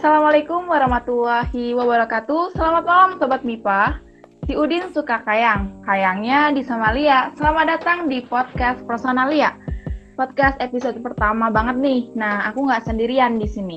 Assalamualaikum 0.00 0.64
warahmatullahi 0.64 1.76
wabarakatuh. 1.76 2.56
Selamat 2.56 2.88
malam 2.88 3.10
Sobat 3.20 3.44
MIPA. 3.44 4.00
Si 4.48 4.56
Udin 4.56 4.88
suka 4.96 5.20
kayang, 5.28 5.76
kayangnya 5.84 6.56
di 6.56 6.64
Somalia. 6.64 7.28
Selamat 7.36 7.76
datang 7.76 8.08
di 8.08 8.24
podcast 8.24 8.80
Personalia. 8.88 9.60
Podcast 10.16 10.56
episode 10.56 11.04
pertama 11.04 11.52
banget 11.52 11.84
nih. 11.84 12.00
Nah, 12.16 12.48
aku 12.48 12.64
nggak 12.64 12.88
sendirian 12.88 13.36
di 13.36 13.44
sini. 13.44 13.76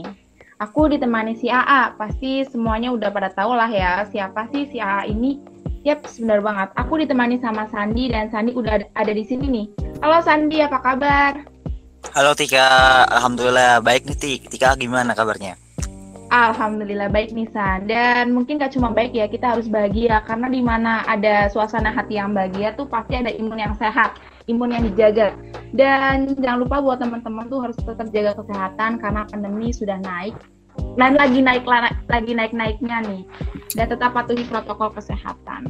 Aku 0.63 0.87
ditemani 0.87 1.35
si 1.35 1.51
AA. 1.51 1.91
Pasti 1.99 2.47
semuanya 2.47 2.95
udah 2.95 3.11
pada 3.11 3.27
tahu 3.27 3.51
lah 3.59 3.67
ya 3.67 4.07
siapa 4.07 4.47
sih 4.55 4.71
si 4.71 4.79
AA 4.79 5.11
ini. 5.11 5.43
Yap, 5.83 6.07
benar 6.07 6.39
banget. 6.39 6.71
Aku 6.79 7.03
ditemani 7.03 7.43
sama 7.43 7.67
Sandi 7.67 8.07
dan 8.07 8.31
Sandi 8.31 8.55
udah 8.55 8.79
ada 8.95 9.11
di 9.11 9.27
sini 9.27 9.51
nih. 9.51 9.67
Halo 9.99 10.23
Sandi, 10.23 10.63
apa 10.63 10.79
kabar? 10.79 11.35
Halo 12.15 12.31
Tika, 12.31 13.03
Alhamdulillah 13.11 13.83
baik 13.83 14.07
nih 14.07 14.15
Tik. 14.15 14.41
Tika 14.55 14.79
gimana 14.79 15.11
kabarnya? 15.11 15.59
Alhamdulillah 16.33 17.13
baik 17.13 17.29
nih 17.29 17.45
San. 17.53 17.85
Dan 17.85 18.33
mungkin 18.33 18.57
gak 18.57 18.73
cuma 18.73 18.89
baik 18.89 19.13
ya, 19.13 19.29
kita 19.29 19.53
harus 19.53 19.69
bahagia 19.69 20.25
karena 20.25 20.49
di 20.49 20.65
mana 20.65 21.05
ada 21.05 21.45
suasana 21.53 21.93
hati 21.93 22.17
yang 22.17 22.33
bahagia 22.33 22.73
tuh 22.73 22.89
pasti 22.89 23.21
ada 23.21 23.29
imun 23.29 23.61
yang 23.61 23.77
sehat, 23.77 24.17
imun 24.49 24.73
yang 24.73 24.81
dijaga. 24.89 25.37
Dan 25.77 26.33
jangan 26.41 26.65
lupa 26.65 26.81
buat 26.81 26.97
teman-teman 26.97 27.45
tuh 27.53 27.61
harus 27.61 27.77
tetap 27.77 28.09
jaga 28.09 28.33
kesehatan 28.33 28.97
karena 28.97 29.29
pandemi 29.29 29.69
sudah 29.69 30.01
naik 30.01 30.33
dan 30.97 31.13
lagi 31.13 31.37
naik 31.45 31.69
lagi 32.09 32.31
naik 32.33 32.53
naiknya 32.57 32.97
nih. 33.05 33.21
Dan 33.77 33.93
tetap 33.93 34.17
patuhi 34.17 34.41
protokol 34.49 34.89
kesehatan. 34.89 35.69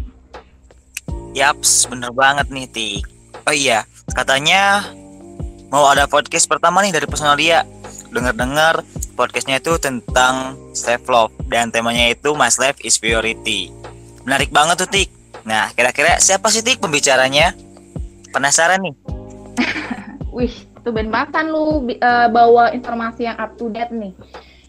Yaps, 1.36 1.92
bener 1.92 2.16
banget 2.16 2.48
nih 2.48 2.68
Tik. 2.72 3.04
Oh 3.44 3.52
iya, 3.52 3.84
katanya 4.16 4.88
mau 5.68 5.84
ada 5.92 6.08
podcast 6.08 6.48
pertama 6.48 6.80
nih 6.80 6.96
dari 6.96 7.04
Personalia. 7.04 7.83
Dengar-dengar 8.14 8.86
podcastnya 9.18 9.58
itu 9.58 9.74
tentang 9.82 10.54
self 10.78 11.10
love 11.10 11.34
dan 11.50 11.74
temanya 11.74 12.14
itu 12.14 12.38
My 12.38 12.54
Life 12.54 12.78
is 12.86 13.02
Priority. 13.02 13.74
Menarik 14.22 14.54
banget 14.54 14.86
tuh 14.86 14.90
Tik. 14.94 15.10
Nah, 15.50 15.74
kira-kira 15.74 16.22
siapa 16.22 16.54
sih 16.54 16.62
Tik 16.62 16.78
pembicaranya? 16.78 17.58
Penasaran 18.30 18.86
nih. 18.86 18.96
Wih, 20.38 20.54
tuh 20.86 20.94
ben 20.94 21.10
banget 21.10 21.50
lu 21.50 21.90
uh, 21.90 22.30
bawa 22.30 22.70
informasi 22.78 23.26
yang 23.26 23.38
up 23.42 23.58
to 23.58 23.74
date 23.74 23.90
nih. 23.90 24.14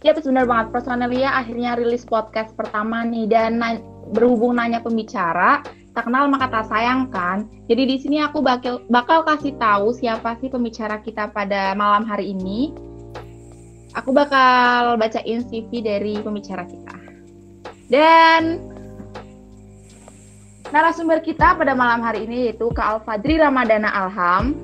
Ya, 0.01 0.17
benar 0.17 0.49
banget. 0.49 0.73
Personalia 0.73 1.37
akhirnya 1.37 1.77
rilis 1.77 2.09
podcast 2.09 2.57
pertama 2.57 3.05
nih 3.05 3.29
dan 3.29 3.61
na 3.61 3.77
berhubung 4.13 4.57
nanya 4.57 4.81
pembicara, 4.81 5.65
tak 5.93 6.09
kenal 6.09 6.29
maka 6.33 6.49
tak 6.49 6.69
sayang 6.69 7.09
kan. 7.13 7.49
Jadi 7.69 7.83
di 7.89 7.97
sini 8.01 8.17
aku 8.21 8.41
bakal 8.41 8.85
bakal 8.89 9.25
kasih 9.25 9.53
tahu 9.57 9.93
siapa 9.93 10.37
sih 10.41 10.49
pembicara 10.49 11.01
kita 11.01 11.29
pada 11.33 11.73
malam 11.73 12.05
hari 12.05 12.33
ini 12.37 12.73
aku 13.95 14.11
bakal 14.11 14.99
bacain 14.99 15.47
CV 15.47 15.81
dari 15.81 16.19
pembicara 16.19 16.67
kita. 16.67 16.95
Dan 17.89 18.59
narasumber 20.75 21.23
kita 21.23 21.55
pada 21.55 21.73
malam 21.73 22.03
hari 22.03 22.27
ini 22.27 22.51
yaitu 22.51 22.67
Kak 22.75 23.01
Alfadri 23.01 23.39
Ramadana 23.39 23.91
Alham. 23.95 24.59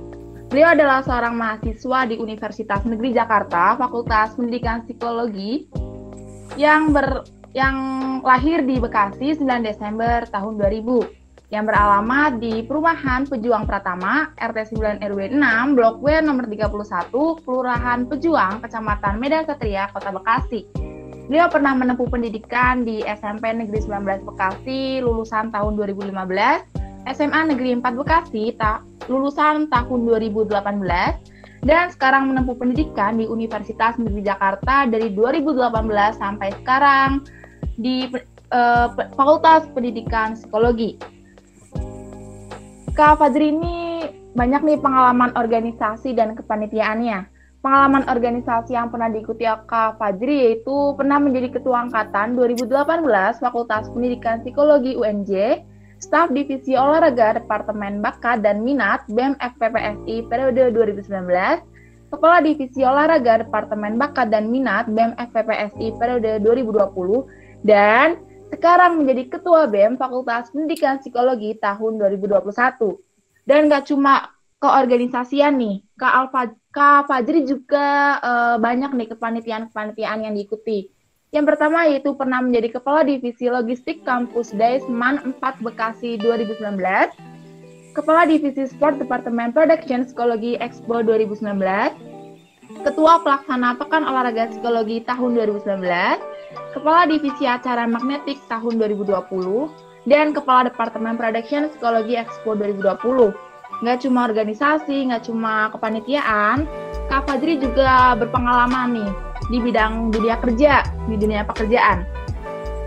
Beliau 0.51 0.75
adalah 0.75 1.07
seorang 1.07 1.39
mahasiswa 1.39 2.11
di 2.11 2.19
Universitas 2.19 2.83
Negeri 2.83 3.15
Jakarta, 3.15 3.79
Fakultas 3.79 4.35
Pendidikan 4.35 4.83
Psikologi 4.83 5.71
yang 6.59 6.91
ber 6.91 7.23
yang 7.55 8.19
lahir 8.27 8.63
di 8.67 8.83
Bekasi 8.83 9.39
9 9.39 9.47
Desember 9.63 10.27
tahun 10.27 10.59
2000 10.59 11.20
yang 11.51 11.67
beralamat 11.67 12.39
di 12.39 12.63
Perumahan 12.63 13.27
Pejuang 13.27 13.67
Pratama, 13.67 14.31
RT 14.39 14.79
9 14.79 15.03
RW 15.03 15.35
6, 15.35 15.75
Blok 15.75 15.99
W 15.99 16.23
nomor 16.23 16.47
31, 16.47 17.11
Kelurahan 17.43 18.07
Pejuang, 18.07 18.63
Kecamatan 18.63 19.19
Medan 19.19 19.43
Satria, 19.51 19.91
Kota 19.91 20.15
Bekasi. 20.15 20.63
Beliau 21.27 21.51
pernah 21.51 21.75
menempuh 21.75 22.07
pendidikan 22.07 22.87
di 22.87 23.03
SMP 23.03 23.51
Negeri 23.51 23.83
19 23.83 24.27
Bekasi, 24.31 25.03
lulusan 25.03 25.51
tahun 25.51 25.75
2015, 25.75 26.15
SMA 27.19 27.41
Negeri 27.51 27.83
4 27.83 27.99
Bekasi, 27.99 28.55
ta 28.55 28.87
lulusan 29.11 29.67
tahun 29.75 30.07
2018, 30.07 30.55
dan 31.67 31.91
sekarang 31.91 32.31
menempuh 32.31 32.55
pendidikan 32.55 33.19
di 33.19 33.27
Universitas 33.27 33.99
Negeri 33.99 34.23
Jakarta 34.23 34.87
dari 34.87 35.11
2018 35.19 35.67
sampai 36.15 36.55
sekarang 36.63 37.27
di 37.75 38.07
uh, 38.55 38.95
Fakultas 39.19 39.67
Pendidikan 39.75 40.39
Psikologi. 40.39 41.20
Kak 42.91 43.23
Fadri 43.23 43.55
ini 43.55 44.03
banyak 44.35 44.67
nih 44.67 44.79
pengalaman 44.83 45.31
organisasi 45.39 46.11
dan 46.11 46.35
kepanitiaannya. 46.35 47.23
Pengalaman 47.63 48.09
organisasi 48.11 48.75
yang 48.75 48.91
pernah 48.91 49.07
diikuti 49.07 49.47
Kak 49.47 50.01
Fadri 50.01 50.51
yaitu 50.51 50.99
pernah 50.99 51.23
menjadi 51.23 51.55
Ketua 51.55 51.87
Angkatan 51.87 52.35
2018 52.35 53.07
Fakultas 53.39 53.87
Pendidikan 53.95 54.43
Psikologi 54.43 54.99
UNJ, 54.99 55.63
Staf 56.03 56.35
Divisi 56.35 56.75
Olahraga 56.75 57.39
Departemen 57.39 58.03
Bakat 58.03 58.43
dan 58.43 58.67
Minat 58.67 59.07
BEM 59.07 59.39
FPPSI 59.39 60.27
periode 60.27 60.75
2019, 60.75 61.07
Kepala 62.11 62.43
Divisi 62.43 62.83
Olahraga 62.83 63.47
Departemen 63.47 64.03
Bakat 64.03 64.35
dan 64.35 64.51
Minat 64.51 64.91
BEM 64.91 65.15
FPPSI 65.15 65.95
periode 65.95 66.43
2020, 66.43 67.29
dan 67.63 68.19
sekarang 68.51 68.99
menjadi 68.99 69.39
Ketua 69.39 69.71
BEM 69.71 69.95
Fakultas 69.97 70.51
Pendidikan 70.51 70.99
Psikologi 70.99 71.55
tahun 71.63 72.03
2021. 72.03 72.99
Dan 73.47 73.71
nggak 73.71 73.89
cuma 73.89 74.35
keorganisasian 74.61 75.57
nih, 75.57 75.81
Kak 75.97 76.13
Alfa, 76.13 76.43
Kak 76.71 77.09
Fajri 77.09 77.49
juga 77.49 78.21
uh, 78.21 78.57
banyak 78.61 78.93
nih 78.93 79.09
kepanitiaan-kepanitiaan 79.17 80.29
yang 80.29 80.35
diikuti. 80.37 80.93
Yang 81.31 81.55
pertama 81.55 81.87
yaitu 81.87 82.11
pernah 82.19 82.43
menjadi 82.43 82.75
Kepala 82.79 83.07
Divisi 83.07 83.47
Logistik 83.47 84.03
Kampus 84.03 84.51
Daisman 84.51 85.39
4 85.39 85.63
Bekasi 85.63 86.19
2019, 86.19 86.59
Kepala 87.95 88.27
Divisi 88.27 88.67
Sport 88.67 88.99
Departemen 88.99 89.55
Production 89.55 90.03
Psikologi 90.03 90.59
Expo 90.59 91.07
2019, 91.07 91.47
Ketua 92.83 93.23
Pelaksana 93.23 93.79
Pekan 93.79 94.03
Olahraga 94.03 94.51
Psikologi 94.51 95.07
tahun 95.07 95.39
2019, 95.39 96.30
Kepala 96.71 97.11
Divisi 97.11 97.51
Acara 97.51 97.83
Magnetik 97.91 98.39
tahun 98.47 98.79
2020, 98.79 100.07
dan 100.07 100.31
Kepala 100.31 100.71
Departemen 100.71 101.19
Production 101.19 101.67
Psikologi 101.67 102.15
Expo 102.15 102.55
2020. 102.55 103.35
Nggak 103.81 103.99
cuma 104.07 104.29
organisasi, 104.29 105.11
nggak 105.11 105.27
cuma 105.27 105.73
kepanitiaan, 105.75 106.69
Kak 107.11 107.27
Fajri 107.27 107.59
juga 107.59 108.15
berpengalaman 108.15 109.03
nih 109.03 109.11
di 109.51 109.59
bidang 109.59 110.15
dunia 110.15 110.39
kerja, 110.39 110.87
di 111.11 111.19
dunia 111.19 111.43
pekerjaan. 111.43 112.07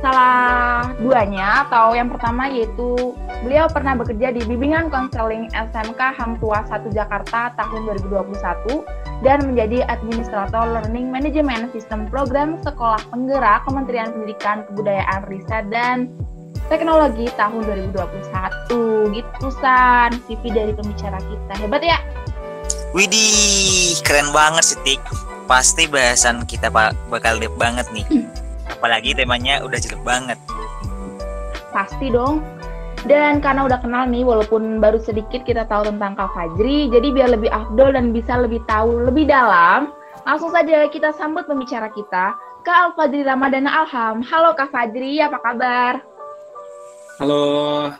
Salah 0.03 0.91
duanya 0.99 1.63
atau 1.63 1.95
yang 1.95 2.11
pertama 2.11 2.51
yaitu 2.51 3.15
beliau 3.39 3.71
pernah 3.71 3.95
bekerja 3.95 4.35
di 4.35 4.43
bimbingan 4.43 4.91
konseling 4.91 5.47
SMK 5.55 6.19
Hang 6.19 6.35
Tua 6.43 6.59
1 6.67 6.91
Jakarta 6.91 7.55
tahun 7.55 7.87
2021 8.11 8.83
dan 9.23 9.47
menjadi 9.47 9.87
Administrator 9.87 10.75
Learning 10.75 11.07
Management 11.07 11.71
Sistem 11.71 12.11
Program 12.11 12.59
Sekolah 12.67 12.99
Penggerak 13.15 13.63
Kementerian 13.63 14.11
Pendidikan, 14.11 14.67
Kebudayaan, 14.67 15.23
Riset, 15.31 15.71
dan 15.71 16.11
Teknologi 16.67 17.31
tahun 17.39 17.63
2021. 17.63 19.15
Gitu, 19.15 19.47
San. 19.63 20.11
CV 20.27 20.51
dari 20.51 20.75
pembicara 20.75 21.19
kita. 21.23 21.53
Hebat 21.63 21.79
ya? 21.79 21.99
Widih, 22.91 24.03
keren 24.03 24.35
banget 24.35 24.75
sih, 24.75 24.79
Tik. 24.83 24.99
Pasti 25.47 25.87
bahasan 25.87 26.43
kita 26.43 26.67
bakal 27.07 27.39
deep 27.39 27.55
banget 27.55 27.87
nih. 27.95 28.03
Apalagi 28.69 29.15
temanya 29.15 29.63
udah 29.63 29.79
jelek 29.79 30.01
banget. 30.03 30.39
Pasti 31.71 32.11
dong. 32.11 32.43
Dan 33.03 33.43
karena 33.43 33.67
udah 33.67 33.83
kenal 33.83 34.07
nih, 34.07 34.23
walaupun 34.23 34.79
baru 34.79 34.95
sedikit 34.95 35.43
kita 35.43 35.67
tahu 35.67 35.91
tentang 35.91 36.15
Kak 36.15 36.31
Fajri, 36.31 36.87
jadi 36.87 37.11
biar 37.11 37.35
lebih 37.35 37.51
afdol 37.51 37.91
dan 37.91 38.15
bisa 38.15 38.39
lebih 38.39 38.63
tahu 38.63 39.03
lebih 39.03 39.27
dalam, 39.27 39.91
langsung 40.23 40.55
saja 40.55 40.87
kita 40.87 41.11
sambut 41.19 41.43
pembicara 41.43 41.91
kita, 41.91 42.31
Kak 42.63 42.95
Alfadri 42.95 43.27
Ramadana 43.27 43.83
Alham. 43.83 44.23
Halo 44.23 44.55
Kak 44.55 44.71
Fajri, 44.71 45.19
apa 45.19 45.35
kabar? 45.43 45.99
Halo 47.19 47.43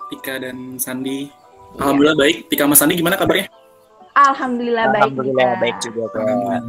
Tika 0.07 0.39
dan 0.39 0.79
Sandi. 0.79 1.27
Alhamdulillah 1.75 2.15
baik. 2.15 2.47
Tika 2.47 2.63
sama 2.63 2.79
Sandi 2.79 2.95
gimana 2.95 3.19
kabarnya? 3.19 3.51
Alhamdulillah, 4.15 4.87
baik. 4.87 5.03
Alhamdulillah 5.03 5.51
baik 5.59 5.75
juga 5.83 6.03
Kak. 6.15 6.63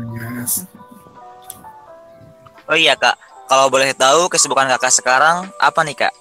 Oh 2.67 2.75
iya 2.75 2.99
Kak, 2.99 3.15
kalau 3.49 3.67
boleh 3.69 3.93
tahu 3.93 4.33
kesibukan 4.33 4.69
Kakak 4.77 4.93
sekarang 4.93 5.49
apa 5.61 5.81
nih 5.85 5.97
Kak? 6.07 6.15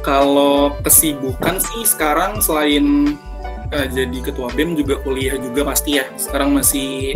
Kalau 0.00 0.70
kesibukan 0.86 1.58
sih 1.58 1.82
sekarang 1.82 2.38
selain 2.38 3.18
uh, 3.74 3.86
jadi 3.90 4.18
ketua 4.22 4.48
BEM 4.54 4.78
juga 4.78 5.02
kuliah 5.02 5.34
juga 5.36 5.66
pasti 5.66 5.98
ya. 5.98 6.06
Sekarang 6.14 6.54
masih 6.54 7.12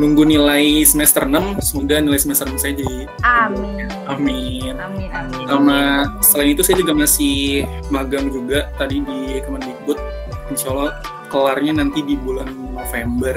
nunggu 0.00 0.24
nilai 0.24 0.80
semester 0.88 1.28
6, 1.28 1.60
semoga 1.60 2.00
nilai 2.00 2.16
semester 2.16 2.48
6 2.48 2.56
saya 2.56 2.72
jadi 2.80 3.04
Amin. 3.20 3.84
Amin. 4.08 4.74
Amin 4.80 5.10
amin. 5.12 5.44
Sama 5.44 5.78
selain 6.24 6.56
itu 6.56 6.64
saya 6.64 6.80
juga 6.80 6.96
masih 6.96 7.68
magang 7.92 8.32
juga 8.32 8.72
tadi 8.80 9.04
di 9.04 9.38
Kemendikbud. 9.44 10.00
Insya 10.48 10.72
Allah 10.72 10.96
kelarnya 11.28 11.84
nanti 11.84 12.00
di 12.00 12.16
bulan 12.16 12.48
November. 12.72 13.36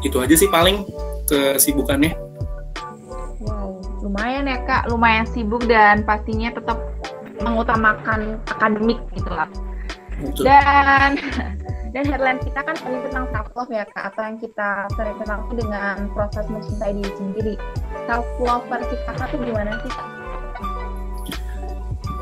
Itu 0.00 0.20
aja 0.24 0.32
sih 0.32 0.48
paling 0.48 0.88
kesibukannya. 1.28 2.12
Wow 4.12 4.44
ya 4.44 4.58
kak 4.68 4.92
lumayan 4.92 5.24
sibuk 5.24 5.64
dan 5.64 6.04
pastinya 6.04 6.52
tetap 6.52 6.76
mengutamakan 7.40 8.36
akademik 8.44 9.00
gitu 9.16 9.30
lah. 9.32 9.48
Dan 10.36 11.16
dan 11.96 12.02
headline 12.08 12.40
kita 12.44 12.60
kan 12.60 12.76
tadi 12.76 12.98
tentang 13.08 13.24
self 13.32 13.48
love 13.56 13.72
ya 13.72 13.88
kak 13.88 14.12
atau 14.12 14.20
yang 14.28 14.36
kita 14.36 14.68
sering 14.96 15.16
kenal 15.16 15.40
dengan 15.52 15.96
proses 16.12 16.44
mencintai 16.52 16.92
diri 17.00 17.12
sendiri. 17.16 17.54
Self 18.04 18.28
love 18.36 18.64
versi 18.68 18.96
kakak 19.08 19.26
tuh 19.32 19.40
gimana 19.40 19.80
sih 19.80 19.90
kak? 19.92 20.08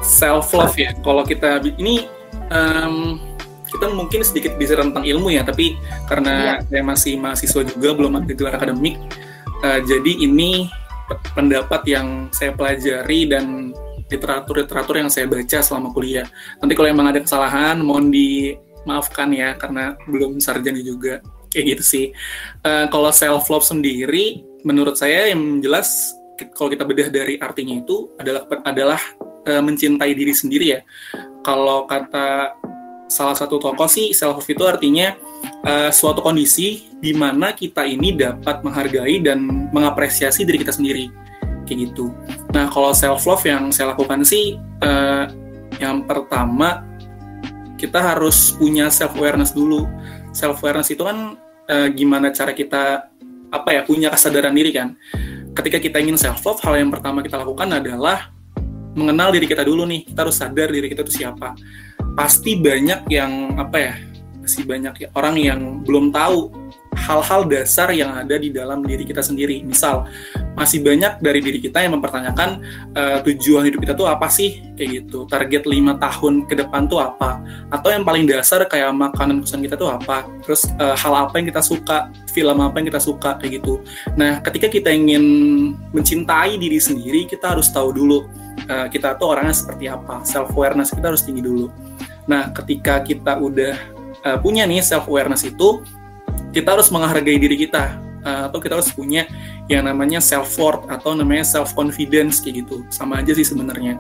Self 0.06 0.54
love 0.54 0.78
ya. 0.78 0.94
Kalau 1.02 1.26
kita 1.26 1.58
ini 1.75 2.06
um, 2.54 3.19
kita 3.66 3.87
mungkin 3.90 4.22
sedikit 4.22 4.54
bisa 4.58 4.78
tentang 4.78 5.06
ilmu 5.06 5.31
ya, 5.34 5.42
tapi 5.42 5.75
karena 6.06 6.58
ya. 6.58 6.66
saya 6.66 6.82
masih 6.87 7.12
mahasiswa 7.19 7.62
juga 7.66 7.94
belum 7.94 8.19
ada 8.19 8.32
gelar 8.34 8.54
akademik, 8.58 8.98
uh, 9.62 9.78
jadi 9.87 10.12
ini 10.26 10.66
pendapat 11.34 11.82
yang 11.86 12.30
saya 12.30 12.54
pelajari 12.54 13.30
dan 13.30 13.74
literatur-literatur 14.10 14.96
yang 14.98 15.10
saya 15.10 15.30
baca 15.30 15.58
selama 15.62 15.94
kuliah. 15.94 16.26
Nanti 16.58 16.74
kalau 16.74 16.90
emang 16.90 17.08
ada 17.14 17.22
kesalahan, 17.22 17.78
mohon 17.78 18.10
dimaafkan 18.10 19.30
ya, 19.30 19.54
karena 19.54 19.94
belum 20.10 20.42
sarjana 20.42 20.82
juga. 20.82 21.22
Kayak 21.50 21.78
gitu 21.78 21.84
sih. 21.86 22.06
Uh, 22.62 22.86
kalau 22.90 23.10
self-love 23.10 23.66
sendiri, 23.66 24.42
menurut 24.62 24.94
saya 24.98 25.30
yang 25.30 25.62
jelas, 25.62 26.14
kalau 26.54 26.70
kita 26.70 26.86
bedah 26.86 27.08
dari 27.10 27.38
artinya 27.38 27.74
itu 27.78 28.10
adalah 28.18 28.42
adalah 28.66 29.00
uh, 29.46 29.62
mencintai 29.62 30.14
diri 30.14 30.34
sendiri 30.34 30.66
ya. 30.78 30.80
Kalau 31.42 31.86
kata 31.90 32.54
salah 33.10 33.34
satu 33.34 33.58
tokoh 33.58 33.90
sih 33.90 34.14
self 34.14 34.38
love 34.38 34.46
itu 34.46 34.62
artinya 34.62 35.18
uh, 35.66 35.90
suatu 35.90 36.22
kondisi 36.22 36.86
di 37.02 37.10
mana 37.10 37.50
kita 37.50 37.82
ini 37.82 38.14
dapat 38.14 38.62
menghargai 38.62 39.18
dan 39.18 39.42
mengapresiasi 39.74 40.46
diri 40.46 40.62
kita 40.62 40.70
sendiri 40.70 41.10
kayak 41.66 41.90
gitu. 41.90 42.14
Nah 42.54 42.70
kalau 42.70 42.94
self 42.94 43.26
love 43.26 43.42
yang 43.42 43.74
saya 43.74 43.92
lakukan 43.92 44.22
sih 44.22 44.54
uh, 44.86 45.26
yang 45.82 46.06
pertama 46.06 46.86
kita 47.74 47.98
harus 47.98 48.54
punya 48.54 48.86
self 48.94 49.18
awareness 49.18 49.50
dulu. 49.50 49.90
Self 50.30 50.62
awareness 50.62 50.94
itu 50.94 51.02
kan 51.02 51.34
uh, 51.66 51.88
gimana 51.90 52.30
cara 52.30 52.54
kita 52.54 53.10
apa 53.50 53.68
ya 53.74 53.82
punya 53.82 54.14
kesadaran 54.14 54.54
diri 54.54 54.70
kan. 54.70 54.94
Ketika 55.50 55.82
kita 55.82 55.98
ingin 55.98 56.14
self 56.14 56.46
love, 56.46 56.62
hal 56.62 56.78
yang 56.78 56.94
pertama 56.94 57.26
kita 57.26 57.42
lakukan 57.42 57.74
adalah 57.74 58.30
mengenal 58.94 59.34
diri 59.34 59.50
kita 59.50 59.66
dulu 59.66 59.82
nih. 59.82 60.06
Kita 60.06 60.22
harus 60.22 60.38
sadar 60.38 60.70
diri 60.70 60.86
kita 60.86 61.02
itu 61.02 61.26
siapa 61.26 61.58
pasti 62.18 62.58
banyak 62.58 63.06
yang 63.10 63.56
apa 63.58 63.76
ya 63.78 63.94
masih 64.40 64.66
banyak 64.66 64.94
ya, 65.06 65.08
orang 65.14 65.36
yang 65.38 65.60
belum 65.86 66.10
tahu 66.10 66.50
hal-hal 66.96 67.46
dasar 67.46 67.94
yang 67.94 68.10
ada 68.18 68.34
di 68.34 68.50
dalam 68.50 68.82
diri 68.82 69.06
kita 69.06 69.22
sendiri. 69.22 69.62
Misal, 69.62 70.10
masih 70.58 70.82
banyak 70.82 71.22
dari 71.22 71.38
diri 71.38 71.62
kita 71.62 71.78
yang 71.86 71.94
mempertanyakan 71.94 72.58
uh, 72.98 73.22
tujuan 73.22 73.70
hidup 73.70 73.86
kita 73.86 73.94
tuh 73.94 74.10
apa 74.10 74.26
sih, 74.26 74.58
kayak 74.74 75.06
gitu. 75.06 75.22
Target 75.30 75.70
lima 75.70 75.94
tahun 76.02 76.50
ke 76.50 76.66
depan 76.66 76.90
tuh 76.90 76.98
apa? 76.98 77.38
Atau 77.70 77.94
yang 77.94 78.02
paling 78.02 78.26
dasar 78.26 78.66
kayak 78.66 78.90
makanan 78.90 79.46
kesukaan 79.46 79.62
kita 79.70 79.76
tuh 79.78 79.88
apa? 79.92 80.26
Terus 80.42 80.66
uh, 80.82 80.98
hal 80.98 81.14
apa 81.14 81.34
yang 81.38 81.46
kita 81.46 81.62
suka, 81.62 82.10
film 82.34 82.58
apa 82.58 82.82
yang 82.82 82.90
kita 82.90 83.00
suka, 83.00 83.38
kayak 83.38 83.62
gitu. 83.62 83.78
Nah, 84.18 84.42
ketika 84.42 84.66
kita 84.66 84.90
ingin 84.90 85.22
mencintai 85.94 86.58
diri 86.58 86.82
sendiri, 86.82 87.30
kita 87.30 87.54
harus 87.54 87.70
tahu 87.70 87.94
dulu 87.94 88.26
uh, 88.66 88.90
kita 88.90 89.14
tuh 89.14 89.30
orangnya 89.38 89.54
seperti 89.54 89.86
apa. 89.86 90.26
Self 90.26 90.50
awareness 90.58 90.90
kita 90.90 91.14
harus 91.14 91.22
tinggi 91.22 91.46
dulu. 91.46 91.70
Nah, 92.28 92.52
ketika 92.52 93.00
kita 93.00 93.38
udah 93.40 93.75
uh, 94.26 94.38
punya 94.40 94.69
nih 94.69 94.84
self 94.84 95.08
awareness 95.08 95.46
itu, 95.46 95.81
kita 96.50 96.76
harus 96.76 96.90
menghargai 96.90 97.38
diri 97.38 97.56
kita 97.56 97.96
uh, 98.26 98.50
atau 98.50 98.58
kita 98.61 98.76
harus 98.76 98.90
punya 98.93 99.25
yang 99.70 99.87
namanya 99.87 100.19
self 100.19 100.52
worth 100.58 100.84
atau 100.90 101.17
namanya 101.17 101.46
self 101.46 101.72
confidence 101.72 102.43
kayak 102.43 102.67
gitu. 102.67 102.84
Sama 102.93 103.22
aja 103.22 103.32
sih 103.32 103.46
sebenarnya. 103.46 103.96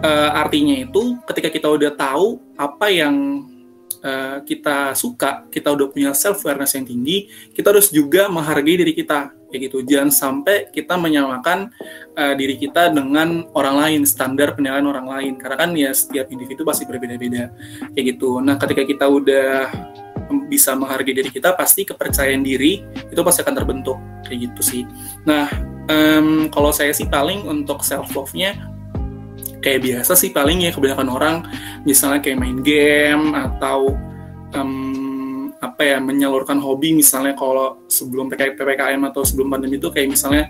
Uh, 0.00 0.30
artinya 0.32 0.80
itu 0.80 1.20
ketika 1.28 1.52
kita 1.52 1.68
udah 1.68 1.92
tahu 1.92 2.40
apa 2.56 2.88
yang 2.88 3.44
uh, 4.04 4.38
kita 4.44 4.92
suka, 4.96 5.46
kita 5.48 5.72
udah 5.72 5.86
punya 5.92 6.10
self 6.12 6.44
awareness 6.44 6.76
yang 6.76 6.86
tinggi, 6.88 7.28
kita 7.52 7.72
harus 7.72 7.88
juga 7.92 8.28
menghargai 8.28 8.80
diri 8.80 8.92
kita 8.96 9.32
kayak 9.50 9.60
gitu. 9.70 9.82
Jangan 9.84 10.10
sampai 10.10 10.70
kita 10.70 10.94
menyamakan 10.94 11.74
uh, 12.14 12.34
diri 12.38 12.56
kita 12.56 12.94
dengan 12.94 13.48
orang 13.52 13.76
lain 13.86 14.00
standar 14.06 14.54
penilaian 14.54 14.86
orang 14.86 15.06
lain. 15.06 15.32
Karena 15.36 15.56
kan 15.58 15.70
ya 15.74 15.90
setiap 15.90 16.30
individu 16.30 16.62
pasti 16.62 16.86
berbeda-beda 16.86 17.50
kayak 17.92 18.04
gitu. 18.16 18.38
Nah 18.38 18.56
ketika 18.56 18.82
kita 18.86 19.06
udah 19.10 19.68
bisa 20.46 20.78
menghargai 20.78 21.10
diri 21.10 21.30
kita 21.30 21.58
pasti 21.58 21.82
kepercayaan 21.82 22.46
diri 22.46 22.86
itu 22.86 23.20
pasti 23.26 23.42
akan 23.42 23.54
terbentuk 23.54 23.98
kayak 24.26 24.50
gitu 24.50 24.62
sih. 24.62 24.82
Nah 25.26 25.50
um, 25.90 26.46
kalau 26.54 26.70
saya 26.70 26.94
sih 26.94 27.10
paling 27.10 27.42
untuk 27.50 27.82
self 27.82 28.14
love 28.14 28.30
nya 28.38 28.54
kayak 29.60 29.80
biasa 29.84 30.12
sih 30.16 30.32
paling 30.32 30.64
ya 30.64 30.72
kebanyakan 30.72 31.08
orang 31.08 31.36
misalnya 31.84 32.20
kayak 32.24 32.40
main 32.40 32.58
game 32.64 33.36
atau 33.36 33.94
um, 34.56 35.52
apa 35.60 35.84
ya 35.84 35.98
menyalurkan 36.00 36.56
hobi 36.56 36.96
misalnya 36.96 37.36
kalau 37.36 37.84
sebelum 37.84 38.32
ppkm 38.32 39.04
atau 39.12 39.20
sebelum 39.20 39.52
pandemi 39.52 39.76
itu 39.76 39.92
kayak 39.92 40.16
misalnya 40.16 40.48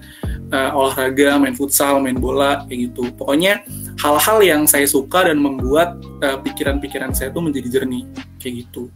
uh, 0.54 0.70
olahraga 0.70 1.34
main 1.34 1.58
futsal 1.58 1.98
main 1.98 2.14
bola 2.14 2.62
kayak 2.70 2.94
gitu. 2.94 3.10
Pokoknya 3.18 3.66
hal-hal 3.98 4.38
yang 4.38 4.62
saya 4.70 4.86
suka 4.86 5.26
dan 5.26 5.42
membuat 5.42 5.98
eh, 6.22 6.38
pikiran-pikiran 6.40 7.10
saya 7.12 7.34
itu 7.34 7.40
menjadi 7.42 7.68
jernih 7.68 8.06
kayak 8.38 8.64
gitu. 8.64 8.86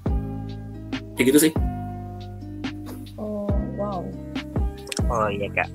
Kayak 1.19 1.26
gitu 1.34 1.38
sih. 1.50 1.52
Oh 3.19 3.50
wow. 3.75 4.00
Oh 5.11 5.28
iya 5.28 5.50
kak. 5.50 5.69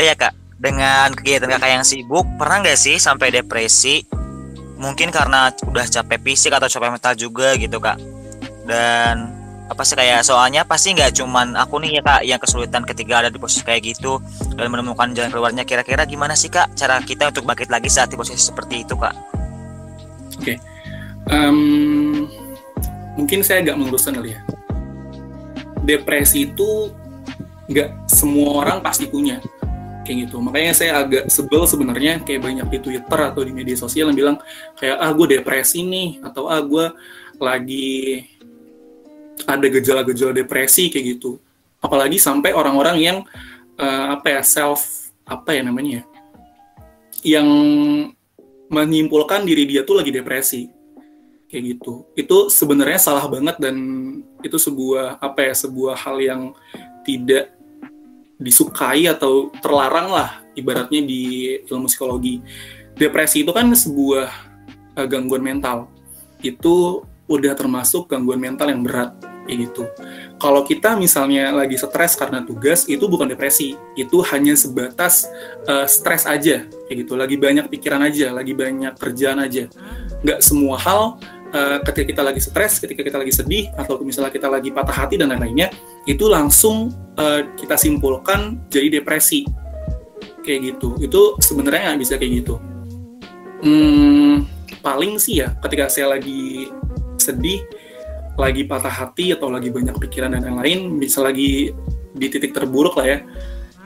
Eh 0.00 0.08
ya 0.08 0.16
kak 0.16 0.41
dengan 0.62 1.10
kegiatan 1.10 1.50
kakak 1.58 1.70
yang 1.74 1.84
sibuk 1.84 2.22
pernah 2.38 2.62
nggak 2.62 2.78
sih 2.78 3.02
sampai 3.02 3.34
depresi 3.34 4.06
mungkin 4.78 5.10
karena 5.10 5.50
udah 5.66 5.86
capek 5.90 6.22
fisik 6.22 6.54
atau 6.54 6.70
capek 6.70 6.94
mental 6.94 7.14
juga 7.18 7.58
gitu 7.58 7.82
kak 7.82 7.98
dan 8.70 9.42
apa 9.66 9.82
sih 9.82 9.96
kayak 9.98 10.22
soalnya 10.22 10.62
pasti 10.62 10.94
nggak 10.94 11.18
cuman 11.18 11.58
aku 11.58 11.82
nih 11.82 11.98
ya 11.98 12.02
kak 12.04 12.20
yang 12.22 12.38
kesulitan 12.38 12.86
ketika 12.86 13.26
ada 13.26 13.30
di 13.32 13.42
posisi 13.42 13.66
kayak 13.66 13.82
gitu 13.94 14.22
dan 14.54 14.70
menemukan 14.70 15.10
jalan 15.16 15.32
keluarnya 15.32 15.64
kira-kira 15.66 16.06
gimana 16.06 16.38
sih 16.38 16.52
kak 16.52 16.76
cara 16.78 17.02
kita 17.02 17.34
untuk 17.34 17.42
bangkit 17.42 17.66
lagi 17.72 17.90
saat 17.90 18.12
di 18.12 18.20
posisi 18.20 18.38
seperti 18.38 18.84
itu 18.84 18.94
kak? 18.94 19.16
Oke, 20.42 20.44
okay. 20.44 20.56
um, 21.30 22.28
mungkin 23.16 23.40
saya 23.40 23.64
agak 23.64 23.80
meluruskan 23.80 24.18
kali 24.18 24.36
ya. 24.36 24.40
Depresi 25.86 26.52
itu 26.52 26.92
nggak 27.70 28.12
semua 28.12 28.60
orang 28.60 28.78
pasti 28.84 29.08
punya 29.08 29.40
kayak 30.02 30.28
gitu. 30.28 30.36
Makanya 30.42 30.72
saya 30.74 30.92
agak 31.02 31.30
sebel 31.30 31.64
sebenarnya 31.64 32.22
kayak 32.22 32.42
banyak 32.42 32.66
di 32.68 32.78
Twitter 32.82 33.20
atau 33.22 33.42
di 33.42 33.52
media 33.54 33.78
sosial 33.78 34.10
yang 34.10 34.18
bilang 34.18 34.36
kayak 34.76 34.98
ah 34.98 35.10
gue 35.14 35.26
depresi 35.38 35.86
nih 35.86 36.20
atau 36.22 36.50
ah 36.50 36.60
gue 36.60 36.86
lagi 37.38 38.26
ada 39.46 39.66
gejala-gejala 39.66 40.34
depresi 40.34 40.90
kayak 40.90 41.18
gitu. 41.18 41.38
Apalagi 41.82 42.18
sampai 42.18 42.54
orang-orang 42.54 42.96
yang 43.02 43.18
uh, 43.78 44.06
apa 44.14 44.38
ya 44.38 44.42
self 44.42 45.10
apa 45.26 45.54
ya 45.54 45.62
namanya 45.66 46.02
ya, 46.02 46.04
yang 47.38 47.48
menyimpulkan 48.72 49.46
diri 49.46 49.68
dia 49.68 49.86
tuh 49.86 50.02
lagi 50.02 50.10
depresi 50.10 50.70
kayak 51.50 51.78
gitu. 51.78 52.06
Itu 52.14 52.50
sebenarnya 52.50 52.98
salah 52.98 53.26
banget 53.26 53.58
dan 53.58 53.76
itu 54.42 54.56
sebuah 54.58 55.18
apa 55.22 55.50
ya 55.50 55.54
sebuah 55.54 55.94
hal 55.98 56.16
yang 56.22 56.42
tidak 57.02 57.50
disukai 58.42 59.06
atau 59.06 59.48
terlarang 59.62 60.10
lah 60.10 60.30
ibaratnya 60.58 61.00
di 61.00 61.22
ilmu 61.64 61.88
psikologi 61.88 62.42
depresi 62.98 63.46
itu 63.46 63.52
kan 63.54 63.70
sebuah 63.72 64.28
uh, 64.98 65.06
gangguan 65.08 65.40
mental 65.40 65.88
itu 66.42 67.06
udah 67.30 67.54
termasuk 67.54 68.10
gangguan 68.10 68.42
mental 68.42 68.68
yang 68.68 68.82
berat 68.84 69.14
gitu. 69.50 69.90
Kalau 70.38 70.62
kita 70.62 70.94
misalnya 70.94 71.50
lagi 71.50 71.74
stres 71.74 72.14
karena 72.14 72.46
tugas, 72.46 72.86
itu 72.86 73.02
bukan 73.10 73.26
depresi, 73.26 73.74
itu 73.98 74.22
hanya 74.30 74.54
sebatas 74.54 75.26
uh, 75.66 75.86
stres 75.86 76.26
aja, 76.26 76.66
kayak 76.86 76.96
gitu. 77.06 77.18
Lagi 77.18 77.36
banyak 77.38 77.66
pikiran 77.66 78.06
aja, 78.06 78.30
lagi 78.30 78.54
banyak 78.54 78.94
kerjaan 78.98 79.42
aja. 79.42 79.66
Nggak 80.22 80.40
semua 80.42 80.78
hal 80.78 81.18
uh, 81.52 81.78
ketika 81.84 82.04
kita 82.16 82.22
lagi 82.24 82.40
stres, 82.40 82.80
ketika 82.80 83.04
kita 83.04 83.16
lagi 83.20 83.32
sedih, 83.32 83.70
atau 83.76 84.00
misalnya 84.02 84.32
kita 84.32 84.48
lagi 84.48 84.72
patah 84.72 85.04
hati 85.04 85.20
dan 85.20 85.30
lain-lainnya, 85.30 85.70
itu 86.08 86.26
langsung 86.26 86.90
uh, 87.20 87.40
kita 87.54 87.76
simpulkan 87.78 88.58
jadi 88.72 89.00
depresi, 89.00 89.46
kayak 90.42 90.74
gitu. 90.74 90.98
Itu 90.98 91.38
sebenarnya 91.38 91.92
nggak 91.94 92.00
bisa 92.00 92.14
kayak 92.18 92.32
gitu. 92.42 92.54
Hmm, 93.62 94.48
paling 94.82 95.20
sih 95.22 95.44
ya, 95.44 95.54
ketika 95.62 95.86
saya 95.86 96.18
lagi 96.18 96.66
sedih, 97.20 97.62
lagi 98.34 98.66
patah 98.66 98.90
hati 98.90 99.36
atau 99.36 99.52
lagi 99.52 99.70
banyak 99.70 99.94
pikiran 99.94 100.34
dan 100.34 100.42
lain-lain, 100.48 100.98
bisa 100.98 101.22
lagi 101.22 101.70
di 102.12 102.26
titik 102.28 102.50
terburuk 102.50 102.98
lah 102.98 103.06
ya. 103.06 103.18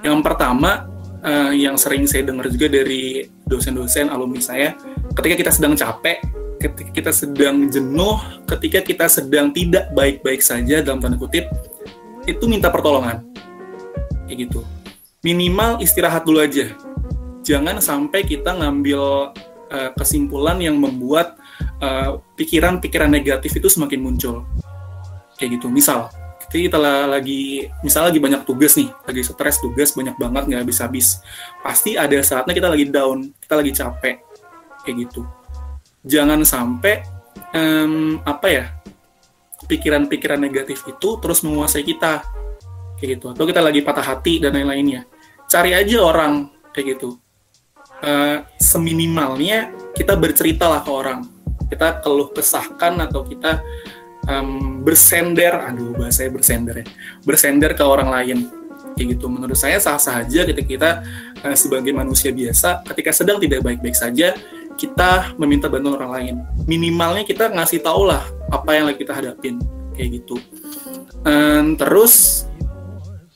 Yang 0.01 0.23
pertama, 0.25 0.89
uh, 1.21 1.53
yang 1.53 1.77
sering 1.77 2.09
saya 2.09 2.25
dengar 2.25 2.49
juga 2.49 2.73
dari 2.73 3.27
dosen-dosen 3.45 4.09
alumni 4.09 4.41
saya, 4.41 4.73
ketika 5.13 5.35
kita 5.45 5.51
sedang 5.53 5.77
capek, 5.77 6.46
ketika 6.59 6.91
kita 6.93 7.13
sedang 7.13 7.69
jenuh, 7.69 8.17
ketika 8.49 8.81
kita 8.83 9.07
sedang 9.07 9.53
tidak 9.53 9.93
baik-baik 9.93 10.41
saja 10.41 10.81
dalam 10.83 10.99
tanda 10.99 11.17
kutip, 11.21 11.49
itu 12.25 12.45
minta 12.49 12.73
pertolongan. 12.73 13.23
Kayak 14.27 14.51
gitu. 14.51 14.61
Minimal 15.23 15.83
istirahat 15.83 16.27
dulu 16.27 16.43
aja. 16.43 16.73
jangan 17.47 17.79
sampai 17.79 18.27
kita 18.27 18.59
ngambil 18.59 19.31
uh, 19.71 19.91
kesimpulan 19.95 20.59
yang 20.59 20.83
membuat 20.83 21.39
uh, 21.79 22.19
pikiran-pikiran 22.35 23.07
uh, 23.07 23.15
negatif 23.15 23.55
itu 23.55 23.71
semakin 23.71 24.03
muncul 24.03 24.43
kayak 25.37 25.61
gitu 25.61 25.69
misal 25.69 26.09
kita 26.47 26.81
lagi 26.81 27.69
misal 27.85 28.09
lagi 28.09 28.17
banyak 28.17 28.49
tugas 28.49 28.79
nih 28.81 28.89
lagi 29.05 29.21
stres 29.21 29.61
tugas 29.61 29.93
banyak 29.93 30.17
banget 30.17 30.43
nggak 30.49 30.61
habis 30.65 30.79
habis 30.81 31.07
pasti 31.61 32.01
ada 32.01 32.17
saatnya 32.25 32.57
kita 32.57 32.69
lagi 32.73 32.87
down 32.89 33.29
kita 33.45 33.55
lagi 33.61 33.73
capek 33.77 34.17
kayak 34.87 34.97
gitu 35.05 35.21
jangan 36.07 36.47
sampai 36.47 37.03
um, 37.53 38.23
apa 38.23 38.47
ya 38.47 38.65
pikiran-pikiran 39.67 40.39
negatif 40.39 40.87
itu 40.87 41.19
terus 41.19 41.43
menguasai 41.43 41.83
kita 41.83 42.23
kayak 42.97 43.19
gitu 43.19 43.35
atau 43.35 43.45
kita 43.45 43.61
lagi 43.61 43.83
patah 43.83 44.15
hati 44.15 44.39
dan 44.39 44.55
lain-lainnya 44.55 45.05
cari 45.51 45.75
aja 45.75 45.99
orang 46.01 46.49
kayak 46.71 46.97
gitu 46.97 47.19
uh, 48.07 48.47
seminimalnya 48.57 49.75
kita 49.93 50.15
bercerita 50.15 50.71
lah 50.71 50.87
ke 50.87 50.91
orang 50.95 51.27
kita 51.67 51.99
keluh 51.99 52.31
kesahkan 52.31 52.95
atau 53.11 53.27
kita 53.27 53.59
um, 54.27 54.83
bersender, 54.83 55.55
aduh 55.55 55.95
bahasa 55.95 56.27
bersender 56.29 56.83
ya, 56.83 56.87
bersender 57.27 57.73
ke 57.75 57.83
orang 57.83 58.11
lain. 58.11 58.39
Kayak 58.97 59.19
gitu. 59.19 59.29
Menurut 59.29 59.59
saya 59.61 59.77
sah-sah 59.77 60.25
aja 60.25 60.49
ketika 60.49 60.69
kita 60.69 60.91
uh, 61.45 61.57
sebagai 61.57 61.93
manusia 61.93 62.33
biasa, 62.33 62.87
ketika 62.93 63.13
sedang 63.13 63.37
tidak 63.37 63.61
baik-baik 63.61 63.93
saja, 63.93 64.33
kita 64.77 65.33
meminta 65.41 65.67
bantuan 65.67 65.97
orang 65.97 66.13
lain. 66.13 66.35
Minimalnya 66.69 67.25
kita 67.25 67.49
ngasih 67.51 67.81
tau 67.81 68.05
lah 68.05 68.23
apa 68.53 68.77
yang 68.77 68.93
lagi 68.93 69.03
kita 69.03 69.17
hadapin, 69.17 69.59
kayak 69.97 70.23
gitu. 70.23 70.37
Um, 71.27 71.75
terus 71.75 72.45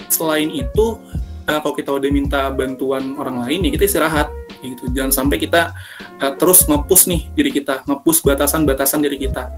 selain 0.07 0.53
itu, 0.53 1.01
uh, 1.49 1.59
kalau 1.59 1.75
kita 1.75 1.91
udah 1.91 2.11
minta 2.13 2.53
bantuan 2.53 3.17
orang 3.19 3.43
lain, 3.43 3.67
ya 3.67 3.71
kita 3.75 3.85
istirahat 3.89 4.29
gitu. 4.61 4.93
Jangan 4.93 5.13
sampai 5.13 5.41
kita 5.41 5.73
uh, 6.21 6.33
terus 6.37 6.69
ngepus 6.69 7.09
nih 7.09 7.33
diri 7.33 7.51
kita 7.51 7.83
ngepus 7.89 8.21
batasan-batasan 8.21 9.01
diri 9.01 9.17
kita 9.17 9.49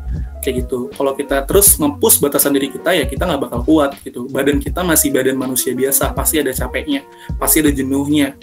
kayak 0.41 0.67
gitu. 0.67 0.89
Kalau 0.95 1.13
kita 1.19 1.43
terus 1.45 1.75
ngepus 1.77 2.23
batasan 2.23 2.55
diri 2.55 2.71
kita 2.71 2.95
ya 2.95 3.05
kita 3.07 3.27
nggak 3.27 3.51
bakal 3.51 3.61
kuat 3.67 3.99
gitu. 4.07 4.31
Badan 4.31 4.63
kita 4.63 4.87
masih 4.87 5.11
badan 5.11 5.35
manusia 5.35 5.75
biasa 5.75 6.15
pasti 6.15 6.39
ada 6.39 6.55
capeknya 6.55 7.03
pasti 7.37 7.61
ada 7.61 7.75
jenuhnya 7.75 8.39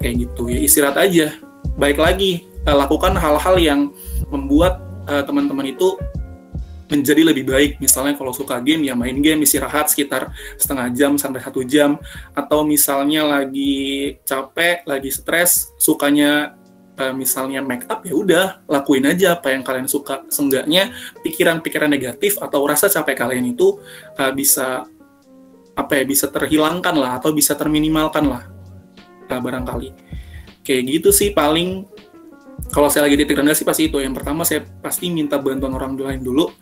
kayak 0.00 0.14
gitu. 0.26 0.48
Ya 0.48 0.58
istirahat 0.64 0.96
aja 0.96 1.36
baik 1.76 2.00
lagi 2.00 2.49
uh, 2.66 2.76
lakukan 2.76 3.16
hal-hal 3.16 3.56
yang 3.60 3.80
membuat 4.28 4.82
uh, 5.08 5.22
teman-teman 5.24 5.70
itu 5.70 5.96
menjadi 6.90 7.22
lebih 7.22 7.46
baik. 7.46 7.72
Misalnya 7.78 8.18
kalau 8.18 8.34
suka 8.34 8.58
game 8.58 8.90
ya 8.90 8.98
main 8.98 9.14
game 9.22 9.46
istirahat 9.46 9.88
sekitar 9.88 10.34
setengah 10.58 10.90
jam 10.90 11.14
sampai 11.14 11.40
satu 11.40 11.62
jam. 11.62 11.96
Atau 12.34 12.66
misalnya 12.66 13.22
lagi 13.24 14.18
capek, 14.26 14.82
lagi 14.84 15.10
stres, 15.14 15.70
sukanya 15.78 16.58
uh, 16.98 17.14
misalnya 17.14 17.62
make 17.62 17.86
up 17.86 18.02
ya 18.02 18.12
udah 18.12 18.46
lakuin 18.66 19.06
aja 19.06 19.38
apa 19.38 19.54
yang 19.54 19.62
kalian 19.62 19.86
suka. 19.86 20.26
Seenggaknya 20.28 20.90
pikiran-pikiran 21.22 21.88
negatif 21.88 22.36
atau 22.42 22.66
rasa 22.66 22.90
capek 22.90 23.16
kalian 23.16 23.54
itu 23.54 23.78
uh, 24.18 24.34
bisa 24.34 24.84
apa 25.78 25.92
ya 25.96 26.04
bisa 26.04 26.28
terhilangkan 26.28 26.92
lah 26.98 27.22
atau 27.22 27.30
bisa 27.30 27.54
terminimalkan 27.54 28.26
lah 28.26 28.50
uh, 29.30 29.40
barangkali. 29.40 29.94
Kayak 30.66 30.82
gitu 30.90 31.08
sih 31.14 31.30
paling 31.32 31.86
kalau 32.68 32.92
saya 32.92 33.08
lagi 33.08 33.16
di 33.16 33.24
titik 33.24 33.40
rendah 33.40 33.56
sih 33.56 33.64
pasti 33.64 33.88
itu. 33.88 33.96
Yang 33.96 34.20
pertama 34.20 34.44
saya 34.44 34.60
pasti 34.84 35.08
minta 35.08 35.40
bantuan 35.40 35.72
orang 35.72 35.96
lain 35.96 36.20
dulu. 36.20 36.52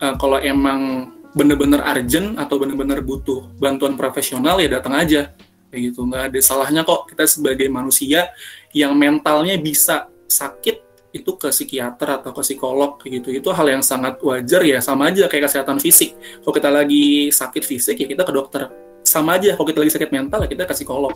Uh, 0.00 0.14
kalau 0.16 0.40
emang 0.40 1.12
bener-bener 1.32 1.80
urgent 1.80 2.36
atau 2.36 2.60
bener-bener 2.60 3.00
butuh 3.00 3.48
bantuan 3.56 3.94
profesional 4.00 4.56
ya 4.58 4.80
datang 4.80 4.96
aja. 4.96 5.32
Kayak 5.68 5.92
gitu. 5.92 6.08
Nggak 6.08 6.22
ada 6.32 6.38
salahnya 6.40 6.82
kok 6.82 7.12
kita 7.12 7.24
sebagai 7.28 7.68
manusia 7.68 8.32
yang 8.72 8.96
mentalnya 8.96 9.56
bisa 9.60 10.08
sakit 10.28 10.92
itu 11.12 11.36
ke 11.36 11.52
psikiater 11.52 12.20
atau 12.20 12.32
ke 12.32 12.40
psikolog 12.40 12.96
kayak 12.96 13.20
gitu. 13.20 13.28
Itu 13.36 13.48
hal 13.52 13.68
yang 13.68 13.84
sangat 13.84 14.18
wajar 14.24 14.64
ya. 14.64 14.80
Sama 14.80 15.12
aja 15.12 15.28
kayak 15.28 15.48
kesehatan 15.48 15.78
fisik. 15.78 16.16
Kalau 16.40 16.54
kita 16.56 16.68
lagi 16.72 17.28
sakit 17.28 17.62
fisik 17.68 17.96
ya 18.00 18.06
kita 18.08 18.24
ke 18.24 18.32
dokter. 18.32 18.72
Sama 19.04 19.36
aja. 19.36 19.52
Kalau 19.54 19.68
kita 19.68 19.78
lagi 19.84 19.92
sakit 19.92 20.10
mental 20.10 20.44
ya 20.44 20.48
kita 20.48 20.64
ke 20.64 20.74
psikolog. 20.74 21.12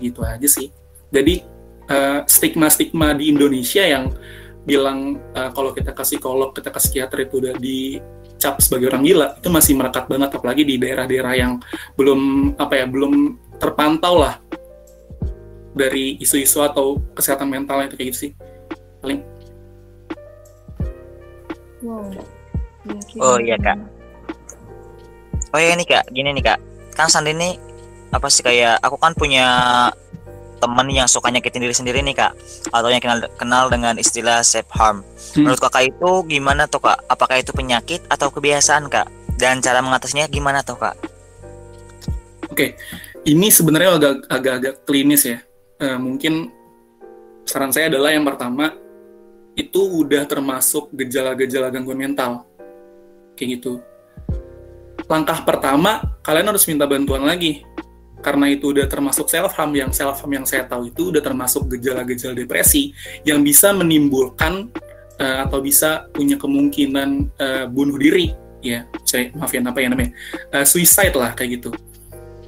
Gitu 0.00 0.24
aja 0.24 0.48
sih. 0.48 0.72
Jadi 1.12 1.59
Eh, 1.90 2.22
stigma-stigma 2.22 3.18
di 3.18 3.34
Indonesia 3.34 3.82
yang 3.82 4.14
bilang 4.62 5.18
uh, 5.34 5.50
kalau 5.50 5.74
kita 5.74 5.90
ke 5.90 6.06
psikolog, 6.06 6.54
kita 6.54 6.70
ke 6.70 6.78
psikiater 6.78 7.26
itu 7.26 7.42
udah 7.42 7.58
dicap 7.58 8.62
sebagai 8.62 8.94
orang 8.94 9.02
gila, 9.02 9.28
itu 9.34 9.50
masih 9.50 9.74
melekat 9.74 10.06
banget 10.06 10.30
apalagi 10.30 10.62
di 10.62 10.78
daerah-daerah 10.78 11.34
yang 11.34 11.58
belum 11.98 12.54
apa 12.62 12.78
ya, 12.78 12.86
belum 12.86 13.34
terpantau 13.58 14.22
lah 14.22 14.38
dari 15.74 16.14
isu-isu 16.22 16.62
atau 16.62 17.02
kesehatan 17.10 17.50
mentalnya 17.50 17.90
itu 17.90 17.96
kayak 17.98 18.08
gitu 18.14 18.18
sih. 18.22 18.32
Paling. 19.02 19.20
Wow. 21.82 22.06
Oh 23.18 23.38
iya 23.42 23.58
kak. 23.58 23.82
Oh 25.50 25.58
iya 25.58 25.74
nih 25.74 25.90
kak, 25.90 26.06
gini 26.14 26.38
nih 26.38 26.54
kak. 26.54 26.58
Kan 26.94 27.10
Sandi 27.10 27.34
ini 27.34 27.58
apa 28.14 28.30
sih 28.30 28.46
kayak 28.46 28.78
aku 28.78 28.94
kan 28.94 29.10
punya 29.18 29.48
teman 30.60 30.86
yang 30.92 31.08
suka 31.08 31.32
nyakitin 31.32 31.64
diri 31.64 31.74
sendiri 31.74 31.98
nih 32.04 32.14
kak. 32.14 32.32
Atau 32.70 32.92
yang 32.92 33.00
kenal 33.00 33.18
kenal 33.40 33.64
dengan 33.72 33.96
istilah 33.96 34.44
self 34.44 34.68
harm. 34.76 35.02
Hmm. 35.30 35.46
menurut 35.46 35.62
kakak 35.62 35.94
itu 35.94 36.10
gimana 36.28 36.68
tuh 36.68 36.84
kak? 36.84 37.00
Apakah 37.08 37.40
itu 37.40 37.50
penyakit 37.56 38.04
atau 38.12 38.28
kebiasaan 38.28 38.92
kak? 38.92 39.08
Dan 39.40 39.64
cara 39.64 39.80
mengatasinya 39.80 40.28
gimana 40.28 40.60
tuh 40.60 40.76
kak? 40.76 40.96
Oke. 42.50 42.54
Okay. 42.54 42.70
ini 43.20 43.52
sebenarnya 43.52 44.00
agak 44.00 44.14
agak 44.28 44.74
klinis 44.84 45.24
ya. 45.28 45.40
Uh, 45.80 45.96
mungkin 45.96 46.52
saran 47.48 47.72
saya 47.72 47.88
adalah 47.88 48.12
yang 48.12 48.24
pertama 48.24 48.72
itu 49.56 49.80
udah 50.04 50.24
termasuk 50.24 50.92
gejala-gejala 50.92 51.72
gangguan 51.72 52.00
mental. 52.00 52.44
Kayak 53.36 53.60
gitu. 53.60 53.72
Langkah 55.08 55.42
pertama 55.42 56.00
kalian 56.22 56.48
harus 56.52 56.64
minta 56.68 56.84
bantuan 56.86 57.24
lagi 57.24 57.64
karena 58.20 58.52
itu 58.52 58.72
udah 58.76 58.86
termasuk 58.86 59.26
self 59.28 59.56
harm 59.56 59.72
yang 59.72 59.90
self 59.90 60.20
harm 60.20 60.32
yang 60.32 60.46
saya 60.46 60.68
tahu 60.68 60.92
itu 60.92 61.12
udah 61.12 61.24
termasuk 61.24 61.66
gejala-gejala 61.76 62.36
depresi 62.36 62.92
yang 63.24 63.40
bisa 63.40 63.72
menimbulkan 63.72 64.68
uh, 65.20 65.36
atau 65.48 65.58
bisa 65.64 66.08
punya 66.12 66.36
kemungkinan 66.36 67.32
uh, 67.40 67.64
bunuh 67.68 67.96
diri. 67.96 68.32
Ya 68.60 68.84
saya 69.08 69.32
maaf 69.32 69.52
ya 69.56 69.64
apa 69.64 69.80
ya 69.80 69.88
namanya? 69.88 70.12
Uh, 70.52 70.64
suicide 70.68 71.16
lah 71.16 71.32
kayak 71.32 71.60
gitu. 71.60 71.70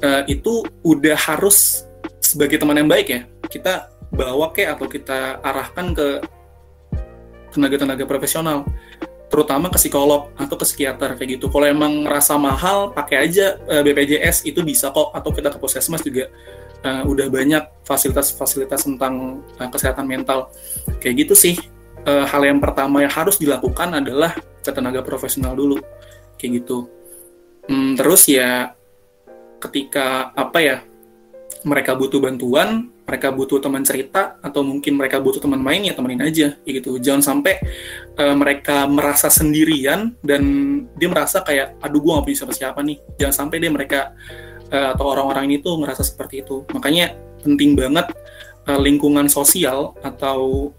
Uh, 0.03 0.23
itu 0.29 0.67
udah 0.85 1.17
harus 1.17 1.87
sebagai 2.19 2.59
teman 2.59 2.81
yang 2.81 2.91
baik 2.91 3.07
ya 3.13 3.21
kita 3.53 3.93
bawa 4.13 4.53
ke 4.53 4.65
atau 4.65 4.89
kita 4.89 5.41
arahkan 5.41 5.93
ke 5.93 6.09
tenaga-tenaga 7.53 8.05
profesional 8.09 8.65
terutama 9.33 9.73
ke 9.73 9.81
psikolog 9.81 10.29
atau 10.37 10.61
ke 10.61 10.65
psikiater 10.69 11.17
kayak 11.17 11.41
gitu. 11.41 11.49
Kalau 11.49 11.65
emang 11.65 12.05
ngerasa 12.05 12.37
mahal, 12.37 12.93
pakai 12.93 13.25
aja 13.25 13.57
eh, 13.65 13.81
BPJS 13.81 14.45
itu 14.45 14.61
bisa 14.61 14.93
kok 14.93 15.09
atau 15.17 15.33
kita 15.33 15.49
ke 15.49 15.57
puskesmas 15.57 16.05
juga 16.05 16.29
uh, 16.85 17.03
udah 17.07 17.27
banyak 17.31 17.65
fasilitas-fasilitas 17.87 18.85
tentang 18.87 19.41
uh, 19.57 19.69
kesehatan 19.71 20.07
mental. 20.07 20.53
Kayak 21.01 21.27
gitu 21.27 21.35
sih. 21.35 21.57
Uh, 22.03 22.27
hal 22.27 22.43
yang 22.43 22.59
pertama 22.59 23.01
yang 23.01 23.15
harus 23.15 23.39
dilakukan 23.39 23.95
adalah 23.95 24.35
ke 24.37 24.71
tenaga 24.75 25.01
profesional 25.01 25.55
dulu. 25.55 25.79
Kayak 26.37 26.63
gitu. 26.63 26.91
Hmm, 27.71 27.95
terus 27.95 28.27
ya 28.27 28.75
ketika 29.63 30.35
apa 30.35 30.59
ya 30.59 30.77
mereka 31.63 31.95
butuh 31.95 32.19
bantuan, 32.19 32.91
mereka 33.13 33.29
butuh 33.29 33.61
teman 33.61 33.85
cerita 33.85 34.41
atau 34.41 34.65
mungkin 34.65 34.97
mereka 34.97 35.21
butuh 35.21 35.37
teman 35.37 35.61
main 35.61 35.85
ya 35.85 35.93
temenin 35.93 36.25
aja 36.25 36.57
gitu. 36.65 36.97
Jangan 36.97 37.21
sampai 37.21 37.61
uh, 38.17 38.33
mereka 38.33 38.89
merasa 38.89 39.29
sendirian 39.29 40.17
dan 40.25 40.41
dia 40.97 41.13
merasa 41.13 41.45
kayak 41.45 41.77
aduh 41.85 42.01
gue 42.01 42.09
gak 42.09 42.25
punya 42.25 42.39
siapa-siapa 42.41 42.81
nih. 42.81 42.97
Jangan 43.21 43.35
sampai 43.37 43.57
dia 43.61 43.69
mereka 43.69 44.17
uh, 44.73 44.97
atau 44.97 45.05
orang-orang 45.13 45.53
ini 45.53 45.57
tuh 45.61 45.77
merasa 45.77 46.01
seperti 46.01 46.41
itu. 46.41 46.65
Makanya 46.73 47.13
penting 47.45 47.77
banget 47.77 48.09
uh, 48.65 48.81
lingkungan 48.81 49.29
sosial 49.29 49.93
atau 50.01 50.73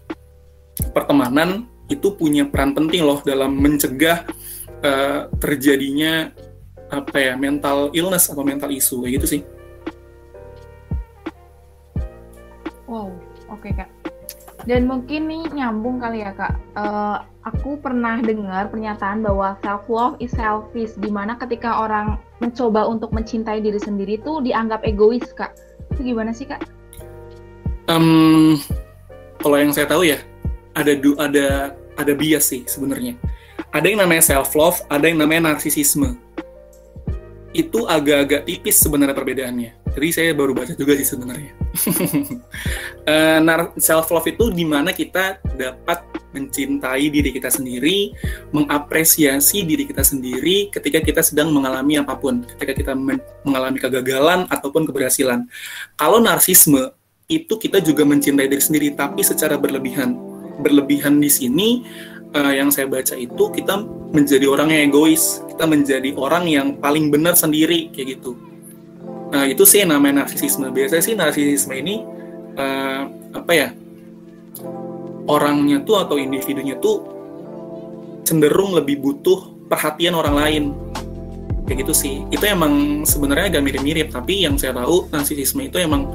pertemanan 0.90 1.70
itu 1.86 2.18
punya 2.18 2.42
peran 2.50 2.74
penting 2.74 3.06
loh 3.06 3.22
dalam 3.22 3.54
mencegah 3.54 4.26
uh, 4.82 5.30
terjadinya 5.38 6.34
apa 6.90 7.16
ya 7.30 7.34
mental 7.38 7.94
illness 7.94 8.26
atau 8.26 8.42
mental 8.42 8.74
issue 8.74 9.06
kayak 9.06 9.22
gitu 9.22 9.26
sih 9.38 9.40
Wow, 12.84 13.12
oke 13.48 13.64
okay, 13.64 13.72
kak. 13.72 13.90
Dan 14.64 14.88
mungkin 14.88 15.28
nih 15.28 15.44
nyambung 15.52 16.00
kali 16.00 16.24
ya 16.24 16.32
kak. 16.32 16.56
Uh, 16.72 17.20
aku 17.44 17.76
pernah 17.76 18.16
dengar 18.24 18.72
pernyataan 18.72 19.20
bahwa 19.20 19.60
self 19.60 19.84
love 19.92 20.16
is 20.24 20.32
selfish, 20.32 20.96
di 20.96 21.12
mana 21.12 21.36
ketika 21.36 21.84
orang 21.84 22.16
mencoba 22.40 22.88
untuk 22.88 23.12
mencintai 23.12 23.60
diri 23.60 23.76
sendiri 23.76 24.16
tuh 24.24 24.40
dianggap 24.40 24.80
egois 24.88 25.24
kak. 25.36 25.52
Itu 25.92 26.00
gimana 26.00 26.32
sih 26.32 26.48
kak? 26.48 26.64
Um, 27.92 28.56
kalau 29.44 29.60
yang 29.60 29.76
saya 29.76 29.84
tahu 29.84 30.08
ya 30.08 30.16
ada 30.72 30.96
ada 31.20 31.76
ada 32.00 32.12
bias 32.16 32.48
sih 32.48 32.64
sebenarnya. 32.64 33.20
Ada 33.76 33.92
yang 33.92 34.00
namanya 34.00 34.24
self 34.24 34.56
love, 34.56 34.80
ada 34.88 35.04
yang 35.04 35.20
namanya 35.20 35.52
narsisisme. 35.52 36.23
Itu 37.54 37.86
agak-agak 37.86 38.50
tipis 38.50 38.82
sebenarnya 38.82 39.14
perbedaannya 39.14 39.70
Jadi 39.94 40.08
saya 40.10 40.30
baru 40.34 40.50
baca 40.58 40.74
juga 40.74 40.98
sih 40.98 41.06
sebenarnya. 41.06 41.54
uh, 43.06 43.70
self 43.78 44.10
love 44.10 44.26
itu 44.26 44.50
di 44.50 44.66
mana 44.66 44.90
kita 44.90 45.38
dapat 45.54 46.02
mencintai 46.34 47.06
diri 47.14 47.30
kita 47.30 47.46
sendiri, 47.46 48.10
mengapresiasi 48.50 49.62
diri 49.62 49.86
kita 49.86 50.02
sendiri 50.02 50.66
ketika 50.74 50.98
kita 50.98 51.22
sedang 51.22 51.54
mengalami 51.54 52.02
apa 52.02 52.18
pun, 52.18 52.42
ketika 52.42 52.74
kita 52.74 52.92
mengalami 53.46 53.78
kegagalan 53.78 54.50
ataupun 54.50 54.82
keberhasilan. 54.90 55.46
Kalau 55.94 56.18
narsisme 56.18 56.90
itu 57.30 57.54
kita 57.56 57.78
juga 57.78 58.02
mencintai 58.02 58.50
diri 58.50 58.60
sendiri 58.60 58.88
tapi 58.98 59.22
secara 59.22 59.54
berlebihan. 59.54 60.18
Berlebihan 60.54 61.18
di 61.18 61.30
sini 61.30 61.68
uh, 62.34 62.52
yang 62.52 62.68
saya 62.68 62.90
baca 62.90 63.14
itu 63.14 63.44
kita 63.54 63.80
menjadi 64.14 64.46
orang 64.50 64.70
yang 64.74 64.90
egois, 64.90 65.42
kita 65.54 65.64
menjadi 65.66 66.10
orang 66.18 66.44
yang 66.50 66.78
paling 66.78 67.10
benar 67.10 67.34
sendiri 67.38 67.90
kayak 67.90 68.18
gitu 68.20 68.34
Nah 69.34 69.50
itu 69.50 69.66
sih 69.66 69.82
namanya 69.82 70.22
narsisisme. 70.22 70.70
Biasanya 70.70 71.02
sih 71.02 71.14
narsisisme 71.18 71.74
ini 71.74 72.06
uh, 72.54 73.02
apa 73.34 73.50
ya 73.50 73.68
orangnya 75.26 75.82
tuh 75.82 76.06
atau 76.06 76.14
individunya 76.14 76.78
tuh 76.78 77.02
cenderung 78.22 78.78
lebih 78.78 79.02
butuh 79.02 79.66
perhatian 79.66 80.14
orang 80.14 80.38
lain 80.38 80.64
kayak 81.66 81.82
gitu 81.82 81.90
sih. 81.90 82.22
Itu 82.30 82.46
emang 82.46 83.02
sebenarnya 83.02 83.58
agak 83.58 83.62
mirip-mirip. 83.66 84.14
Tapi 84.14 84.46
yang 84.46 84.54
saya 84.54 84.70
tahu 84.78 85.10
narsisisme 85.10 85.66
itu 85.66 85.82
emang 85.82 86.06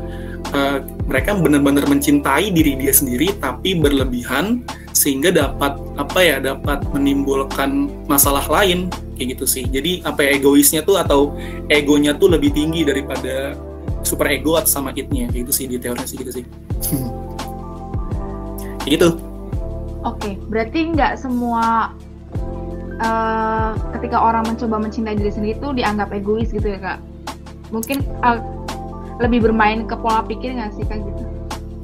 uh, 0.55 0.79
mereka 1.03 1.35
benar-benar 1.35 1.91
mencintai 1.91 2.55
diri 2.55 2.79
dia 2.79 2.95
sendiri 2.95 3.35
tapi 3.43 3.75
berlebihan 3.75 4.63
sehingga 5.00 5.32
dapat 5.32 5.79
apa 5.96 6.20
ya 6.20 6.44
dapat 6.44 6.84
menimbulkan 6.91 7.88
masalah 8.12 8.44
lain 8.51 8.91
kayak 9.15 9.39
gitu 9.39 9.48
sih. 9.48 9.63
Jadi 9.63 10.03
apa 10.03 10.27
ya 10.27 10.36
egoisnya 10.36 10.84
tuh 10.84 11.00
atau 11.00 11.39
egonya 11.72 12.20
tuh 12.20 12.36
lebih 12.36 12.51
tinggi 12.51 12.84
daripada 12.84 13.56
super 14.03 14.27
ego 14.27 14.60
atau 14.60 14.68
sama 14.68 14.91
itnya 14.91 15.32
kayak 15.32 15.48
gitu 15.48 15.51
sih 15.56 15.65
di 15.72 15.79
teori 15.79 16.03
sih 16.03 16.20
gitu 16.20 16.44
sih. 16.44 16.46
Kayak 18.79 18.91
gitu. 18.96 19.10
Oke 20.08 20.36
berarti 20.48 20.79
nggak 20.96 21.20
semua 21.20 21.91
uh, 23.03 23.75
ketika 23.96 24.20
orang 24.20 24.48
mencoba 24.48 24.79
mencintai 24.84 25.20
diri 25.20 25.32
sendiri 25.32 25.56
itu 25.60 25.68
dianggap 25.75 26.12
egois 26.12 26.51
gitu 26.51 26.63
ya 26.63 26.79
kak? 26.79 27.00
Mungkin 27.72 28.03
uh, 28.24 28.39
lebih 29.20 29.48
bermain 29.48 29.84
ke 29.84 29.96
pola 30.00 30.24
pikir 30.27 30.56
nggak 30.56 30.75
sih 30.75 30.84
kak 30.88 31.03
gitu 31.03 31.28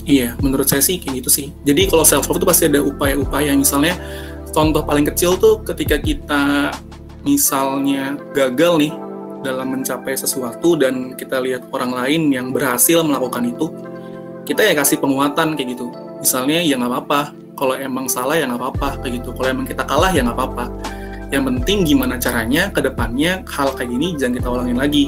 Iya, 0.06 0.38
menurut 0.38 0.70
saya 0.70 0.86
sih 0.86 1.02
kayak 1.02 1.26
gitu 1.26 1.30
sih. 1.34 1.48
Jadi 1.66 1.90
kalau 1.90 2.06
self 2.06 2.30
love 2.30 2.38
itu 2.38 2.46
pasti 2.46 2.70
ada 2.70 2.78
upaya-upaya. 2.86 3.58
Misalnya 3.58 3.98
contoh 4.54 4.86
paling 4.86 5.10
kecil 5.10 5.34
tuh 5.42 5.66
ketika 5.66 5.98
kita 5.98 6.70
misalnya 7.26 8.14
gagal 8.38 8.78
nih 8.78 8.94
dalam 9.42 9.74
mencapai 9.74 10.14
sesuatu 10.14 10.78
dan 10.78 11.18
kita 11.18 11.42
lihat 11.42 11.66
orang 11.74 11.90
lain 11.94 12.30
yang 12.30 12.54
berhasil 12.54 13.02
melakukan 13.02 13.50
itu, 13.50 13.74
kita 14.46 14.62
ya 14.62 14.78
kasih 14.78 15.02
penguatan 15.02 15.58
kayak 15.58 15.74
gitu. 15.74 15.90
Misalnya 16.22 16.62
ya 16.62 16.78
nggak 16.78 16.94
apa-apa, 16.94 17.22
kalau 17.58 17.74
emang 17.74 18.06
salah 18.06 18.38
ya 18.38 18.46
nggak 18.46 18.62
apa-apa 18.62 19.02
kayak 19.02 19.26
gitu. 19.26 19.34
Kalau 19.34 19.48
emang 19.50 19.66
kita 19.66 19.82
kalah 19.90 20.14
ya 20.14 20.22
nggak 20.22 20.38
apa-apa. 20.38 20.66
Yang 21.34 21.44
penting 21.50 21.78
gimana 21.90 22.16
caranya 22.22 22.70
ke 22.70 22.80
depannya 22.86 23.42
hal 23.50 23.74
kayak 23.74 23.90
gini 23.90 24.14
jangan 24.16 24.34
kita 24.38 24.48
ulangin 24.50 24.78
lagi. 24.78 25.06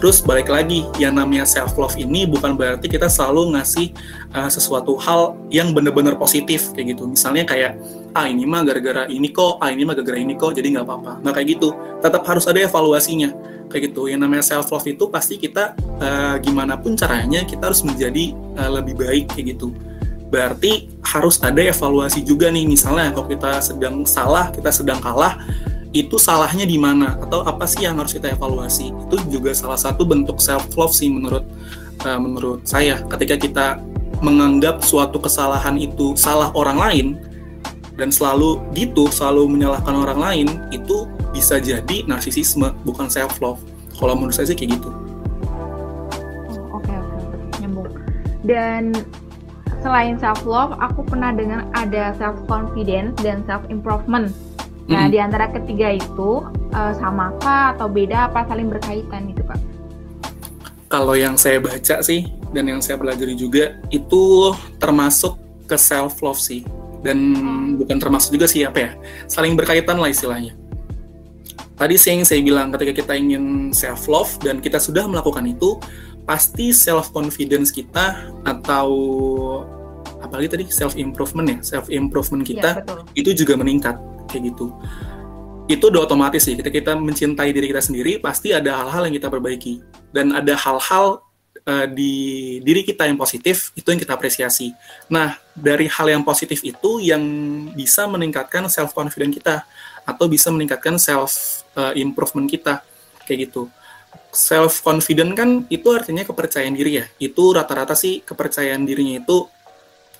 Terus 0.00 0.24
balik 0.24 0.48
lagi, 0.48 0.88
yang 0.96 1.20
namanya 1.20 1.44
self 1.44 1.76
love 1.76 1.92
ini 2.00 2.24
bukan 2.24 2.56
berarti 2.56 2.88
kita 2.88 3.04
selalu 3.12 3.52
ngasih 3.52 3.92
uh, 4.32 4.48
sesuatu 4.48 4.96
hal 4.96 5.36
yang 5.52 5.76
benar-benar 5.76 6.16
positif 6.16 6.72
kayak 6.72 6.96
gitu. 6.96 7.04
Misalnya 7.04 7.44
kayak 7.44 7.76
ah 8.16 8.24
ini 8.24 8.48
mah 8.48 8.64
gara-gara 8.64 9.04
ini 9.12 9.28
kok, 9.28 9.60
ah 9.60 9.68
ini 9.68 9.84
mah 9.84 9.92
gara-gara 9.92 10.16
ini 10.16 10.40
kok, 10.40 10.56
jadi 10.56 10.72
nggak 10.72 10.86
apa-apa. 10.88 11.12
Nah 11.20 11.36
kayak 11.36 11.60
gitu, 11.60 11.76
tetap 12.00 12.24
harus 12.24 12.48
ada 12.48 12.64
evaluasinya 12.64 13.28
kayak 13.68 13.92
gitu. 13.92 14.08
Yang 14.08 14.20
namanya 14.24 14.44
self 14.48 14.72
love 14.72 14.88
itu 14.88 15.04
pasti 15.12 15.36
kita 15.36 15.76
uh, 16.00 16.40
gimana 16.40 16.80
pun 16.80 16.96
caranya 16.96 17.44
kita 17.44 17.68
harus 17.68 17.84
menjadi 17.84 18.32
uh, 18.56 18.80
lebih 18.80 18.96
baik 18.96 19.36
kayak 19.36 19.52
gitu. 19.52 19.68
Berarti 20.30 20.88
harus 21.02 21.42
ada 21.42 21.58
evaluasi 21.58 22.22
juga 22.22 22.48
nih. 22.48 22.64
Misalnya 22.70 23.10
kalau 23.10 23.26
kita 23.26 23.58
sedang 23.60 24.06
salah, 24.06 24.54
kita 24.54 24.70
sedang 24.70 25.02
kalah, 25.02 25.42
itu 25.90 26.14
salahnya 26.22 26.62
di 26.62 26.78
mana 26.78 27.18
atau 27.18 27.42
apa 27.42 27.66
sih 27.66 27.82
yang 27.82 27.98
harus 27.98 28.14
kita 28.14 28.30
evaluasi? 28.30 28.94
Itu 29.10 29.18
juga 29.26 29.50
salah 29.50 29.78
satu 29.78 30.06
bentuk 30.06 30.38
self 30.38 30.70
love 30.78 30.94
sih 30.94 31.10
menurut 31.10 31.42
uh, 32.06 32.18
menurut 32.22 32.62
saya. 32.62 33.02
Ketika 33.10 33.34
kita 33.34 33.66
menganggap 34.22 34.86
suatu 34.86 35.18
kesalahan 35.18 35.74
itu 35.82 36.14
salah 36.14 36.54
orang 36.54 36.78
lain, 36.78 37.06
dan 38.00 38.08
selalu 38.08 38.64
gitu 38.72 39.12
selalu 39.12 39.44
menyalahkan 39.44 39.92
orang 39.92 40.18
lain 40.18 40.48
itu 40.72 41.04
bisa 41.36 41.60
jadi 41.60 42.08
narsisisme 42.08 42.72
bukan 42.88 43.12
self 43.12 43.36
love 43.44 43.60
kalau 44.00 44.16
menurut 44.16 44.32
saya 44.32 44.48
sih 44.48 44.56
kayak 44.56 44.80
gitu 44.80 44.88
oh, 46.48 46.80
oke 46.80 46.88
oke 46.88 47.58
nyambung 47.60 47.92
dan 48.48 48.96
selain 49.80 50.16
self 50.20 50.44
love 50.44 50.76
aku 50.78 51.04
pernah 51.04 51.32
dengar 51.32 51.66
ada 51.76 52.12
self 52.16 52.36
confidence 52.46 53.16
dan 53.24 53.44
self 53.48 53.64
improvement 53.72 54.32
nah 54.90 55.06
mm. 55.06 55.12
di 55.12 55.18
antara 55.22 55.46
ketiga 55.52 55.96
itu 55.96 56.44
uh, 56.74 56.92
samakah 56.96 57.74
atau 57.76 57.86
beda 57.90 58.30
apa 58.30 58.46
saling 58.46 58.70
berkaitan 58.70 59.30
gitu 59.30 59.42
kak? 59.46 59.60
Kalau 60.90 61.14
yang 61.14 61.38
saya 61.38 61.62
baca 61.62 62.02
sih 62.02 62.26
dan 62.50 62.66
yang 62.66 62.82
saya 62.82 62.98
pelajari 62.98 63.38
juga 63.38 63.78
itu 63.94 64.50
termasuk 64.82 65.38
ke 65.70 65.78
self 65.78 66.18
love 66.18 66.40
sih. 66.40 66.66
Dan 67.00 67.16
bukan 67.80 67.96
termasuk 67.96 68.36
juga 68.36 68.44
sih 68.44 68.66
apa 68.66 68.78
ya 68.78 68.90
saling 69.30 69.54
berkaitan 69.56 69.96
lah 69.96 70.10
istilahnya. 70.10 70.58
Tadi 71.80 71.96
sih 71.96 72.12
yang 72.12 72.28
saya 72.28 72.44
bilang 72.44 72.68
ketika 72.76 72.92
kita 72.92 73.12
ingin 73.16 73.72
self 73.72 74.04
love 74.04 74.36
dan 74.44 74.60
kita 74.60 74.76
sudah 74.76 75.08
melakukan 75.08 75.48
itu 75.48 75.80
pasti 76.30 76.70
self 76.70 77.10
confidence 77.10 77.74
kita 77.74 78.30
atau 78.46 78.86
apalagi 80.22 80.46
tadi 80.46 80.64
self 80.70 80.94
improvement 80.94 81.50
ya 81.50 81.58
self 81.58 81.90
improvement 81.90 82.46
kita 82.46 82.86
ya, 82.86 83.02
itu 83.18 83.42
juga 83.42 83.58
meningkat 83.58 83.98
kayak 84.30 84.54
gitu 84.54 84.70
itu 85.66 85.82
udah 85.90 86.06
otomatis 86.06 86.46
sih 86.46 86.54
ketika 86.54 86.70
kita 86.70 86.92
mencintai 86.94 87.50
diri 87.50 87.66
kita 87.74 87.82
sendiri 87.82 88.22
pasti 88.22 88.54
ada 88.54 88.78
hal-hal 88.78 89.10
yang 89.10 89.14
kita 89.18 89.26
perbaiki 89.26 89.82
dan 90.14 90.30
ada 90.30 90.54
hal-hal 90.54 91.18
uh, 91.66 91.86
di 91.90 92.14
diri 92.62 92.86
kita 92.86 93.10
yang 93.10 93.18
positif 93.18 93.74
itu 93.74 93.86
yang 93.90 94.00
kita 94.00 94.14
apresiasi. 94.14 94.72
Nah, 95.10 95.36
dari 95.54 95.90
hal 95.90 96.10
yang 96.10 96.22
positif 96.24 96.62
itu 96.64 97.02
yang 97.02 97.22
bisa 97.74 98.06
meningkatkan 98.06 98.66
self 98.70 98.94
confidence 98.94 99.34
kita 99.38 99.66
atau 100.06 100.26
bisa 100.26 100.48
meningkatkan 100.50 100.96
self 100.98 101.62
uh, 101.78 101.94
improvement 101.94 102.50
kita 102.50 102.82
kayak 103.26 103.50
gitu. 103.50 103.70
Self 104.30 104.86
confident 104.86 105.34
kan 105.34 105.66
itu 105.66 105.90
artinya 105.90 106.22
kepercayaan 106.22 106.74
diri 106.74 107.02
ya. 107.02 107.06
Itu 107.18 107.50
rata-rata 107.50 107.98
sih 107.98 108.22
kepercayaan 108.22 108.86
dirinya 108.86 109.18
itu 109.18 109.50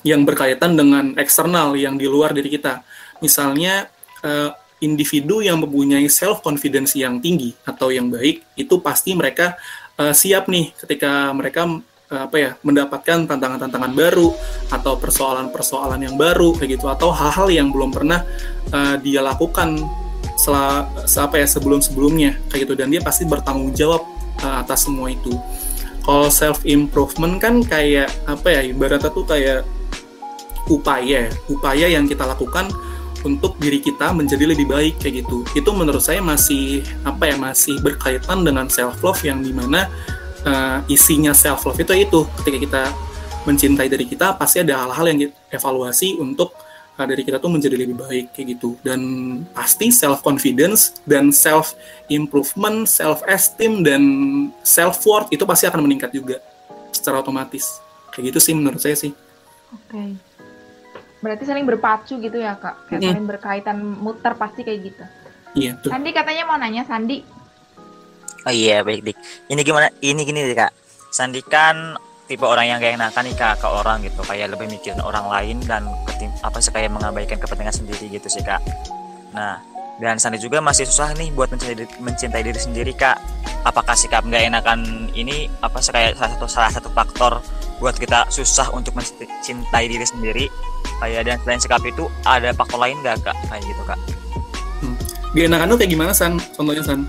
yang 0.02 0.24
berkaitan 0.24 0.74
dengan 0.74 1.14
eksternal 1.20 1.76
yang 1.76 1.94
di 1.94 2.10
luar 2.10 2.34
diri 2.34 2.50
kita. 2.50 2.82
Misalnya 3.20 3.86
uh, 4.24 4.50
individu 4.80 5.44
yang 5.44 5.60
mempunyai 5.60 6.08
self 6.08 6.40
confidence 6.40 6.96
yang 6.96 7.20
tinggi 7.20 7.52
atau 7.68 7.92
yang 7.92 8.08
baik 8.08 8.42
itu 8.56 8.80
pasti 8.80 9.12
mereka 9.12 9.54
uh, 10.00 10.16
siap 10.16 10.48
nih 10.48 10.72
ketika 10.74 11.30
mereka 11.36 11.68
uh, 12.10 12.22
apa 12.26 12.36
ya 12.36 12.50
mendapatkan 12.64 13.28
tantangan-tantangan 13.28 13.92
baru 13.92 14.32
atau 14.72 14.96
persoalan-persoalan 14.96 16.00
yang 16.00 16.16
baru 16.16 16.56
kayak 16.56 16.80
gitu 16.80 16.88
atau 16.88 17.12
hal-hal 17.12 17.52
yang 17.52 17.68
belum 17.68 17.92
pernah 17.92 18.24
uh, 18.72 18.96
dia 18.98 19.20
lakukan 19.20 19.76
setelah 20.40 20.88
apa 21.04 21.36
ya 21.36 21.44
sebelum-sebelumnya 21.44 22.40
kayak 22.48 22.64
gitu. 22.64 22.74
Dan 22.80 22.88
dia 22.88 23.04
pasti 23.04 23.28
bertanggung 23.28 23.76
jawab 23.76 24.00
uh, 24.40 24.64
atas 24.64 24.88
semua 24.88 25.12
itu. 25.12 25.36
Kalau 26.00 26.32
self 26.32 26.64
improvement 26.64 27.36
kan 27.36 27.60
kayak 27.60 28.08
apa 28.24 28.48
ya 28.48 28.60
ibaratnya 28.64 29.12
tuh 29.12 29.28
kayak 29.28 29.68
upaya 30.72 31.28
upaya 31.52 31.86
yang 31.92 32.08
kita 32.08 32.24
lakukan 32.24 32.72
untuk 33.20 33.60
diri 33.60 33.84
kita 33.84 34.16
menjadi 34.16 34.48
lebih 34.48 34.64
baik 34.64 34.96
kayak 34.96 35.28
gitu. 35.28 35.44
Itu 35.52 35.76
menurut 35.76 36.00
saya 36.00 36.24
masih 36.24 36.80
apa 37.04 37.28
ya 37.28 37.36
masih 37.36 37.76
berkaitan 37.84 38.40
dengan 38.48 38.64
self 38.72 38.96
love 39.04 39.20
yang 39.20 39.44
di 39.44 39.52
mana 39.52 39.92
uh, 40.48 40.80
isinya 40.88 41.36
self 41.36 41.68
love 41.68 41.76
itu 41.76 41.92
itu 41.92 42.20
ketika 42.40 42.58
kita 42.58 42.82
mencintai 43.44 43.88
diri 43.88 44.04
kita 44.04 44.36
pasti 44.36 44.60
ada 44.64 44.84
hal-hal 44.84 45.04
yang 45.12 45.18
evaluasi 45.52 46.16
untuk 46.20 46.52
dari 47.06 47.22
kita 47.22 47.38
tuh 47.38 47.52
menjadi 47.52 47.76
lebih 47.76 47.96
baik 48.00 48.32
kayak 48.32 48.56
gitu. 48.56 48.76
Dan 48.80 49.00
pasti 49.52 49.92
self 49.92 50.24
confidence 50.24 50.96
dan 51.04 51.30
self 51.30 51.76
improvement 52.08 52.88
self 52.88 53.20
esteem 53.28 53.84
dan 53.84 54.02
self 54.64 55.00
worth 55.04 55.28
itu 55.30 55.44
pasti 55.44 55.68
akan 55.68 55.84
meningkat 55.84 56.10
juga 56.12 56.40
secara 56.90 57.20
otomatis. 57.20 57.80
Kayak 58.10 58.34
gitu 58.34 58.38
sih 58.42 58.54
menurut 58.56 58.80
saya 58.80 58.96
sih. 58.96 59.12
Oke. 59.70 59.94
Okay 59.94 60.10
berarti 61.20 61.44
saling 61.44 61.68
berpacu 61.68 62.16
gitu 62.16 62.36
ya 62.40 62.56
kak? 62.56 62.88
Kayak 62.88 63.00
mm. 63.00 63.08
saling 63.12 63.26
berkaitan 63.28 63.78
muter 64.00 64.32
pasti 64.34 64.64
kayak 64.64 64.80
gitu. 64.88 65.04
Iya 65.56 65.72
tuh. 65.80 65.92
Sandi 65.92 66.10
katanya 66.16 66.42
mau 66.48 66.56
nanya 66.56 66.82
Sandi. 66.88 67.20
Oh 68.48 68.52
iya 68.52 68.80
baik 68.80 69.04
dik. 69.04 69.16
Ini 69.52 69.60
gimana? 69.60 69.92
Ini 70.00 70.20
gini 70.24 70.40
nih 70.48 70.56
kak. 70.56 70.72
Sandi 71.12 71.44
kan 71.44 72.00
tipe 72.30 72.46
orang 72.46 72.70
yang 72.70 72.78
kayak 72.78 72.94
enakan 72.94 73.26
nih 73.26 73.34
kak 73.34 73.58
ke 73.58 73.66
orang 73.66 73.98
gitu. 74.06 74.22
Kayak 74.22 74.54
lebih 74.54 74.70
mikirin 74.70 75.02
orang 75.02 75.26
lain 75.26 75.58
dan 75.66 75.82
apa 76.46 76.62
sih 76.62 76.70
kayak 76.70 76.94
mengabaikan 76.94 77.42
kepentingan 77.42 77.74
sendiri 77.74 78.06
gitu 78.06 78.30
sih 78.30 78.46
kak. 78.46 78.62
Nah 79.34 79.58
dan 79.98 80.16
Sandi 80.22 80.38
juga 80.38 80.62
masih 80.62 80.86
susah 80.86 81.12
nih 81.18 81.34
buat 81.34 81.50
mencintai 81.50 81.74
diri, 81.74 81.90
mencintai 81.98 82.42
diri 82.46 82.60
sendiri 82.62 82.92
kak. 82.94 83.18
Apakah 83.66 83.98
sikap 83.98 84.22
nggak 84.22 84.46
enakan 84.46 85.10
ini 85.18 85.50
apa 85.58 85.82
sih 85.82 85.90
kayak 85.90 86.14
salah 86.14 86.30
satu 86.38 86.46
salah 86.46 86.70
satu 86.70 86.88
faktor 86.94 87.42
buat 87.82 87.98
kita 87.98 88.30
susah 88.30 88.70
untuk 88.70 88.94
mencintai 88.94 89.90
diri 89.90 90.06
sendiri? 90.06 90.46
Kayak 91.02 91.26
dan 91.26 91.36
selain 91.42 91.60
sikap 91.60 91.82
itu 91.82 92.06
ada 92.22 92.54
faktor 92.54 92.78
lain 92.78 93.02
nggak 93.02 93.26
kak? 93.26 93.34
Kayak 93.50 93.62
gitu 93.66 93.82
kak. 93.82 93.98
Hmm. 94.80 94.96
gak 95.34 95.44
enakan 95.50 95.66
tuh 95.74 95.78
kayak 95.82 95.90
gimana 95.92 96.12
san? 96.14 96.38
Contohnya 96.54 96.80
san 96.86 97.04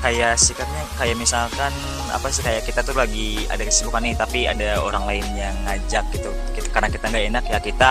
kayak 0.00 0.40
sikapnya 0.40 0.84
kayak 0.96 1.16
misalkan 1.20 1.72
apa 2.08 2.26
sih 2.32 2.40
kayak 2.40 2.64
kita 2.64 2.80
tuh 2.80 2.96
lagi 2.96 3.44
ada 3.52 3.60
kesibukan 3.60 4.00
nih 4.00 4.16
tapi 4.16 4.48
ada 4.48 4.80
orang 4.80 5.04
lain 5.04 5.26
yang 5.36 5.52
ngajak 5.68 6.04
gitu 6.16 6.32
kita, 6.56 6.68
karena 6.72 6.88
kita 6.88 7.04
nggak 7.12 7.24
enak 7.28 7.44
ya 7.52 7.58
kita 7.60 7.88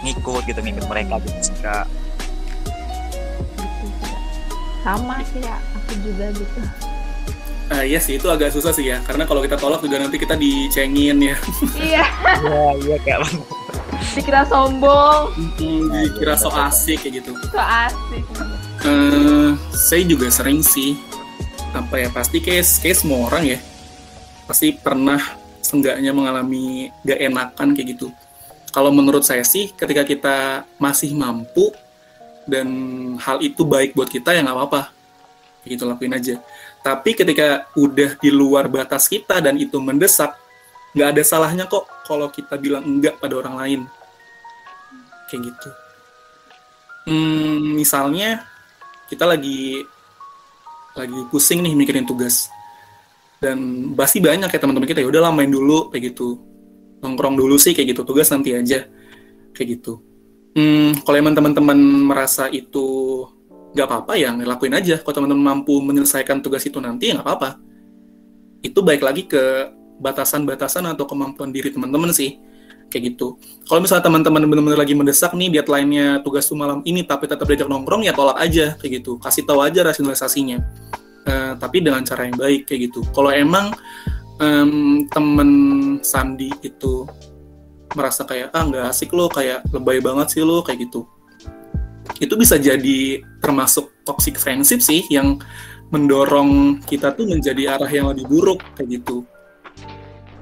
ngikut 0.00 0.42
gitu 0.48 0.60
ngikut 0.64 0.84
mereka 0.88 1.20
gitu 1.20 1.52
sih 1.52 1.56
kak 1.60 1.84
sama 4.84 5.20
sih 5.32 5.40
ya 5.44 5.56
aku 5.76 5.92
juga 6.00 6.26
gitu 6.32 6.60
Uh, 7.64 7.80
iya 7.80 7.96
sih 7.96 8.20
itu 8.20 8.28
agak 8.28 8.52
susah 8.52 8.76
sih 8.76 8.92
ya 8.92 9.00
karena 9.08 9.24
kalau 9.24 9.40
kita 9.40 9.56
tolak 9.56 9.80
juga 9.80 9.96
nanti 9.96 10.20
kita 10.20 10.36
dicengin 10.36 11.16
ya. 11.16 11.36
Iya. 11.80 12.04
Iya 12.44 12.68
iya 12.76 12.96
kak. 13.00 13.24
Dikira 14.12 14.44
sombong. 14.44 15.32
Hmm, 15.32 15.88
dikira 15.88 16.36
so 16.36 16.52
asik 16.52 17.00
kayak 17.00 17.24
gitu. 17.24 17.32
So 17.48 17.56
asik. 17.56 18.20
Uh, 18.84 19.56
saya 19.72 20.04
juga 20.04 20.28
sering 20.28 20.60
sih 20.60 20.92
apa 21.74 21.94
ya 21.98 22.08
pasti 22.14 22.38
kayak 22.38 22.62
kayak 22.80 22.96
semua 22.96 23.26
orang 23.26 23.44
ya 23.56 23.58
pasti 24.46 24.70
pernah 24.78 25.18
seenggaknya 25.58 26.14
mengalami 26.14 26.92
gak 27.02 27.18
enakan 27.18 27.68
kayak 27.74 27.98
gitu. 27.98 28.08
Kalau 28.70 28.90
menurut 28.90 29.26
saya 29.26 29.42
sih 29.42 29.70
ketika 29.74 30.02
kita 30.06 30.36
masih 30.78 31.14
mampu 31.14 31.74
dan 32.46 32.68
hal 33.18 33.42
itu 33.42 33.66
baik 33.66 33.96
buat 33.96 34.10
kita 34.10 34.34
ya 34.36 34.44
nggak 34.44 34.56
apa-apa, 34.56 34.92
gitu 35.64 35.88
lakuin 35.88 36.12
aja 36.12 36.36
tapi 36.84 37.16
ketika 37.16 37.64
udah 37.80 38.20
di 38.20 38.28
luar 38.28 38.68
batas 38.68 39.08
kita 39.08 39.40
dan 39.40 39.56
itu 39.56 39.80
mendesak, 39.80 40.36
nggak 40.92 41.16
ada 41.16 41.22
salahnya 41.24 41.64
kok 41.64 41.88
kalau 42.04 42.28
kita 42.28 42.60
bilang 42.60 42.84
enggak 42.84 43.16
pada 43.16 43.40
orang 43.40 43.56
lain. 43.56 43.80
Kayak 45.32 45.48
gitu. 45.48 45.70
Hmm, 47.08 47.72
misalnya 47.72 48.44
kita 49.08 49.24
lagi 49.24 49.80
lagi 50.94 51.20
pusing 51.28 51.60
nih 51.60 51.74
mikirin 51.74 52.06
tugas. 52.06 52.48
Dan 53.42 53.92
pasti 53.92 54.22
banyak 54.22 54.48
ya 54.48 54.58
teman-teman 54.58 54.88
kita 54.88 55.02
ya 55.04 55.08
udah 55.10 55.30
main 55.34 55.50
dulu 55.50 55.90
kayak 55.90 56.14
gitu. 56.14 56.40
Nongkrong 57.02 57.36
dulu 57.36 57.60
sih 57.60 57.76
kayak 57.76 57.92
gitu. 57.92 58.02
Tugas 58.06 58.30
nanti 58.32 58.54
aja 58.54 58.86
kayak 59.52 59.68
gitu. 59.78 60.00
Hmm, 60.54 60.94
kalau 61.02 61.16
emang 61.18 61.34
teman-teman 61.34 61.76
merasa 62.08 62.46
itu 62.48 62.86
nggak 63.74 63.86
apa-apa 63.90 64.12
ya 64.16 64.30
ngelakuin 64.32 64.74
aja. 64.78 64.96
Kalau 65.02 65.14
teman-teman 65.22 65.44
mampu 65.44 65.76
menyelesaikan 65.82 66.40
tugas 66.40 66.62
itu 66.64 66.78
nanti 66.78 67.10
ya 67.10 67.18
nggak 67.18 67.26
apa-apa. 67.26 67.50
Itu 68.64 68.80
baik 68.80 69.02
lagi 69.02 69.26
ke 69.28 69.74
batasan-batasan 69.98 70.90
atau 70.90 71.04
kemampuan 71.04 71.54
diri 71.54 71.70
teman-teman 71.70 72.10
sih 72.10 72.38
kayak 72.94 73.18
gitu. 73.18 73.34
Kalau 73.66 73.82
misalnya 73.82 74.06
teman-teman 74.06 74.46
benar-benar 74.46 74.78
lagi 74.86 74.94
mendesak 74.94 75.34
nih 75.34 75.50
deadline-nya 75.58 76.22
tugas 76.22 76.46
tuh 76.46 76.54
malam 76.54 76.78
ini 76.86 77.02
tapi 77.02 77.26
tetap 77.26 77.42
diajak 77.42 77.66
nongkrong 77.66 78.06
ya 78.06 78.14
tolak 78.14 78.38
aja 78.38 78.78
kayak 78.78 79.02
gitu. 79.02 79.18
Kasih 79.18 79.42
tahu 79.42 79.66
aja 79.66 79.82
rasionalisasinya. 79.82 80.62
Uh, 81.24 81.56
tapi 81.58 81.82
dengan 81.82 82.06
cara 82.06 82.30
yang 82.30 82.38
baik 82.38 82.70
kayak 82.70 82.92
gitu. 82.92 83.02
Kalau 83.10 83.34
emang 83.34 83.74
um, 84.38 85.02
temen 85.10 85.50
Sandi 86.06 86.54
itu 86.62 87.08
merasa 87.98 88.22
kayak 88.22 88.54
ah 88.54 88.62
nggak 88.62 88.86
asik 88.90 89.10
lo 89.10 89.26
kayak 89.30 89.66
lebay 89.74 89.98
banget 89.98 90.38
sih 90.38 90.42
lo 90.46 90.62
kayak 90.62 90.86
gitu. 90.86 91.02
Itu 92.22 92.38
bisa 92.38 92.60
jadi 92.60 93.24
termasuk 93.42 93.90
toxic 94.04 94.38
friendship 94.38 94.84
sih 94.84 95.02
yang 95.10 95.40
mendorong 95.88 96.82
kita 96.84 97.14
tuh 97.14 97.24
menjadi 97.28 97.78
arah 97.78 97.90
yang 97.90 98.10
lebih 98.12 98.28
buruk 98.28 98.60
kayak 98.76 99.00
gitu. 99.00 99.24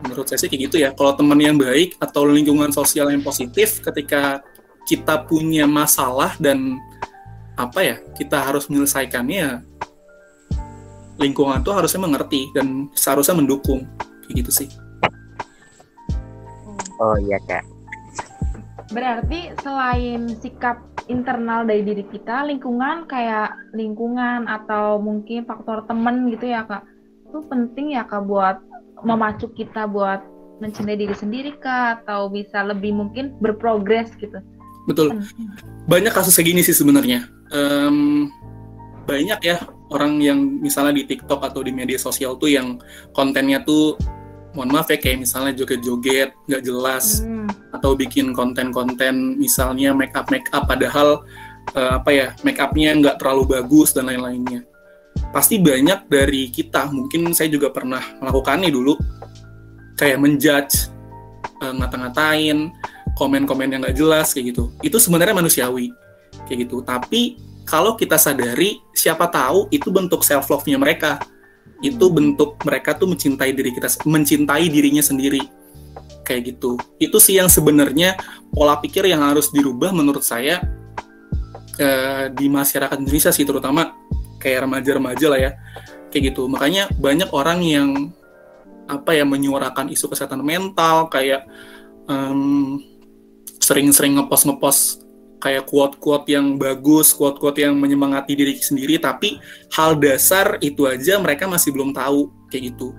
Menurut 0.03 0.27
saya 0.27 0.39
sih 0.43 0.51
kayak 0.51 0.63
gitu 0.69 0.77
ya. 0.83 0.91
Kalau 0.93 1.15
teman 1.15 1.39
yang 1.39 1.57
baik 1.57 1.97
atau 2.03 2.27
lingkungan 2.27 2.75
sosial 2.75 3.11
yang 3.15 3.23
positif 3.23 3.79
ketika 3.81 4.43
kita 4.83 5.23
punya 5.31 5.65
masalah 5.65 6.35
dan 6.43 6.79
apa 7.55 7.81
ya 7.85 7.97
kita 8.19 8.41
harus 8.43 8.67
menyelesaikannya 8.67 9.63
lingkungan 11.21 11.63
tuh 11.63 11.77
harusnya 11.77 12.01
mengerti 12.03 12.51
dan 12.57 12.91
seharusnya 12.97 13.39
mendukung 13.39 13.87
kayak 14.27 14.43
gitu 14.43 14.51
sih. 14.65 14.69
Oh 16.99 17.17
iya 17.19 17.39
kak. 17.47 17.63
Berarti 18.93 19.55
selain 19.63 20.37
sikap 20.43 20.83
internal 21.09 21.65
dari 21.65 21.83
diri 21.83 22.05
kita, 22.07 22.45
lingkungan 22.47 23.09
kayak 23.09 23.55
lingkungan 23.73 24.47
atau 24.47 25.01
mungkin 25.01 25.49
faktor 25.49 25.83
temen 25.89 26.29
gitu 26.31 26.47
ya 26.53 26.63
kak, 26.69 26.85
itu 27.27 27.39
penting 27.49 27.97
ya 27.97 28.05
kak 28.05 28.23
buat 28.29 28.61
memacu 29.03 29.51
kita 29.53 29.87
buat 29.91 30.23
mencintai 30.63 30.95
diri 30.95 31.15
sendiri 31.15 31.59
kak 31.59 32.07
atau 32.07 32.31
bisa 32.31 32.63
lebih 32.63 32.95
mungkin 32.95 33.35
berprogres 33.43 34.15
gitu. 34.23 34.39
Betul. 34.87 35.19
Penting. 35.19 35.49
Banyak 35.91 36.13
kasus 36.15 36.35
kayak 36.39 36.55
gini 36.55 36.61
sih 36.63 36.75
sebenarnya. 36.75 37.27
Um, 37.51 38.31
banyak 39.07 39.41
ya 39.43 39.59
orang 39.91 40.23
yang 40.23 40.39
misalnya 40.63 41.03
di 41.03 41.05
TikTok 41.05 41.43
atau 41.43 41.61
di 41.67 41.75
media 41.75 41.99
sosial 41.99 42.39
tuh 42.39 42.49
yang 42.55 42.79
kontennya 43.13 43.67
tuh 43.67 43.99
mohon 44.53 44.71
maaf 44.71 44.89
ya 44.93 45.01
kayak 45.01 45.25
misalnya 45.25 45.53
joget-joget 45.57 46.37
nggak 46.49 46.63
jelas 46.63 47.25
hmm. 47.25 47.49
atau 47.73 47.97
bikin 47.97 48.37
konten-konten 48.37 49.41
misalnya 49.41 49.97
make 49.97 50.13
up 50.13 50.29
make 50.29 50.47
up 50.53 50.69
padahal 50.69 51.25
uh, 51.73 51.99
apa 51.99 52.11
ya 52.13 52.27
make 52.45 52.61
upnya 52.61 52.93
nggak 52.97 53.17
terlalu 53.17 53.59
bagus 53.59 53.97
dan 53.97 54.13
lain-lainnya 54.13 54.65
pasti 55.33 55.59
banyak 55.59 56.07
dari 56.07 56.53
kita. 56.53 56.93
Mungkin 56.93 57.33
saya 57.33 57.49
juga 57.49 57.73
pernah 57.73 58.05
melakukannya 58.21 58.69
dulu. 58.69 58.95
Kayak 59.97 60.19
menjudge 60.21 60.93
uh, 61.65 61.73
ngata-ngatain 61.73 62.71
komen-komen 63.17 63.69
yang 63.73 63.81
nggak 63.83 63.97
jelas 63.97 64.37
kayak 64.37 64.55
gitu. 64.55 64.71
Itu 64.85 65.01
sebenarnya 65.01 65.37
manusiawi 65.37 65.91
kayak 66.47 66.69
gitu. 66.69 66.85
Tapi 66.85 67.41
kalau 67.65 67.97
kita 67.97 68.21
sadari 68.21 68.79
siapa 68.93 69.29
tahu 69.33 69.73
itu 69.73 69.89
bentuk 69.89 70.23
self 70.23 70.53
love-nya 70.53 70.77
mereka. 70.77 71.19
Itu 71.83 72.15
bentuk 72.15 72.63
mereka 72.63 72.95
tuh 72.95 73.11
mencintai 73.11 73.51
diri 73.57 73.75
kita 73.75 73.91
mencintai 74.07 74.71
dirinya 74.71 75.03
sendiri 75.03 75.43
kayak 76.23 76.55
gitu. 76.55 76.79
Itu 77.03 77.19
sih 77.19 77.39
yang 77.39 77.51
sebenarnya 77.51 78.15
pola 78.55 78.79
pikir 78.79 79.07
yang 79.11 79.23
harus 79.27 79.51
dirubah 79.51 79.91
menurut 79.91 80.23
saya 80.23 80.63
eh, 81.79 82.31
di 82.31 82.47
masyarakat 82.47 82.97
Indonesia 83.03 83.35
sih 83.35 83.43
terutama 83.43 84.02
kayak 84.43 84.67
remaja-remaja 84.67 85.27
lah 85.31 85.39
ya. 85.39 85.51
Kayak 86.11 86.35
gitu. 86.35 86.51
Makanya 86.51 86.91
banyak 86.99 87.31
orang 87.31 87.63
yang 87.63 88.11
apa 88.91 89.15
ya 89.15 89.23
menyuarakan 89.23 89.95
isu 89.95 90.11
kesehatan 90.11 90.43
mental 90.43 91.07
kayak 91.07 91.47
um, 92.11 92.83
sering-sering 93.63 94.19
ngepost 94.19 94.45
ngepost 94.51 94.83
kayak 95.43 95.67
quote-quote 95.67 96.31
yang 96.31 96.55
bagus, 96.55 97.11
quote-quote 97.11 97.63
yang 97.67 97.75
menyemangati 97.75 98.39
diri 98.39 98.55
sendiri, 98.59 99.03
tapi 99.03 99.43
hal 99.75 99.99
dasar 99.99 100.59
itu 100.63 100.87
aja 100.87 101.19
mereka 101.19 101.51
masih 101.51 101.75
belum 101.75 101.91
tahu 101.91 102.31
kayak 102.47 102.75
gitu. 102.75 102.95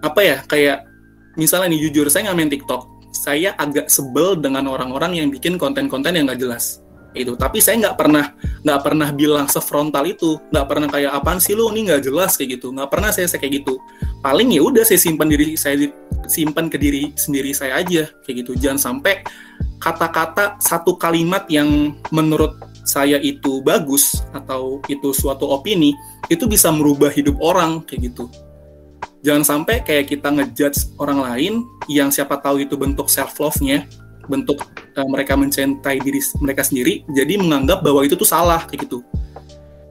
Apa 0.00 0.20
ya, 0.24 0.36
kayak 0.48 0.88
misalnya 1.36 1.76
nih 1.76 1.88
jujur 1.88 2.08
saya 2.08 2.32
nggak 2.32 2.38
main 2.40 2.52
TikTok, 2.52 2.82
saya 3.12 3.52
agak 3.60 3.92
sebel 3.92 4.32
dengan 4.40 4.64
orang-orang 4.72 5.20
yang 5.20 5.28
bikin 5.28 5.60
konten-konten 5.60 6.16
yang 6.16 6.24
nggak 6.24 6.40
jelas 6.40 6.83
itu. 7.14 7.38
Tapi 7.38 7.58
saya 7.62 7.80
nggak 7.88 7.96
pernah 7.96 8.34
nggak 8.66 8.80
pernah 8.82 9.08
bilang 9.14 9.46
sefrontal 9.46 10.04
itu. 10.04 10.36
Nggak 10.50 10.66
pernah 10.66 10.88
kayak 10.90 11.12
apaan 11.14 11.38
sih 11.38 11.54
lo 11.54 11.70
ini 11.70 11.88
nggak 11.88 12.02
jelas 12.10 12.34
kayak 12.36 12.60
gitu. 12.60 12.74
Nggak 12.74 12.90
pernah 12.90 13.10
saya, 13.14 13.26
saya 13.30 13.40
kayak 13.40 13.64
gitu. 13.64 13.78
Paling 14.20 14.52
ya 14.52 14.60
udah 14.62 14.82
saya 14.82 15.00
simpan 15.00 15.30
diri 15.30 15.54
saya 15.54 15.88
simpan 16.26 16.66
ke 16.68 16.76
diri 16.76 17.14
sendiri 17.16 17.54
saya 17.54 17.80
aja 17.80 18.10
kayak 18.26 18.44
gitu. 18.44 18.52
Jangan 18.58 18.80
sampai 18.92 19.24
kata-kata 19.78 20.58
satu 20.60 20.96
kalimat 20.96 21.46
yang 21.48 21.96
menurut 22.10 22.56
saya 22.84 23.16
itu 23.16 23.64
bagus 23.64 24.20
atau 24.36 24.80
itu 24.92 25.12
suatu 25.16 25.48
opini 25.48 25.96
itu 26.28 26.44
bisa 26.44 26.68
merubah 26.68 27.08
hidup 27.08 27.36
orang 27.40 27.80
kayak 27.84 28.12
gitu. 28.12 28.28
Jangan 29.24 29.44
sampai 29.44 29.80
kayak 29.80 30.12
kita 30.12 30.28
ngejudge 30.28 31.00
orang 31.00 31.24
lain 31.24 31.64
yang 31.88 32.12
siapa 32.12 32.36
tahu 32.44 32.60
itu 32.60 32.76
bentuk 32.76 33.08
self 33.08 33.40
love-nya, 33.40 33.88
bentuk 34.26 34.60
uh, 34.96 35.08
mereka 35.08 35.34
mencintai 35.34 36.00
diri 36.00 36.20
mereka 36.40 36.62
sendiri, 36.64 37.04
jadi 37.12 37.36
menganggap 37.40 37.84
bahwa 37.84 38.02
itu 38.02 38.16
tuh 38.16 38.28
salah 38.28 38.64
kayak 38.66 38.88
gitu. 38.88 39.04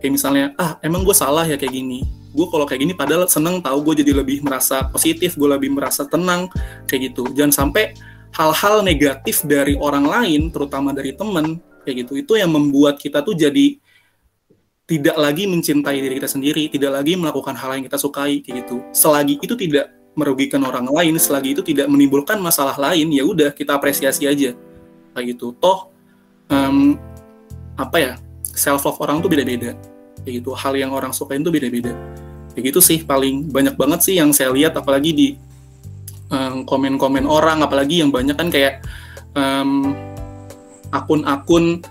Kayak 0.04 0.14
misalnya, 0.20 0.46
ah 0.60 0.76
emang 0.84 1.08
gue 1.08 1.16
salah 1.16 1.48
ya 1.48 1.56
kayak 1.56 1.72
gini. 1.72 2.04
Gue 2.34 2.50
kalau 2.50 2.66
kayak 2.66 2.82
gini 2.82 2.94
padahal 2.98 3.30
seneng 3.30 3.62
tahu 3.62 3.94
gue 3.94 4.04
jadi 4.04 4.12
lebih 4.20 4.44
merasa 4.44 4.90
positif, 4.90 5.38
gue 5.38 5.48
lebih 5.48 5.72
merasa 5.72 6.04
tenang 6.04 6.50
kayak 6.90 7.14
gitu. 7.14 7.30
Jangan 7.32 7.54
sampai 7.54 7.96
hal-hal 8.34 8.82
negatif 8.82 9.46
dari 9.46 9.78
orang 9.78 10.04
lain, 10.10 10.50
terutama 10.50 10.92
dari 10.92 11.14
teman, 11.14 11.62
kayak 11.86 12.04
gitu, 12.04 12.14
itu 12.20 12.34
yang 12.36 12.50
membuat 12.50 12.98
kita 12.98 13.22
tuh 13.22 13.38
jadi 13.38 13.78
tidak 14.84 15.16
lagi 15.16 15.48
mencintai 15.48 15.96
diri 15.96 16.20
kita 16.20 16.28
sendiri, 16.28 16.68
tidak 16.68 16.92
lagi 17.00 17.16
melakukan 17.16 17.56
hal 17.56 17.80
yang 17.80 17.86
kita 17.88 17.96
sukai, 17.96 18.44
kayak 18.44 18.68
gitu. 18.68 18.84
Selagi 18.92 19.40
itu 19.40 19.56
tidak 19.56 19.88
merugikan 20.14 20.62
orang 20.66 20.86
lain, 20.90 21.18
selagi 21.18 21.58
itu 21.58 21.62
tidak 21.66 21.90
menimbulkan 21.90 22.38
masalah 22.38 22.78
lain, 22.78 23.10
ya 23.10 23.26
udah 23.26 23.50
kita 23.54 23.74
apresiasi 23.74 24.30
aja, 24.30 24.54
kayak 25.14 25.26
gitu. 25.34 25.54
Toh 25.58 25.90
um, 26.54 26.98
apa 27.74 27.98
ya 27.98 28.14
self 28.54 28.86
love 28.86 29.02
orang 29.02 29.18
tuh 29.22 29.30
beda-beda 29.34 29.74
kayak 30.22 30.46
gitu 30.46 30.54
hal 30.54 30.78
yang 30.78 30.94
orang 30.94 31.10
sukain 31.10 31.42
tuh 31.42 31.50
beda-beda 31.50 31.90
kayak 32.54 32.70
gitu 32.70 32.80
sih 32.86 33.02
paling 33.02 33.50
banyak 33.50 33.74
banget 33.74 34.00
sih 34.06 34.16
yang 34.22 34.30
saya 34.30 34.54
lihat 34.54 34.78
apalagi 34.78 35.12
di 35.12 35.28
komen-komen 36.66 37.30
orang 37.30 37.62
apalagi 37.62 38.02
yang 38.02 38.10
banyak 38.10 38.34
kan 38.34 38.50
kayak 38.50 38.82
um, 39.38 39.94
akun-akun 40.90 41.82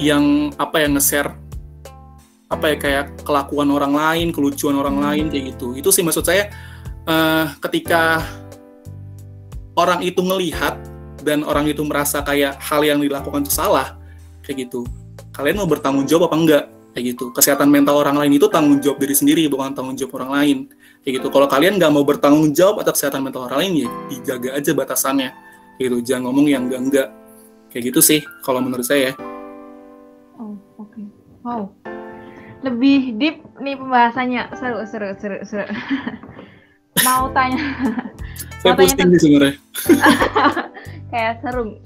yang 0.00 0.48
apa 0.56 0.88
yang 0.88 0.96
nge-share 0.96 1.36
apa 2.48 2.64
ya 2.72 2.76
kayak 2.80 3.06
kelakuan 3.28 3.68
orang 3.68 3.92
lain, 3.92 4.32
kelucuan 4.32 4.80
orang 4.80 5.04
lain 5.04 5.28
kayak 5.28 5.52
gitu. 5.52 5.76
Itu 5.76 5.92
sih 5.92 6.00
maksud 6.00 6.24
saya 6.24 6.48
uh, 7.08 7.44
ketika 7.64 8.22
orang 9.74 10.04
itu 10.04 10.20
ngelihat 10.20 10.76
dan 11.24 11.42
orang 11.42 11.66
itu 11.66 11.82
merasa 11.82 12.20
kayak 12.22 12.60
hal 12.60 12.84
yang 12.84 13.00
dilakukan 13.00 13.42
itu 13.42 13.52
salah 13.52 13.96
kayak 14.44 14.68
gitu. 14.68 14.84
Kalian 15.34 15.58
mau 15.58 15.68
bertanggung 15.68 16.04
jawab 16.04 16.30
apa 16.30 16.36
enggak? 16.36 16.64
Kayak 16.94 17.04
gitu. 17.14 17.24
Kesehatan 17.30 17.68
mental 17.70 18.00
orang 18.00 18.16
lain 18.18 18.38
itu 18.38 18.46
tanggung 18.50 18.78
jawab 18.82 18.98
diri 18.98 19.14
sendiri 19.14 19.46
bukan 19.46 19.74
tanggung 19.74 19.94
jawab 19.94 20.22
orang 20.22 20.30
lain. 20.40 20.58
Kayak 21.02 21.22
gitu. 21.22 21.28
Kalau 21.30 21.46
kalian 21.46 21.78
nggak 21.78 21.92
mau 21.94 22.02
bertanggung 22.02 22.50
jawab 22.52 22.82
atas 22.82 22.98
kesehatan 22.98 23.22
mental 23.22 23.46
orang 23.46 23.66
lain 23.66 23.86
ya 23.86 23.88
dijaga 24.10 24.48
aja 24.58 24.70
batasannya. 24.74 25.30
Kayak 25.78 25.84
gitu. 25.84 25.96
Jangan 26.10 26.22
ngomong 26.30 26.46
yang 26.50 26.62
enggak-enggak. 26.66 27.08
Kayak 27.70 27.82
gitu 27.94 28.00
sih 28.02 28.20
kalau 28.42 28.58
menurut 28.64 28.82
saya. 28.82 29.14
Oh, 30.40 30.58
oke. 30.80 30.90
Okay. 30.90 31.06
Wow 31.46 31.70
lebih 32.58 33.14
deep 33.22 33.38
nih 33.62 33.78
pembahasannya 33.78 34.50
seru 34.58 34.82
seru 34.82 35.14
seru 35.22 35.38
seru 35.46 35.66
mau 37.06 37.30
tanya 37.30 37.62
saya 38.58 38.74
mau 38.74 38.82
tanya 38.82 39.04
nih 39.06 39.20
sebenarnya. 39.22 39.54
Kayak 41.14 41.34
seru. 41.40 41.78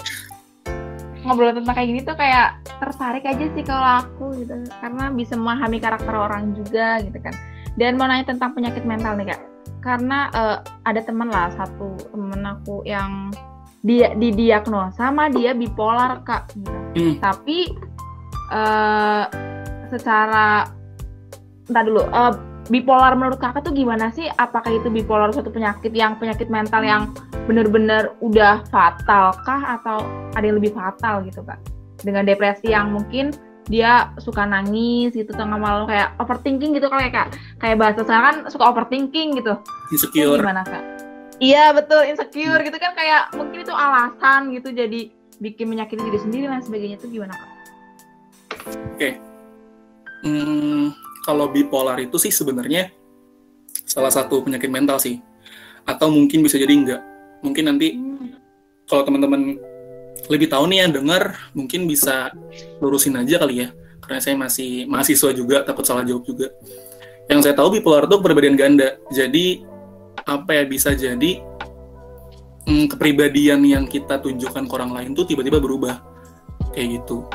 Ngobrol 1.22 1.55
tentang 1.55 1.79
kayak 1.79 1.88
gini 1.94 2.01
tuh 2.03 2.18
kayak 2.18 2.59
tertarik 2.83 3.22
aja 3.22 3.46
sih 3.55 3.62
kalau 3.62 4.03
aku 4.03 4.35
gitu. 4.42 4.59
Karena 4.83 5.14
bisa 5.14 5.38
memahami 5.38 5.79
karakter 5.79 6.11
orang 6.11 6.51
juga 6.59 6.98
gitu 6.98 7.14
kan. 7.22 7.31
Dan 7.79 7.94
mau 7.94 8.11
nanya 8.11 8.35
tentang 8.35 8.51
penyakit 8.59 8.83
mental 8.83 9.14
nih 9.14 9.31
kak. 9.31 9.40
Karena 9.79 10.27
uh, 10.35 10.59
ada 10.83 10.98
teman 11.07 11.31
lah 11.31 11.55
satu 11.55 11.94
temen 12.11 12.42
aku 12.42 12.83
yang 12.83 13.31
dia 13.87 14.14
didiagnosa 14.18 14.94
sama 14.94 15.27
dia 15.27 15.59
bipolar 15.59 16.22
kak 16.22 16.55
hmm. 16.94 17.18
tapi 17.18 17.66
uh, 18.55 19.27
secara 19.90 20.70
entah 21.66 21.83
dulu 21.83 22.07
uh, 22.14 22.31
bipolar 22.70 23.18
menurut 23.18 23.40
kakak 23.42 23.66
tuh 23.66 23.75
gimana 23.75 24.14
sih? 24.14 24.31
Apakah 24.38 24.70
itu 24.70 24.87
bipolar 24.92 25.31
suatu 25.35 25.51
penyakit 25.51 25.90
yang 25.90 26.14
penyakit 26.18 26.46
mental 26.46 26.83
yang 26.85 27.11
benar-benar 27.51 28.14
udah 28.22 28.62
fatal 28.70 29.35
kah? 29.42 29.81
Atau 29.81 30.07
ada 30.38 30.44
yang 30.44 30.59
lebih 30.62 30.75
fatal 30.77 31.27
gitu 31.27 31.42
kak? 31.42 31.59
Dengan 32.03 32.27
depresi 32.27 32.70
yang 32.70 32.94
mungkin 32.94 33.35
dia 33.70 34.11
suka 34.18 34.42
nangis 34.42 35.14
gitu 35.14 35.31
tengah 35.31 35.55
malam 35.55 35.87
kayak 35.87 36.18
overthinking 36.18 36.75
gitu 36.75 36.87
kali 36.87 37.11
ya 37.11 37.12
kak? 37.25 37.29
Kayak 37.59 37.77
bahasa 37.79 38.01
sekarang 38.07 38.25
kan 38.27 38.37
suka 38.51 38.64
overthinking 38.70 39.38
gitu. 39.38 39.55
Insecure. 39.90 40.38
itu 40.38 40.42
gimana 40.42 40.62
kak? 40.66 40.85
Iya 41.42 41.75
betul 41.75 42.07
insecure 42.07 42.62
gitu 42.62 42.79
kan 42.79 42.94
kayak 42.94 43.35
mungkin 43.35 43.66
itu 43.66 43.75
alasan 43.75 44.55
gitu 44.55 44.70
jadi 44.70 45.11
bikin 45.42 45.66
menyakiti 45.66 46.03
diri 46.07 46.18
sendiri 46.22 46.44
dan 46.46 46.62
sebagainya. 46.62 47.03
Itu 47.03 47.11
gimana 47.11 47.35
kak? 47.35 47.51
Oke. 48.94 48.98
Okay 48.98 49.14
Hmm, 50.22 50.94
kalau 51.23 51.49
bipolar 51.49 51.97
itu 52.03 52.19
sih 52.19 52.35
sebenarnya 52.35 52.91
salah 53.87 54.11
satu 54.11 54.43
penyakit 54.43 54.69
mental 54.69 54.99
sih. 54.99 55.23
Atau 55.87 56.11
mungkin 56.11 56.43
bisa 56.43 56.59
jadi 56.59 56.75
enggak. 56.75 57.03
Mungkin 57.43 57.65
nanti 57.67 57.95
hmm. 57.95 58.29
kalau 58.87 59.03
teman-teman 59.07 59.59
lebih 60.31 60.47
tahu 60.47 60.71
nih 60.71 60.87
yang 60.87 60.93
dengar, 60.95 61.35
mungkin 61.55 61.91
bisa 61.91 62.31
lurusin 62.79 63.19
aja 63.19 63.43
kali 63.43 63.67
ya. 63.67 63.69
Karena 64.03 64.19
saya 64.19 64.35
masih 64.39 64.87
mahasiswa 64.87 65.31
juga, 65.35 65.63
takut 65.67 65.87
salah 65.87 66.07
jawab 66.07 66.27
juga. 66.27 66.51
Yang 67.31 67.51
saya 67.51 67.55
tahu 67.55 67.79
bipolar 67.79 68.07
itu 68.07 68.19
kepribadian 68.19 68.55
ganda. 68.59 68.99
Jadi 69.11 69.63
apa 70.23 70.55
ya 70.55 70.65
bisa 70.67 70.95
jadi 70.95 71.43
hmm, 72.67 72.87
kepribadian 72.95 73.63
yang 73.67 73.85
kita 73.87 74.23
tunjukkan 74.23 74.67
ke 74.67 74.73
orang 74.75 74.93
lain 74.95 75.11
tuh 75.15 75.27
tiba-tiba 75.27 75.59
berubah 75.59 76.03
kayak 76.75 77.03
gitu 77.03 77.27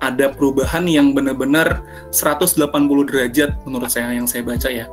ada 0.00 0.32
perubahan 0.32 0.84
yang 0.84 1.16
benar-benar 1.16 1.84
180 2.12 2.60
derajat 3.08 3.56
menurut 3.64 3.88
saya 3.88 4.12
yang 4.12 4.28
saya 4.28 4.44
baca 4.44 4.68
ya 4.68 4.86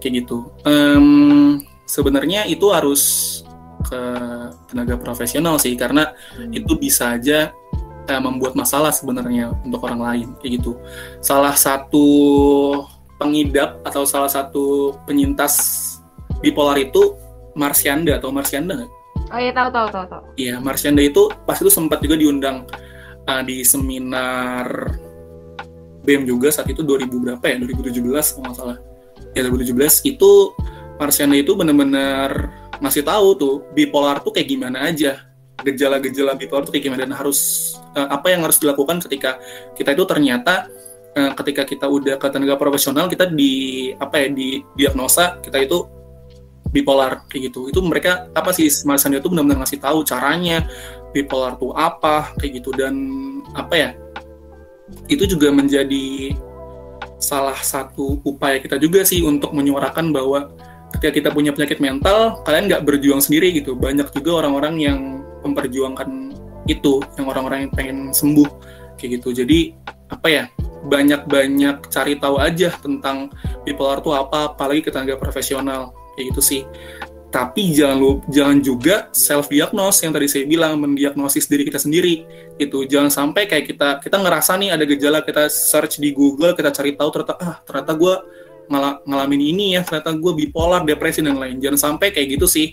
kayak 0.00 0.24
gitu 0.24 0.48
um, 0.64 1.60
sebenarnya 1.84 2.48
itu 2.48 2.66
harus 2.72 3.02
ke 3.86 4.02
tenaga 4.72 4.98
profesional 4.98 5.60
sih 5.60 5.76
karena 5.78 6.10
hmm. 6.34 6.50
itu 6.56 6.72
bisa 6.74 7.14
aja 7.14 7.52
uh, 8.08 8.20
membuat 8.22 8.58
masalah 8.58 8.90
sebenarnya 8.90 9.52
untuk 9.62 9.84
orang 9.84 10.00
lain 10.02 10.28
kayak 10.42 10.58
gitu 10.62 10.74
salah 11.20 11.54
satu 11.54 12.08
pengidap 13.16 13.80
atau 13.84 14.04
salah 14.04 14.28
satu 14.28 14.96
penyintas 15.08 15.54
bipolar 16.40 16.76
itu 16.76 17.16
Marsyanda 17.56 18.20
atau 18.20 18.28
Marsyanda 18.28 18.76
nggak? 18.76 18.92
Oh 19.32 19.40
iya 19.40 19.50
tahu 19.50 19.68
tahu 19.72 19.86
tahu 19.90 20.04
tahu. 20.06 20.22
Iya 20.36 20.54
Marsyanda 20.60 21.02
itu 21.02 21.32
pas 21.48 21.56
itu 21.56 21.72
sempat 21.72 22.04
juga 22.04 22.20
diundang 22.20 22.68
uh, 23.26 23.42
di 23.42 23.62
seminar 23.66 24.66
BEM 26.06 26.22
juga 26.22 26.54
saat 26.54 26.70
itu 26.70 26.86
2000 26.86 27.10
berapa 27.10 27.44
ya? 27.44 27.56
2017 27.58 27.98
kalau 28.06 28.42
nggak 28.46 28.56
salah. 28.56 28.78
Ya 29.34 29.42
2017 29.44 30.14
itu 30.16 30.32
Marsiana 30.96 31.36
itu 31.36 31.52
benar-benar 31.52 32.48
masih 32.80 33.04
tahu 33.04 33.36
tuh 33.36 33.54
bipolar 33.76 34.22
tuh 34.22 34.32
kayak 34.32 34.48
gimana 34.48 34.88
aja. 34.88 35.26
Gejala-gejala 35.60 36.38
bipolar 36.38 36.64
tuh 36.64 36.72
kayak 36.72 36.84
gimana 36.88 37.04
dan 37.04 37.12
harus 37.12 37.72
uh, 37.98 38.08
apa 38.08 38.32
yang 38.32 38.46
harus 38.46 38.56
dilakukan 38.62 39.02
ketika 39.04 39.36
kita 39.74 39.92
itu 39.92 40.04
ternyata 40.08 40.70
uh, 41.18 41.32
ketika 41.42 41.66
kita 41.66 41.86
udah 41.90 42.16
ke 42.16 42.28
tenaga 42.30 42.54
profesional 42.56 43.10
kita 43.10 43.28
di 43.28 43.90
apa 43.98 44.24
ya 44.24 44.28
di 44.30 44.62
diagnosa 44.78 45.42
kita 45.42 45.58
itu 45.60 45.84
bipolar 46.70 47.24
kayak 47.28 47.52
gitu. 47.52 47.68
Itu 47.72 47.80
mereka 47.82 48.30
apa 48.32 48.54
sih 48.54 48.68
Marsiana 48.86 49.18
itu 49.18 49.28
benar-benar 49.32 49.64
ngasih 49.64 49.80
tahu 49.82 50.04
caranya 50.06 50.64
bipolar 51.16 51.56
tuh 51.56 51.72
apa 51.72 52.36
kayak 52.36 52.60
gitu. 52.60 52.76
Dan 52.76 52.94
apa 53.56 53.74
ya 53.74 53.90
itu 55.08 55.24
juga 55.24 55.48
menjadi 55.48 56.36
salah 57.16 57.56
satu 57.56 58.20
upaya 58.22 58.60
kita 58.60 58.76
juga 58.76 59.00
sih 59.02 59.24
untuk 59.24 59.56
menyuarakan 59.56 60.12
bahwa 60.12 60.52
ketika 60.94 61.10
kita 61.10 61.28
punya 61.32 61.50
penyakit 61.56 61.80
mental 61.80 62.44
kalian 62.44 62.68
nggak 62.68 62.84
berjuang 62.84 63.24
sendiri 63.24 63.56
gitu. 63.56 63.72
Banyak 63.72 64.12
juga 64.12 64.44
orang-orang 64.44 64.76
yang 64.76 64.98
memperjuangkan 65.40 66.36
itu 66.68 67.00
yang 67.16 67.26
orang-orang 67.32 67.66
yang 67.66 67.72
pengen 67.72 67.98
sembuh 68.12 68.48
kayak 69.00 69.20
gitu. 69.20 69.42
Jadi 69.42 69.72
apa 70.12 70.28
ya 70.28 70.44
banyak-banyak 70.86 71.90
cari 71.90 72.14
tahu 72.20 72.38
aja 72.38 72.70
tentang 72.78 73.32
bipolar 73.66 73.98
tuh 73.98 74.14
apa 74.14 74.54
apalagi 74.54 74.86
ke 74.86 74.94
profesional 75.18 75.90
kayak 76.14 76.30
gitu 76.30 76.40
sih 76.40 76.62
tapi 77.36 77.68
jangan 77.76 78.00
lu 78.00 78.24
jangan 78.32 78.64
juga 78.64 79.12
self 79.12 79.52
diagnose 79.52 80.00
yang 80.00 80.16
tadi 80.16 80.24
saya 80.24 80.48
bilang 80.48 80.80
mendiagnosis 80.80 81.44
diri 81.44 81.68
kita 81.68 81.76
sendiri. 81.76 82.24
Itu 82.56 82.88
jangan 82.88 83.12
sampai 83.12 83.44
kayak 83.44 83.76
kita 83.76 83.88
kita 84.00 84.16
ngerasa 84.24 84.56
nih 84.56 84.72
ada 84.72 84.88
gejala 84.88 85.20
kita 85.20 85.52
search 85.52 86.00
di 86.00 86.16
Google 86.16 86.56
kita 86.56 86.72
cari 86.72 86.96
tahu 86.96 87.12
ternyata 87.12 87.36
ah 87.36 87.60
ternyata 87.60 87.92
gue 87.92 88.14
ngal 88.72 89.04
ngalamin 89.04 89.42
ini 89.52 89.76
ya 89.76 89.84
ternyata 89.84 90.16
gue 90.16 90.32
bipolar 90.32 90.80
depresi 90.88 91.20
dan 91.20 91.36
lain 91.36 91.60
jangan 91.60 91.92
sampai 91.92 92.08
kayak 92.08 92.40
gitu 92.40 92.48
sih. 92.48 92.72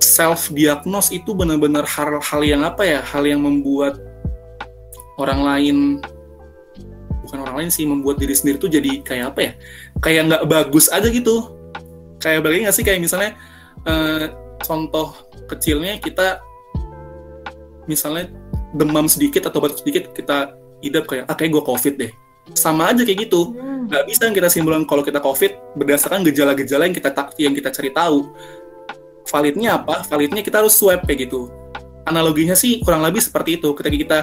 Self 0.00 0.48
diagnose 0.56 1.12
itu 1.12 1.36
benar-benar 1.36 1.84
hal-hal 1.84 2.40
yang 2.40 2.64
apa 2.64 2.88
ya? 2.88 3.04
Hal 3.04 3.28
yang 3.28 3.44
membuat 3.44 4.00
orang 5.20 5.44
lain 5.44 5.76
bukan 7.28 7.38
orang 7.44 7.56
lain 7.60 7.70
sih 7.70 7.84
membuat 7.84 8.16
diri 8.16 8.32
sendiri 8.32 8.56
tuh 8.56 8.72
jadi 8.72 9.04
kayak 9.04 9.36
apa 9.36 9.40
ya? 9.44 9.52
Kayak 10.00 10.22
nggak 10.32 10.44
bagus 10.48 10.88
aja 10.88 11.12
gitu 11.12 11.61
kayak 12.22 12.40
bagaimana 12.46 12.70
nggak 12.70 12.76
sih? 12.78 12.84
Kayak 12.86 13.00
misalnya 13.02 13.30
uh, 13.90 14.24
contoh 14.62 15.18
kecilnya 15.50 15.98
kita 15.98 16.38
misalnya 17.90 18.30
demam 18.78 19.10
sedikit 19.10 19.50
atau 19.50 19.58
batuk 19.58 19.82
sedikit 19.82 20.14
kita 20.14 20.54
idap 20.80 21.10
kayak 21.10 21.26
ah 21.26 21.34
kayak 21.34 21.58
gue 21.58 21.64
covid 21.66 21.94
deh. 21.98 22.12
Sama 22.54 22.94
aja 22.94 23.02
kayak 23.02 23.28
gitu. 23.28 23.52
Hmm. 23.52 23.70
nggak 23.90 24.04
bisa 24.08 24.30
kita 24.30 24.48
simpulkan 24.48 24.86
kalau 24.86 25.02
kita 25.02 25.18
covid 25.18 25.52
berdasarkan 25.74 26.22
gejala-gejala 26.22 26.86
yang 26.86 26.96
kita 26.96 27.10
yang 27.42 27.54
kita 27.58 27.68
cari 27.74 27.90
tahu. 27.90 28.30
Validnya 29.26 29.82
apa? 29.82 30.06
Validnya 30.06 30.40
kita 30.40 30.62
harus 30.62 30.78
swab 30.78 31.02
kayak 31.02 31.28
gitu. 31.28 31.50
Analoginya 32.02 32.58
sih 32.58 32.82
kurang 32.82 33.06
lebih 33.06 33.22
seperti 33.22 33.58
itu. 33.58 33.70
Ketika 33.74 33.96
kita 33.98 34.18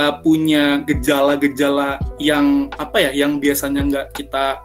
uh, 0.00 0.14
punya 0.20 0.80
gejala-gejala 0.84 2.00
yang 2.20 2.72
apa 2.76 3.08
ya 3.08 3.10
yang 3.12 3.40
biasanya 3.40 3.80
nggak 3.84 4.06
kita 4.16 4.60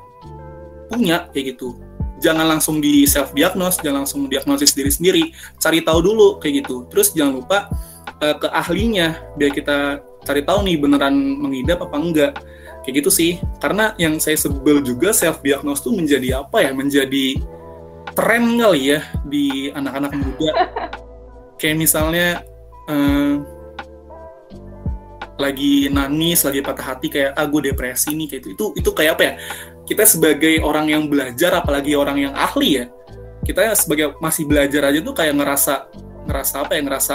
punya 0.92 1.28
kayak 1.34 1.58
gitu 1.58 1.76
jangan 2.24 2.48
langsung 2.48 2.80
di 2.80 3.04
self 3.04 3.36
diagnose 3.36 3.84
jangan 3.84 4.08
langsung 4.08 4.32
diagnosis 4.32 4.72
diri 4.72 4.88
sendiri. 4.88 5.24
Cari 5.60 5.84
tahu 5.84 6.00
dulu 6.00 6.28
kayak 6.40 6.64
gitu. 6.64 6.88
Terus 6.88 7.12
jangan 7.12 7.44
lupa 7.44 7.68
uh, 8.24 8.36
ke 8.40 8.48
ahlinya 8.48 9.20
biar 9.36 9.52
kita 9.52 10.00
cari 10.24 10.42
tahu 10.48 10.64
nih 10.64 10.80
beneran 10.80 11.16
mengidap 11.44 11.84
apa 11.84 11.96
enggak. 12.00 12.34
Kayak 12.88 13.04
gitu 13.04 13.10
sih. 13.12 13.32
Karena 13.60 13.92
yang 14.00 14.18
saya 14.24 14.40
sebel 14.40 14.80
juga 14.80 15.12
self 15.12 15.44
diagnose 15.44 15.84
tuh 15.84 15.92
menjadi 15.92 16.40
apa 16.40 16.64
ya? 16.64 16.72
Menjadi 16.72 17.44
tren 18.16 18.56
kali 18.56 18.96
ya 18.96 19.00
di 19.28 19.68
anak-anak 19.76 20.12
muda. 20.16 20.52
Kayak 21.60 21.76
misalnya 21.84 22.28
uh, 22.88 23.53
lagi 25.42 25.90
nangis 25.90 26.46
lagi 26.46 26.62
patah 26.62 26.94
hati 26.94 27.08
kayak 27.10 27.34
ah 27.34 27.46
gue 27.50 27.74
depresi 27.74 28.14
nih 28.14 28.28
kayak 28.30 28.42
itu 28.46 28.50
itu 28.54 28.66
itu 28.80 28.90
kayak 28.94 29.12
apa 29.18 29.24
ya? 29.24 29.34
Kita 29.84 30.04
sebagai 30.08 30.64
orang 30.64 30.88
yang 30.94 31.04
belajar 31.10 31.58
apalagi 31.60 31.98
orang 31.98 32.30
yang 32.30 32.34
ahli 32.38 32.84
ya 32.84 32.86
kita 33.44 33.76
sebagai 33.76 34.16
masih 34.24 34.48
belajar 34.48 34.88
aja 34.88 35.00
tuh 35.04 35.12
kayak 35.12 35.36
ngerasa 35.36 35.92
ngerasa 36.26 36.56
apa 36.64 36.72
ya? 36.80 36.82
Ngerasa 36.88 37.14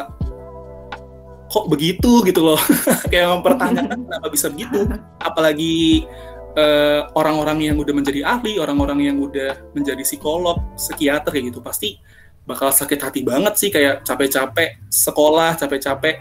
kok 1.48 1.66
begitu? 1.72 2.20
gitu 2.28 2.44
loh. 2.44 2.60
Kayak 3.12 3.40
mempertanyakan 3.40 3.98
kenapa 4.04 4.26
bisa 4.28 4.52
begitu? 4.52 4.84
Apalagi 5.16 6.04
eh, 6.52 7.00
orang-orang 7.16 7.58
uh, 7.64 7.66
yang 7.72 7.76
udah 7.80 7.94
menjadi 7.96 8.20
ahli 8.28 8.60
orang-orang 8.60 9.08
yang 9.08 9.16
udah 9.16 9.72
menjadi 9.72 10.04
psikolog 10.04 10.60
psikiater 10.76 11.32
kayak 11.32 11.48
gitu 11.48 11.64
pasti 11.64 11.96
bakal 12.44 12.72
sakit 12.72 13.00
hati 13.00 13.20
banget 13.24 13.54
sih 13.60 13.68
kayak 13.68 14.04
capek-capek 14.08 14.80
sekolah 14.88 15.56
capek-capek 15.60 16.16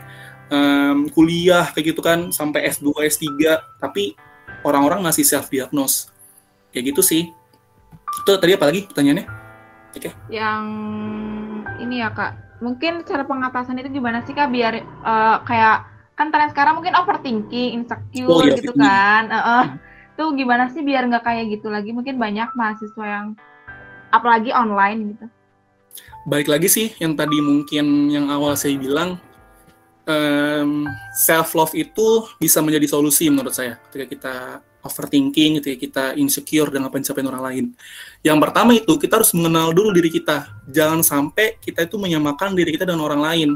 um, 0.51 1.07
kuliah 1.11 1.69
kayak 1.71 1.95
gitu 1.95 2.01
kan 2.03 2.31
sampai 2.31 2.67
S2 2.71 2.91
S3 3.07 3.25
tapi 3.79 4.15
orang-orang 4.63 5.03
masih 5.03 5.23
self 5.23 5.51
diagnose 5.51 6.11
kayak 6.71 6.93
gitu 6.95 7.01
sih. 7.03 7.31
Itu 8.23 8.37
tadi 8.39 8.55
apa 8.55 8.67
lagi 8.67 8.87
pertanyaannya? 8.87 9.25
Oke. 9.97 10.11
Okay. 10.11 10.13
yang 10.29 10.65
ini 11.81 12.03
ya 12.03 12.13
kak. 12.13 12.61
Mungkin 12.61 13.05
cara 13.05 13.23
pengatasan 13.25 13.77
itu 13.81 13.89
gimana 14.01 14.25
sih 14.25 14.33
kak? 14.33 14.49
Biar 14.49 14.81
uh, 15.05 15.41
kayak 15.45 15.85
kan 16.17 16.33
tren 16.33 16.49
sekarang 16.49 16.81
mungkin 16.81 16.97
overthinking, 16.97 17.77
insecure 17.77 18.25
oh, 18.25 18.41
iya, 18.41 18.57
gitu 18.57 18.73
kan, 18.73 19.29
uh, 19.29 19.37
uh, 19.37 19.65
tuh 20.17 20.33
gimana 20.33 20.65
sih 20.73 20.81
biar 20.81 21.05
nggak 21.05 21.21
kayak 21.21 21.45
gitu 21.53 21.69
lagi? 21.69 21.93
Mungkin 21.93 22.17
banyak 22.17 22.57
mahasiswa 22.57 23.05
yang 23.05 23.37
apalagi 24.09 24.49
online 24.49 25.13
gitu. 25.13 25.25
Baik 26.27 26.49
lagi 26.49 26.67
sih 26.67 26.87
yang 26.97 27.13
tadi 27.13 27.37
mungkin 27.39 28.09
yang 28.09 28.27
awal 28.33 28.57
saya 28.57 28.75
bilang 28.75 29.21
um, 30.07 30.87
self 31.13 31.53
love 31.53 31.75
itu 31.75 32.25
bisa 32.39 32.63
menjadi 32.63 32.87
solusi 32.87 33.27
menurut 33.27 33.53
saya 33.53 33.77
ketika 33.91 34.07
kita 34.07 34.35
overthinking 34.87 35.59
ya, 35.59 35.75
kita 35.75 36.15
insecure 36.15 36.71
dengan 36.71 36.87
pencapaian 36.87 37.27
orang 37.27 37.43
lain. 37.43 37.65
Yang 38.23 38.37
pertama 38.39 38.71
itu 38.71 38.95
kita 38.95 39.19
harus 39.19 39.35
mengenal 39.35 39.75
dulu 39.75 39.91
diri 39.91 40.07
kita. 40.07 40.47
Jangan 40.71 41.03
sampai 41.03 41.59
kita 41.59 41.83
itu 41.83 41.99
menyamakan 41.99 42.55
diri 42.55 42.71
kita 42.71 42.87
dengan 42.87 43.03
orang 43.03 43.21
lain. 43.21 43.49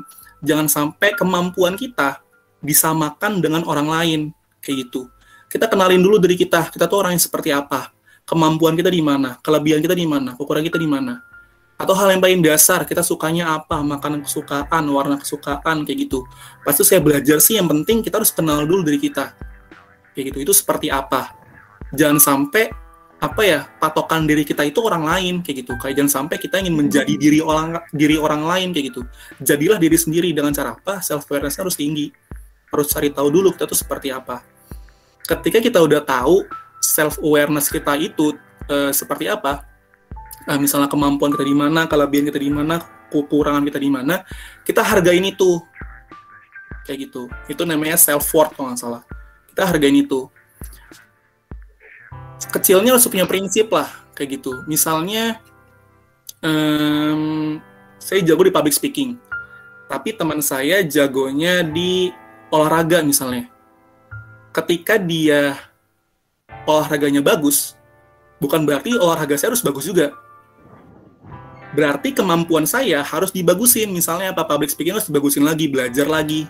Jangan 0.44 0.68
sampai 0.68 1.16
kemampuan 1.16 1.80
kita 1.80 2.20
disamakan 2.60 3.40
dengan 3.40 3.64
orang 3.64 3.88
lain 3.88 4.20
kayak 4.60 4.88
gitu. 4.88 5.08
Kita 5.48 5.72
kenalin 5.72 6.04
dulu 6.04 6.20
diri 6.20 6.36
kita. 6.36 6.68
Kita 6.68 6.86
tuh 6.88 7.00
orang 7.00 7.16
yang 7.16 7.24
seperti 7.24 7.56
apa? 7.56 7.96
Kemampuan 8.28 8.76
kita 8.76 8.92
di 8.92 9.02
mana? 9.04 9.40
Kelebihan 9.40 9.80
kita 9.80 9.96
di 9.96 10.08
mana? 10.08 10.36
Kekurangan 10.36 10.68
kita 10.68 10.80
di 10.80 10.90
mana? 10.90 11.31
Atau 11.82 11.98
hal 11.98 12.14
yang 12.14 12.22
paling 12.22 12.46
dasar, 12.46 12.86
kita 12.86 13.02
sukanya 13.02 13.58
apa? 13.58 13.82
Makanan 13.82 14.22
kesukaan, 14.22 14.86
warna 14.86 15.18
kesukaan, 15.18 15.82
kayak 15.82 16.06
gitu. 16.06 16.30
Pasti 16.62 16.86
saya 16.86 17.02
belajar 17.02 17.42
sih, 17.42 17.58
yang 17.58 17.66
penting 17.66 18.06
kita 18.06 18.22
harus 18.22 18.30
kenal 18.30 18.62
dulu 18.70 18.86
diri 18.86 19.02
kita. 19.02 19.34
Kayak 20.14 20.26
gitu 20.30 20.38
itu 20.46 20.54
seperti 20.54 20.94
apa? 20.94 21.34
Jangan 21.90 22.22
sampai 22.22 22.70
apa 23.22 23.42
ya 23.46 23.70
patokan 23.78 24.26
diri 24.26 24.42
kita 24.46 24.62
itu 24.62 24.78
orang 24.86 25.10
lain 25.10 25.34
kayak 25.42 25.66
gitu. 25.66 25.74
Kayak 25.82 26.06
jangan 26.06 26.12
sampai 26.22 26.38
kita 26.38 26.62
ingin 26.62 26.78
menjadi 26.78 27.14
diri 27.18 27.42
orang 27.42 27.82
diri 27.90 28.14
orang 28.22 28.46
lain 28.46 28.78
kayak 28.78 28.94
gitu. 28.94 29.02
Jadilah 29.42 29.82
diri 29.82 29.98
sendiri 29.98 30.30
dengan 30.38 30.54
cara 30.54 30.78
apa? 30.78 31.02
Self 31.02 31.26
awareness 31.34 31.58
harus 31.58 31.74
tinggi. 31.74 32.14
Harus 32.70 32.94
cari 32.94 33.10
tahu 33.10 33.34
dulu 33.34 33.58
kita 33.58 33.66
tuh 33.66 33.78
seperti 33.78 34.14
apa. 34.14 34.46
Ketika 35.26 35.58
kita 35.58 35.82
udah 35.82 36.06
tahu 36.06 36.46
self 36.78 37.18
awareness 37.26 37.74
kita 37.74 37.98
itu 37.98 38.38
uh, 38.70 38.94
seperti 38.94 39.26
apa 39.30 39.71
uh, 40.48 40.60
misalnya 40.60 40.88
kemampuan 40.88 41.34
kita 41.34 41.46
di 41.46 41.56
mana 41.56 41.86
kelebihan 41.86 42.30
kita 42.30 42.40
di 42.42 42.52
mana 42.54 42.82
kekurangan 43.12 43.64
kita 43.68 43.80
di 43.82 43.90
mana 43.92 44.24
kita 44.64 44.82
hargain 44.82 45.26
itu. 45.26 45.60
Kayak 46.88 47.10
gitu. 47.10 47.30
Itu 47.46 47.62
namanya 47.68 47.98
self 47.98 48.26
worth 48.34 48.58
kalau 48.58 48.74
nggak 48.74 48.82
salah. 48.82 49.02
Kita 49.52 49.68
hargain 49.70 49.98
itu. 49.98 50.30
Kecilnya 52.52 52.98
harus 52.98 53.06
punya 53.06 53.30
prinsip 53.30 53.70
lah 53.70 53.88
kayak 54.18 54.42
gitu. 54.42 54.66
Misalnya 54.66 55.40
um, 56.42 57.62
saya 58.02 58.26
jago 58.26 58.44
di 58.44 58.54
public 58.54 58.74
speaking 58.74 59.18
tapi 59.92 60.16
teman 60.16 60.40
saya 60.40 60.80
jagonya 60.88 61.68
di 61.68 62.10
olahraga 62.48 63.04
misalnya. 63.04 63.52
Ketika 64.52 65.00
dia 65.00 65.56
olahraganya 66.66 67.24
bagus 67.24 67.76
bukan 68.42 68.66
berarti 68.66 68.98
olahraga 68.98 69.38
saya 69.38 69.54
harus 69.54 69.64
bagus 69.64 69.86
juga 69.86 70.12
berarti 71.72 72.12
kemampuan 72.12 72.68
saya 72.68 73.00
harus 73.04 73.32
dibagusin 73.32 73.92
misalnya 73.92 74.36
apa 74.36 74.44
public 74.44 74.72
speaking 74.72 74.96
harus 74.96 75.08
dibagusin 75.08 75.48
lagi 75.48 75.72
belajar 75.72 76.08
lagi 76.08 76.48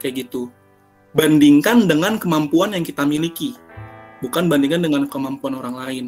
kayak 0.00 0.26
gitu 0.26 0.48
bandingkan 1.16 1.88
dengan 1.88 2.20
kemampuan 2.20 2.76
yang 2.76 2.84
kita 2.84 3.08
miliki, 3.08 3.56
bukan 4.20 4.52
bandingkan 4.52 4.84
dengan 4.84 5.08
kemampuan 5.08 5.56
orang 5.56 5.74
lain. 5.80 6.04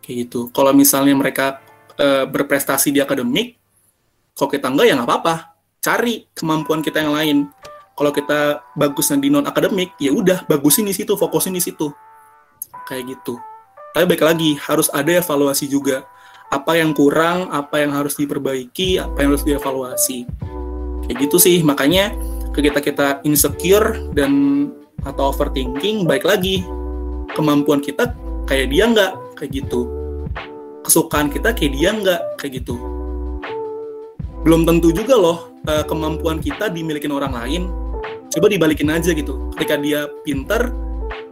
Kayak 0.00 0.16
gitu. 0.26 0.48
Kalau 0.56 0.72
misalnya 0.72 1.12
mereka 1.12 1.60
e, 2.00 2.24
berprestasi 2.24 2.96
di 2.96 3.04
akademik, 3.04 3.60
kalau 4.32 4.48
kita 4.48 4.72
enggak 4.72 4.86
ya 4.88 4.96
nggak 4.96 5.08
apa-apa. 5.12 5.34
Cari 5.84 6.32
kemampuan 6.32 6.80
kita 6.80 7.04
yang 7.04 7.12
lain. 7.12 7.36
Kalau 7.96 8.10
kita 8.10 8.64
bagusnya 8.72 9.20
di 9.20 9.28
non 9.28 9.44
akademik, 9.44 9.94
ya 10.00 10.16
udah 10.16 10.48
bagusin 10.48 10.88
di 10.88 10.96
situ, 10.96 11.12
fokusin 11.12 11.52
di 11.52 11.60
situ. 11.60 11.92
Kayak 12.88 13.20
gitu. 13.20 13.36
Tapi 13.92 14.04
baik 14.04 14.24
lagi 14.24 14.56
harus 14.64 14.88
ada 14.92 15.12
evaluasi 15.12 15.68
juga. 15.68 16.08
Apa 16.50 16.78
yang 16.78 16.94
kurang, 16.94 17.50
apa 17.50 17.82
yang 17.82 17.90
harus 17.90 18.14
diperbaiki, 18.14 19.02
apa 19.02 19.18
yang 19.22 19.34
harus 19.34 19.46
dievaluasi. 19.46 20.26
Kayak 21.06 21.16
gitu 21.26 21.36
sih. 21.42 21.58
Makanya 21.66 22.14
ketika 22.54 22.80
kita 22.80 23.06
insecure 23.26 23.98
dan 24.16 24.66
atau 25.06 25.30
overthinking 25.30 26.04
baik 26.04 26.26
lagi. 26.26 26.66
Kemampuan 27.34 27.84
kita 27.84 28.16
kayak 28.48 28.72
dia 28.72 28.84
nggak 28.88 29.12
kayak 29.38 29.50
gitu. 29.62 29.86
Kesukaan 30.82 31.28
kita 31.28 31.52
kayak 31.52 31.72
dia 31.76 31.90
nggak 31.92 32.20
kayak 32.40 32.62
gitu. 32.62 32.74
Belum 34.46 34.62
tentu 34.62 34.94
juga 34.94 35.18
loh 35.18 35.38
eh, 35.66 35.84
kemampuan 35.84 36.38
kita 36.42 36.70
dimiliki 36.70 37.10
orang 37.10 37.34
lain. 37.34 37.62
Coba 38.32 38.46
dibalikin 38.50 38.90
aja 38.90 39.12
gitu. 39.12 39.50
Ketika 39.54 39.76
dia 39.78 40.08
pinter 40.22 40.72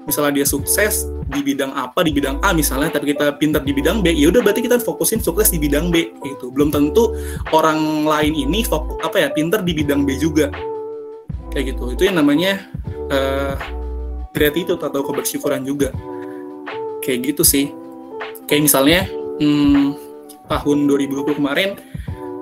misalnya 0.04 0.42
dia 0.42 0.46
sukses 0.46 1.08
di 1.24 1.40
bidang 1.40 1.72
apa 1.72 2.04
di 2.04 2.12
bidang 2.12 2.36
A 2.44 2.52
misalnya 2.52 2.92
tapi 2.92 3.16
kita 3.16 3.40
pinter 3.40 3.64
di 3.64 3.72
bidang 3.72 4.04
B 4.04 4.12
ya 4.12 4.28
udah 4.28 4.44
berarti 4.44 4.60
kita 4.60 4.76
fokusin 4.80 5.24
sukses 5.24 5.48
di 5.48 5.58
bidang 5.58 5.88
B 5.88 6.12
gitu. 6.20 6.52
Belum 6.52 6.68
tentu 6.68 7.16
orang 7.54 8.04
lain 8.04 8.32
ini 8.36 8.62
fokus 8.64 9.00
apa 9.00 9.24
ya 9.24 9.28
pinter 9.32 9.64
di 9.64 9.72
bidang 9.72 10.04
B 10.04 10.20
juga. 10.20 10.52
Kayak 11.54 11.76
gitu. 11.76 11.96
Itu 11.96 12.02
yang 12.04 12.20
namanya 12.20 12.68
uh, 13.08 13.56
gratitude 14.36 14.80
atau 14.82 15.00
kebersyukuran 15.00 15.64
juga. 15.64 15.94
Kayak 17.00 17.32
gitu 17.32 17.42
sih. 17.46 17.72
Kayak 18.44 18.62
misalnya 18.68 19.00
hmm, 19.40 19.96
tahun 20.50 20.78
2020 20.84 21.40
kemarin 21.40 21.80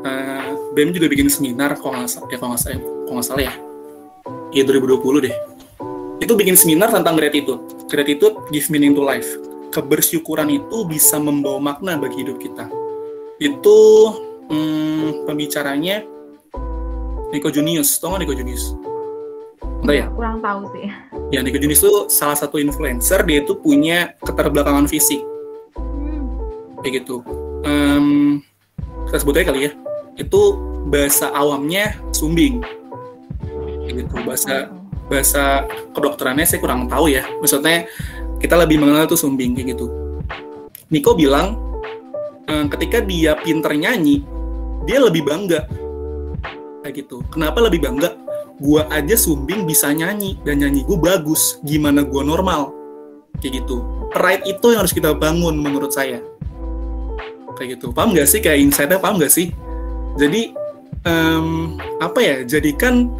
uh, 0.02 0.50
BEM 0.74 0.90
juga 0.90 1.06
bikin 1.06 1.30
seminar 1.30 1.78
kalau 1.78 2.02
nggak 2.02 2.10
salah 2.10 2.28
ya 2.32 2.38
kalau 2.40 2.50
nggak 2.56 2.62
salah 2.66 2.80
kalau 2.82 3.16
nggak 3.20 3.28
salah 3.30 3.44
ya. 3.46 3.54
Ya 4.52 4.62
2020 4.68 5.24
deh 5.24 5.34
itu 6.22 6.32
bikin 6.38 6.54
seminar 6.54 6.94
tentang 6.94 7.18
gratitude 7.18 7.58
gratitude 7.90 8.38
give 8.54 8.70
meaning 8.70 8.94
to 8.94 9.02
life 9.02 9.26
kebersyukuran 9.74 10.46
itu 10.54 10.86
bisa 10.86 11.18
membawa 11.18 11.58
makna 11.74 11.98
bagi 11.98 12.22
hidup 12.22 12.38
kita 12.38 12.70
itu 13.42 13.78
hmm, 14.46 15.26
pembicaranya 15.26 16.06
Nico 17.32 17.48
Junius, 17.48 17.96
tau 17.96 18.12
gak 18.12 18.28
Nico 18.28 18.36
Junius? 18.36 18.76
Enggak 19.80 19.96
ya? 20.04 20.06
Kurang 20.12 20.44
tahu 20.44 20.68
sih. 20.76 20.86
Ya, 21.32 21.40
Nico 21.40 21.56
Junis 21.56 21.80
itu 21.80 22.12
salah 22.12 22.36
satu 22.36 22.60
influencer, 22.60 23.24
dia 23.24 23.40
itu 23.40 23.56
punya 23.56 24.12
keterbelakangan 24.20 24.84
fisik. 24.84 25.24
Hmm. 25.74 26.28
Kayak 26.84 27.02
gitu. 27.02 27.24
Um, 27.64 28.44
kita 29.08 29.24
sebut 29.24 29.40
aja 29.40 29.48
kali 29.48 29.60
ya. 29.64 29.72
Itu 30.20 30.60
bahasa 30.92 31.32
awamnya 31.32 31.96
sumbing. 32.12 32.60
Kayak 33.88 34.06
gitu. 34.06 34.14
Bahasa 34.28 34.68
bahasa 35.12 35.68
kedokterannya 35.92 36.48
saya 36.48 36.64
kurang 36.64 36.88
tahu 36.88 37.12
ya. 37.12 37.28
Maksudnya 37.44 37.84
kita 38.40 38.56
lebih 38.56 38.80
mengenal 38.80 39.04
itu 39.04 39.20
sumbing 39.20 39.52
kayak 39.52 39.76
gitu. 39.76 39.92
Niko 40.88 41.12
bilang 41.12 41.60
um, 42.48 42.66
ketika 42.72 43.04
dia 43.04 43.36
pinter 43.36 43.76
nyanyi, 43.76 44.24
dia 44.88 45.04
lebih 45.04 45.28
bangga. 45.28 45.68
Kayak 46.80 47.04
gitu. 47.04 47.20
Kenapa 47.28 47.60
lebih 47.60 47.84
bangga? 47.84 48.22
gue 48.62 48.82
aja 48.94 49.18
sumbing 49.18 49.66
bisa 49.66 49.90
nyanyi 49.90 50.38
dan 50.46 50.62
nyanyi 50.62 50.86
gue 50.86 50.94
bagus. 50.94 51.58
Gimana 51.66 52.06
gue 52.06 52.22
normal? 52.22 52.70
Kayak 53.42 53.66
gitu. 53.66 53.82
Pride 54.14 54.46
itu 54.46 54.66
yang 54.70 54.86
harus 54.86 54.94
kita 54.94 55.10
bangun 55.18 55.58
menurut 55.58 55.90
saya. 55.90 56.22
Kayak 57.58 57.78
gitu. 57.78 57.90
Paham 57.90 58.14
gak 58.14 58.30
sih? 58.30 58.38
Kayak 58.38 58.62
insightnya 58.62 59.02
paham 59.02 59.18
gak 59.18 59.34
sih? 59.34 59.50
Jadi 60.14 60.54
um, 61.02 61.74
apa 61.98 62.22
ya? 62.22 62.36
Jadikan 62.46 63.10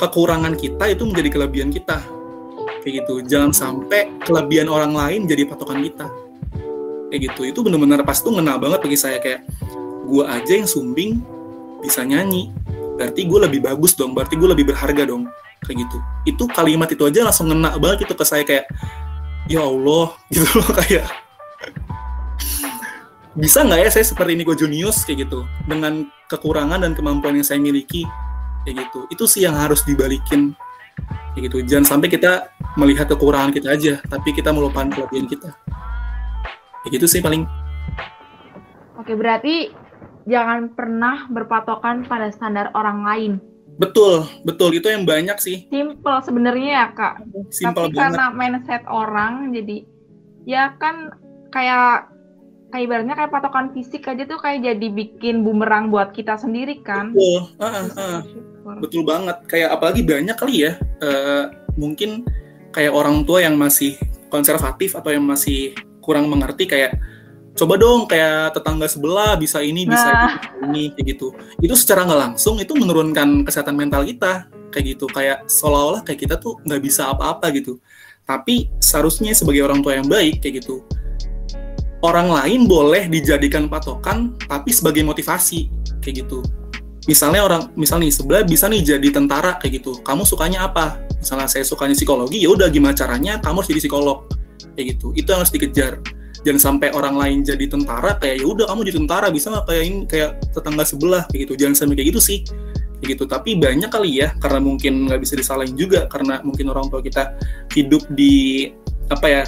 kekurangan 0.00 0.56
kita 0.56 0.88
itu 0.88 1.04
menjadi 1.04 1.28
kelebihan 1.28 1.68
kita. 1.68 2.00
Kayak 2.80 3.04
gitu. 3.04 3.14
Jangan 3.28 3.52
sampai 3.52 4.08
kelebihan 4.24 4.72
orang 4.72 4.96
lain 4.96 5.28
jadi 5.28 5.44
patokan 5.44 5.84
kita. 5.84 6.08
Kayak 7.12 7.20
gitu. 7.28 7.40
Itu 7.44 7.60
benar-benar 7.60 8.00
pas 8.08 8.16
tuh 8.16 8.32
ngena 8.32 8.56
banget 8.56 8.80
bagi 8.80 8.96
saya. 8.96 9.20
Kayak 9.20 9.44
gue 10.08 10.24
aja 10.24 10.52
yang 10.56 10.64
sumbing 10.64 11.20
bisa 11.84 12.00
nyanyi. 12.00 12.48
Berarti 12.96 13.28
gue 13.28 13.38
lebih 13.44 13.60
bagus 13.60 13.92
dong. 13.92 14.16
Berarti 14.16 14.40
gue 14.40 14.48
lebih 14.48 14.72
berharga 14.72 15.04
dong. 15.04 15.28
Kayak 15.68 15.84
gitu. 15.84 15.96
Itu 16.24 16.44
kalimat 16.48 16.88
itu 16.88 17.04
aja 17.04 17.28
langsung 17.28 17.52
ngena 17.52 17.76
banget 17.76 18.08
gitu 18.08 18.16
ke 18.16 18.24
saya. 18.24 18.40
Kayak 18.48 18.72
ya 19.52 19.60
Allah. 19.60 20.16
Gitu 20.32 20.48
loh 20.56 20.70
kayak. 20.72 21.04
Bisa 23.36 23.62
nggak 23.62 23.78
ya 23.84 23.88
saya 23.92 24.04
seperti 24.08 24.32
Nico 24.32 24.56
Junius? 24.56 25.04
Kayak 25.04 25.28
gitu. 25.28 25.44
Dengan 25.68 26.08
kekurangan 26.32 26.80
dan 26.80 26.96
kemampuan 26.96 27.36
yang 27.36 27.44
saya 27.44 27.60
miliki 27.60 28.08
kayak 28.64 28.86
gitu. 28.86 29.00
Itu 29.10 29.24
sih 29.26 29.44
yang 29.44 29.56
harus 29.56 29.84
dibalikin. 29.84 30.54
Kayak 31.34 31.42
gitu. 31.50 31.56
Jangan 31.64 31.86
sampai 31.96 32.08
kita 32.10 32.50
melihat 32.78 33.10
kekurangan 33.10 33.50
kita 33.50 33.74
aja 33.74 33.94
tapi 34.06 34.30
kita 34.30 34.54
melupakan 34.54 34.90
kelebihan 34.90 35.26
kita. 35.26 35.50
Kayak 36.84 36.92
gitu 37.00 37.06
sih 37.06 37.20
paling. 37.20 37.44
Oke 39.00 39.16
berarti 39.16 39.72
jangan 40.28 40.70
pernah 40.76 41.26
berpatokan 41.32 42.06
pada 42.06 42.30
standar 42.30 42.70
orang 42.76 43.02
lain. 43.02 43.32
Betul 43.80 44.28
betul. 44.44 44.76
Itu 44.76 44.92
yang 44.92 45.08
banyak 45.08 45.40
sih. 45.40 45.66
Simple 45.72 46.20
sebenarnya 46.22 46.68
ya 46.68 46.86
kak. 46.92 47.14
Simple 47.48 47.88
tapi 47.88 47.96
banget. 47.96 48.00
karena 48.00 48.26
mindset 48.36 48.84
orang 48.86 49.56
jadi 49.56 49.76
ya 50.44 50.76
kan 50.76 51.10
kayak 51.50 52.10
kayak 52.70 52.84
ibaratnya 52.86 53.14
kayak 53.18 53.34
patokan 53.34 53.74
fisik 53.74 54.06
aja 54.06 54.24
tuh 54.30 54.38
kayak 54.38 54.62
jadi 54.62 54.86
bikin 54.94 55.42
bumerang 55.42 55.90
buat 55.90 56.14
kita 56.14 56.38
sendiri 56.38 56.80
kan? 56.86 57.10
Betul. 57.12 57.50
Uh, 57.58 57.66
uh, 57.66 57.86
uh. 57.98 58.20
Betul 58.80 59.02
banget. 59.02 59.36
Kayak 59.46 59.78
apalagi 59.78 60.02
banyak 60.04 60.36
kali 60.36 60.54
ya 60.68 60.72
uh, 61.02 61.50
mungkin 61.74 62.24
kayak 62.70 62.92
orang 62.94 63.26
tua 63.26 63.42
yang 63.42 63.58
masih 63.58 63.98
konservatif 64.30 64.94
atau 64.94 65.10
yang 65.10 65.26
masih 65.26 65.74
kurang 66.00 66.30
mengerti 66.30 66.70
kayak 66.70 66.94
coba 67.58 67.74
dong 67.76 68.06
kayak 68.06 68.54
tetangga 68.54 68.86
sebelah 68.86 69.34
bisa 69.34 69.58
ini 69.60 69.84
bisa 69.84 70.08
nah. 70.08 70.34
ini 70.70 70.94
kayak 70.94 71.18
gitu. 71.18 71.34
Itu 71.58 71.74
secara 71.74 72.06
nggak 72.06 72.20
langsung 72.30 72.62
itu 72.62 72.72
menurunkan 72.76 73.42
kesehatan 73.44 73.74
mental 73.74 74.06
kita 74.06 74.46
kayak 74.70 74.96
gitu. 74.96 75.10
Kayak 75.10 75.48
seolah-olah 75.50 76.06
kayak 76.06 76.24
kita 76.28 76.34
tuh 76.38 76.60
nggak 76.62 76.80
bisa 76.80 77.10
apa-apa 77.10 77.50
gitu. 77.56 77.82
Tapi 78.24 78.70
seharusnya 78.78 79.34
sebagai 79.34 79.66
orang 79.66 79.82
tua 79.82 79.98
yang 79.98 80.06
baik 80.06 80.38
kayak 80.38 80.62
gitu 80.62 80.86
orang 82.00 82.32
lain 82.32 82.64
boleh 82.64 83.08
dijadikan 83.12 83.68
patokan 83.68 84.32
tapi 84.48 84.72
sebagai 84.72 85.04
motivasi 85.04 85.68
kayak 86.00 86.24
gitu 86.24 86.40
misalnya 87.10 87.42
orang 87.42 87.62
misalnya 87.74 88.06
nih 88.06 88.14
sebelah 88.14 88.42
bisa 88.46 88.70
nih 88.70 88.86
jadi 88.86 89.08
tentara 89.10 89.58
kayak 89.58 89.82
gitu. 89.82 89.98
Kamu 90.06 90.22
sukanya 90.22 90.70
apa? 90.70 91.02
Misalnya 91.18 91.50
saya 91.50 91.66
sukanya 91.66 91.98
psikologi 91.98 92.38
ya 92.38 92.54
udah 92.54 92.70
gimana 92.70 92.94
caranya 92.94 93.42
kamu 93.42 93.58
harus 93.58 93.68
jadi 93.74 93.80
psikolog 93.82 94.30
kayak 94.78 94.86
gitu. 94.94 95.10
Itu 95.18 95.34
yang 95.34 95.42
harus 95.42 95.50
dikejar. 95.50 95.92
Jangan 96.46 96.60
sampai 96.62 96.94
orang 96.94 97.18
lain 97.18 97.38
jadi 97.42 97.66
tentara 97.66 98.14
kayak 98.16 98.40
ya 98.40 98.46
udah 98.46 98.70
kamu 98.70 98.80
jadi 98.86 98.96
tentara 99.02 99.26
bisa 99.34 99.50
nggak 99.50 99.64
kayak 99.66 99.82
ini 99.82 99.98
kayak 100.06 100.30
tetangga 100.54 100.84
sebelah 100.86 101.22
kayak 101.34 101.40
gitu. 101.50 101.52
Jangan 101.58 101.74
sampai 101.74 101.94
kayak 101.98 102.08
gitu 102.14 102.20
sih 102.22 102.38
kayak 103.02 103.08
gitu. 103.18 103.24
Tapi 103.26 103.50
banyak 103.58 103.90
kali 103.90 104.10
ya 104.22 104.28
karena 104.38 104.60
mungkin 104.62 105.10
nggak 105.10 105.20
bisa 105.20 105.34
disalahin 105.34 105.74
juga 105.74 106.06
karena 106.06 106.38
mungkin 106.46 106.70
orang 106.70 106.86
tua 106.86 107.02
kita 107.02 107.34
hidup 107.74 108.06
di 108.14 108.70
apa 109.10 109.26
ya 109.26 109.42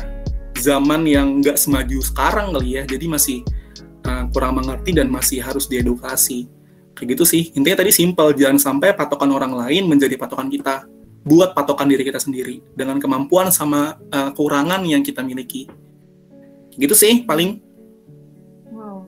zaman 0.58 1.06
yang 1.06 1.38
nggak 1.38 1.54
semaju 1.54 2.02
sekarang 2.02 2.50
kali 2.58 2.74
ya. 2.74 2.82
Jadi 2.82 3.06
masih 3.06 3.38
uh, 4.02 4.26
kurang 4.34 4.58
mengerti 4.58 4.90
dan 4.98 5.06
masih 5.08 5.38
harus 5.38 5.70
diedukasi 5.70 6.50
kayak 6.92 7.16
gitu 7.16 7.24
sih 7.24 7.42
intinya 7.56 7.82
tadi 7.82 7.92
simpel 7.94 8.32
jangan 8.36 8.58
sampai 8.60 8.92
patokan 8.92 9.32
orang 9.32 9.52
lain 9.56 9.88
menjadi 9.88 10.16
patokan 10.20 10.52
kita 10.52 10.84
buat 11.22 11.54
patokan 11.54 11.86
diri 11.86 12.02
kita 12.02 12.18
sendiri 12.18 12.58
dengan 12.74 12.98
kemampuan 12.98 13.54
sama 13.54 13.96
uh, 14.10 14.30
kekurangan 14.34 14.82
yang 14.82 15.06
kita 15.06 15.22
miliki 15.22 15.70
gitu 16.76 16.92
sih 16.92 17.22
paling 17.22 17.62
wow 18.74 19.06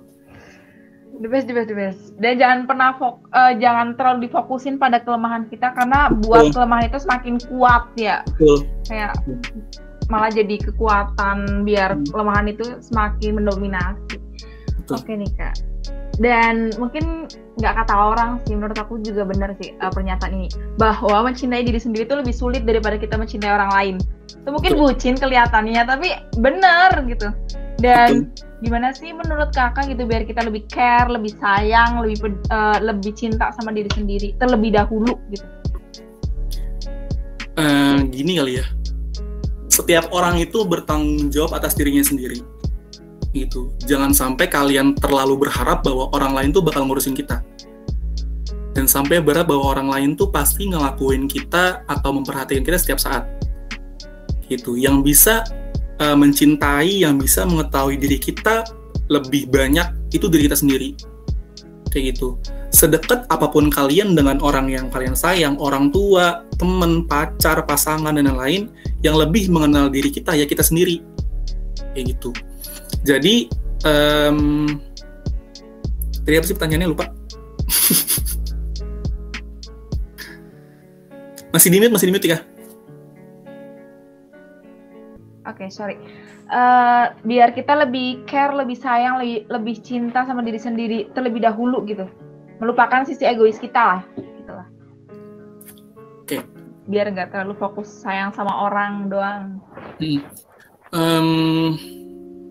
the 1.18 1.28
best 1.28 1.50
the 1.50 1.54
best 1.56 1.68
the 1.68 1.76
best 1.76 2.00
dan 2.22 2.38
jangan 2.38 2.58
pernah 2.70 2.94
fok 2.96 3.24
uh, 3.34 3.52
jangan 3.58 3.98
terlalu 3.98 4.30
difokusin 4.30 4.78
pada 4.78 5.02
kelemahan 5.02 5.50
kita 5.50 5.74
karena 5.74 6.12
buat 6.22 6.48
Betul. 6.48 6.54
kelemahan 6.54 6.84
itu 6.86 6.98
semakin 7.02 7.34
kuat 7.50 7.84
ya 7.98 8.22
Betul. 8.38 8.68
kayak 8.86 9.12
malah 10.08 10.28
jadi 10.28 10.60
kekuatan 10.60 11.64
biar 11.64 11.96
hmm. 11.96 12.08
kelemahan 12.12 12.46
itu 12.52 12.64
semakin 12.84 13.40
mendominasi. 13.40 14.20
Oke 14.92 15.12
nih 15.16 15.30
kak. 15.36 15.56
Dan 16.14 16.70
mungkin 16.78 17.26
nggak 17.58 17.74
kata 17.84 17.94
orang 17.94 18.38
sih, 18.46 18.54
menurut 18.54 18.78
aku 18.78 19.02
juga 19.02 19.26
benar 19.26 19.54
sih 19.58 19.74
uh, 19.82 19.90
pernyataan 19.90 20.30
ini 20.34 20.48
bahwa 20.78 21.26
mencintai 21.26 21.66
diri 21.66 21.78
sendiri 21.78 22.06
itu 22.06 22.14
lebih 22.14 22.34
sulit 22.34 22.62
daripada 22.62 22.94
kita 22.94 23.18
mencintai 23.18 23.50
orang 23.50 23.70
lain. 23.74 23.94
Itu 24.30 24.48
mungkin 24.54 24.72
Betul. 24.78 24.94
bucin 24.94 25.14
kelihatannya, 25.18 25.82
tapi 25.82 26.14
benar 26.38 27.02
gitu. 27.10 27.34
Dan 27.82 28.30
Betul. 28.30 28.62
gimana 28.62 28.94
sih 28.94 29.10
menurut 29.10 29.50
kakak 29.50 29.90
gitu 29.90 30.06
biar 30.06 30.22
kita 30.22 30.46
lebih 30.46 30.62
care, 30.70 31.10
lebih 31.10 31.34
sayang, 31.42 31.98
lebih 31.98 32.30
uh, 32.54 32.78
lebih 32.78 33.10
cinta 33.18 33.50
sama 33.58 33.74
diri 33.74 33.90
sendiri 33.90 34.38
terlebih 34.38 34.78
dahulu 34.78 35.18
gitu? 35.34 35.46
Uh, 37.54 38.02
gini 38.10 38.38
kali 38.38 38.58
ya, 38.58 38.66
setiap 39.70 40.10
orang 40.10 40.42
itu 40.42 40.62
bertanggung 40.66 41.30
jawab 41.30 41.54
atas 41.54 41.78
dirinya 41.78 42.02
sendiri 42.02 42.42
gitu. 43.34 43.74
Jangan 43.84 44.14
sampai 44.14 44.46
kalian 44.46 44.94
terlalu 44.94 45.44
berharap 45.44 45.82
bahwa 45.82 46.08
orang 46.14 46.32
lain 46.38 46.48
tuh 46.54 46.62
bakal 46.62 46.86
ngurusin 46.86 47.18
kita. 47.18 47.42
Dan 48.74 48.86
sampai 48.86 49.22
berharap 49.22 49.50
bahwa 49.50 49.74
orang 49.74 49.88
lain 49.90 50.10
tuh 50.14 50.30
pasti 50.30 50.70
ngelakuin 50.70 51.26
kita 51.26 51.82
atau 51.86 52.10
memperhatikan 52.14 52.62
kita 52.62 52.78
setiap 52.78 53.02
saat. 53.02 53.26
Gitu. 54.46 54.78
Yang 54.78 54.96
bisa 55.02 55.34
uh, 55.98 56.14
mencintai 56.14 57.02
yang 57.02 57.18
bisa 57.18 57.42
mengetahui 57.42 57.98
diri 57.98 58.18
kita 58.18 58.66
lebih 59.10 59.50
banyak 59.50 60.14
itu 60.14 60.26
diri 60.30 60.46
kita 60.46 60.58
sendiri. 60.58 60.90
Kayak 61.90 62.14
gitu. 62.14 62.38
Sedekat 62.74 63.30
apa 63.30 63.46
pun 63.46 63.70
kalian 63.70 64.18
dengan 64.18 64.42
orang 64.42 64.66
yang 64.66 64.90
kalian 64.90 65.14
sayang, 65.14 65.54
orang 65.62 65.94
tua, 65.94 66.42
teman, 66.58 67.06
pacar, 67.06 67.62
pasangan 67.62 68.18
dan 68.18 68.26
lain-lain, 68.26 68.66
yang 69.06 69.14
lebih 69.14 69.46
mengenal 69.46 69.86
diri 69.86 70.10
kita 70.10 70.34
ya 70.34 70.42
kita 70.42 70.66
sendiri, 70.66 70.98
kayak 71.94 72.18
gitu. 72.18 72.34
Jadi, 73.02 73.50
um, 73.82 74.70
tadi 76.22 76.38
apa 76.38 76.46
sih 76.46 76.54
pertanyaannya 76.54 76.92
lupa? 76.92 77.10
masih 81.54 81.70
di 81.74 81.82
masih 81.90 82.14
di 82.14 82.30
ya? 82.30 82.38
Oke, 85.44 85.66
okay, 85.66 85.68
sorry. 85.74 85.98
Uh, 86.46 87.10
biar 87.26 87.50
kita 87.56 87.74
lebih 87.82 88.22
care, 88.28 88.54
lebih 88.54 88.76
sayang, 88.78 89.18
lebih, 89.18 89.48
lebih 89.50 89.82
cinta 89.82 90.22
sama 90.28 90.44
diri 90.44 90.60
sendiri 90.60 91.08
terlebih 91.10 91.40
dahulu 91.42 91.82
gitu 91.88 92.06
melupakan 92.62 93.02
sisi 93.02 93.26
egois 93.26 93.58
kita 93.58 93.82
lah 93.82 94.02
gitu 94.16 94.52
lah 94.52 94.68
oke 96.22 96.26
okay. 96.26 96.40
biar 96.86 97.10
nggak 97.10 97.34
terlalu 97.34 97.54
fokus 97.58 97.90
sayang 97.90 98.30
sama 98.32 98.70
orang 98.70 99.10
doang 99.10 99.58
hmm. 99.98 100.20
um, 100.94 101.74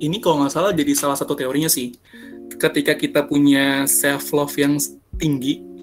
ini 0.04 0.20
kalau 0.20 0.44
nggak 0.44 0.52
salah 0.52 0.72
jadi 0.76 0.92
salah 0.94 1.16
satu 1.16 1.34
teorinya 1.34 1.72
sih. 1.72 1.96
Ketika 2.60 2.94
kita 3.00 3.24
punya 3.24 3.88
self 3.88 4.36
love 4.36 4.54
yang 4.60 4.76
tinggi 5.16 5.74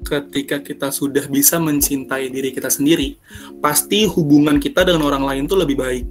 ketika 0.00 0.64
kita 0.64 0.88
sudah 0.88 1.28
bisa 1.28 1.60
mencintai 1.60 2.32
diri 2.32 2.50
kita 2.56 2.72
sendiri, 2.72 3.20
pasti 3.60 4.08
hubungan 4.08 4.56
kita 4.56 4.84
dengan 4.84 5.04
orang 5.04 5.24
lain 5.24 5.42
tuh 5.44 5.60
lebih 5.60 5.76
baik. 5.76 6.04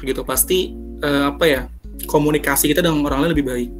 Gitu 0.00 0.22
pasti 0.22 0.70
uh, 1.02 1.34
apa 1.34 1.44
ya 1.44 1.62
komunikasi 2.06 2.70
kita 2.70 2.84
dengan 2.84 3.02
orang 3.06 3.26
lain 3.26 3.32
lebih 3.34 3.46
baik. 3.46 3.70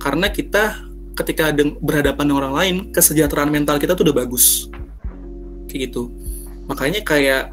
Karena 0.00 0.28
kita 0.32 0.84
ketika 1.14 1.54
berhadapan 1.78 2.24
dengan 2.26 2.40
orang 2.48 2.54
lain 2.56 2.74
kesejahteraan 2.90 3.52
mental 3.52 3.76
kita 3.78 3.92
tuh 3.94 4.08
udah 4.10 4.16
bagus. 4.24 4.72
Kayak 5.68 5.90
gitu. 5.90 6.10
Makanya 6.64 7.04
kayak 7.04 7.52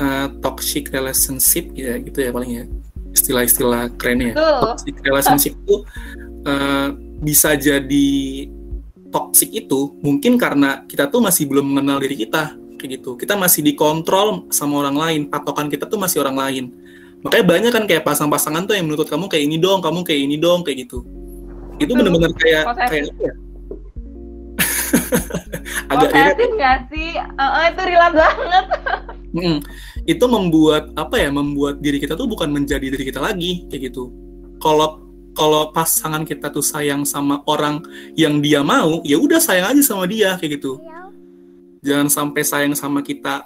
uh, 0.00 0.32
toxic 0.40 0.88
relationship 0.92 1.72
ya 1.76 2.00
gitu 2.00 2.24
ya 2.24 2.30
paling 2.32 2.52
ya 2.62 2.64
istilah-istilah 3.16 3.96
kerennya 3.96 4.36
ya. 4.36 4.60
toxic 4.60 4.94
relationship 5.00 5.56
itu 5.56 5.76
uh, 6.44 6.92
bisa 7.24 7.56
jadi 7.56 8.08
toxic 9.08 9.50
itu 9.56 9.96
mungkin 10.04 10.36
karena 10.36 10.84
kita 10.84 11.08
tuh 11.08 11.24
masih 11.24 11.48
belum 11.48 11.72
mengenal 11.72 12.04
diri 12.04 12.28
kita 12.28 12.52
kayak 12.76 13.00
gitu 13.00 13.16
kita 13.16 13.32
masih 13.34 13.64
dikontrol 13.64 14.44
sama 14.52 14.84
orang 14.84 14.96
lain 14.96 15.20
patokan 15.32 15.72
kita 15.72 15.88
tuh 15.88 15.96
masih 15.96 16.20
orang 16.20 16.36
lain 16.36 16.64
makanya 17.24 17.44
banyak 17.48 17.72
kan 17.72 17.84
kayak 17.88 18.04
pasang-pasangan 18.04 18.68
tuh 18.68 18.76
yang 18.76 18.84
menuntut 18.84 19.08
kamu 19.08 19.26
kayak 19.32 19.48
ini 19.48 19.56
dong 19.56 19.80
kamu 19.80 20.04
kayak 20.04 20.20
ini 20.20 20.36
dong 20.36 20.60
kayak 20.60 20.84
gitu 20.84 21.00
itu 21.80 21.92
benar-benar 21.96 22.32
kayak 22.36 22.64
kayak 22.88 23.08
apa 23.08 23.24
ya? 23.24 23.34
agak 25.92 26.08
posesif 26.10 26.50
nggak 26.56 26.78
sih? 26.90 27.10
Uh, 27.38 27.62
itu 27.70 27.82
relate 27.86 28.16
banget. 28.16 28.66
mm, 29.36 29.58
itu 30.08 30.24
membuat 30.24 30.96
apa 30.96 31.20
ya? 31.20 31.28
Membuat 31.28 31.84
diri 31.84 32.00
kita 32.00 32.16
tuh 32.16 32.24
bukan 32.24 32.48
menjadi 32.48 32.88
diri 32.88 33.04
kita 33.04 33.20
lagi 33.20 33.68
kayak 33.68 33.92
gitu. 33.92 34.08
Kalau 34.56 35.04
kalau 35.36 35.68
pasangan 35.68 36.24
kita 36.24 36.48
tuh 36.48 36.64
sayang 36.64 37.04
sama 37.04 37.44
orang 37.44 37.84
yang 38.16 38.40
dia 38.40 38.64
mau, 38.64 39.04
ya 39.04 39.20
udah 39.20 39.36
sayang 39.36 39.76
aja 39.76 39.82
sama 39.84 40.08
dia 40.08 40.40
kayak 40.40 40.56
gitu. 40.56 40.80
Jangan 41.84 42.08
sampai 42.08 42.42
sayang 42.42 42.72
sama 42.72 43.04
kita 43.04 43.44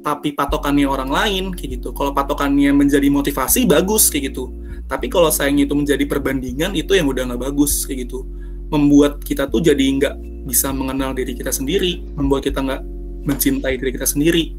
tapi 0.00 0.32
patokannya 0.32 0.88
orang 0.88 1.12
lain 1.12 1.44
kayak 1.52 1.76
gitu. 1.76 1.92
Kalau 1.92 2.16
patokannya 2.16 2.72
menjadi 2.72 3.12
motivasi 3.12 3.68
bagus 3.68 4.08
kayak 4.08 4.32
gitu 4.32 4.48
tapi 4.88 5.06
kalau 5.12 5.28
sayang 5.28 5.60
itu 5.60 5.76
menjadi 5.76 6.08
perbandingan 6.08 6.72
itu 6.72 6.96
yang 6.96 7.06
udah 7.12 7.28
nggak 7.28 7.52
bagus 7.52 7.84
kayak 7.84 8.08
gitu 8.08 8.24
membuat 8.72 9.20
kita 9.20 9.44
tuh 9.44 9.60
jadi 9.60 9.84
nggak 10.00 10.14
bisa 10.48 10.72
mengenal 10.72 11.12
diri 11.12 11.36
kita 11.36 11.52
sendiri 11.52 12.00
membuat 12.16 12.48
kita 12.48 12.64
nggak 12.64 12.82
mencintai 13.28 13.76
diri 13.76 13.92
kita 13.92 14.08
sendiri. 14.08 14.56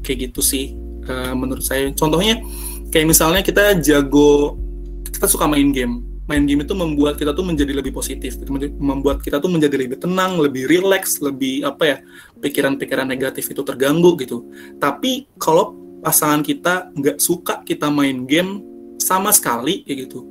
Kayak 0.00 0.32
gitu 0.32 0.40
sih 0.40 0.72
uh, 1.06 1.36
menurut 1.36 1.62
saya. 1.62 1.92
Contohnya 1.92 2.40
kayak 2.88 3.06
misalnya 3.06 3.44
kita 3.44 3.76
jago 3.84 4.56
kita 5.12 5.28
suka 5.28 5.44
main 5.44 5.70
game. 5.70 6.00
Main 6.26 6.42
game 6.42 6.66
itu 6.66 6.74
membuat 6.74 7.14
kita 7.20 7.30
tuh 7.30 7.46
menjadi 7.46 7.70
lebih 7.70 7.94
positif 7.94 8.34
membuat 8.82 9.22
kita 9.22 9.38
tuh 9.38 9.46
menjadi 9.46 9.78
lebih 9.78 10.02
tenang 10.02 10.42
lebih 10.42 10.66
rileks 10.66 11.22
lebih 11.22 11.62
apa 11.62 11.82
ya 11.86 11.96
pikiran-pikiran 12.42 13.06
negatif 13.06 13.46
itu 13.46 13.62
terganggu 13.62 14.18
gitu. 14.18 14.42
Tapi 14.82 15.30
kalau 15.38 15.78
pasangan 16.02 16.42
kita 16.42 16.90
nggak 16.98 17.22
suka 17.22 17.62
kita 17.62 17.86
main 17.94 18.26
game 18.26 18.58
sama 18.98 19.30
sekali 19.30 19.86
kayak 19.86 20.10
gitu. 20.10 20.26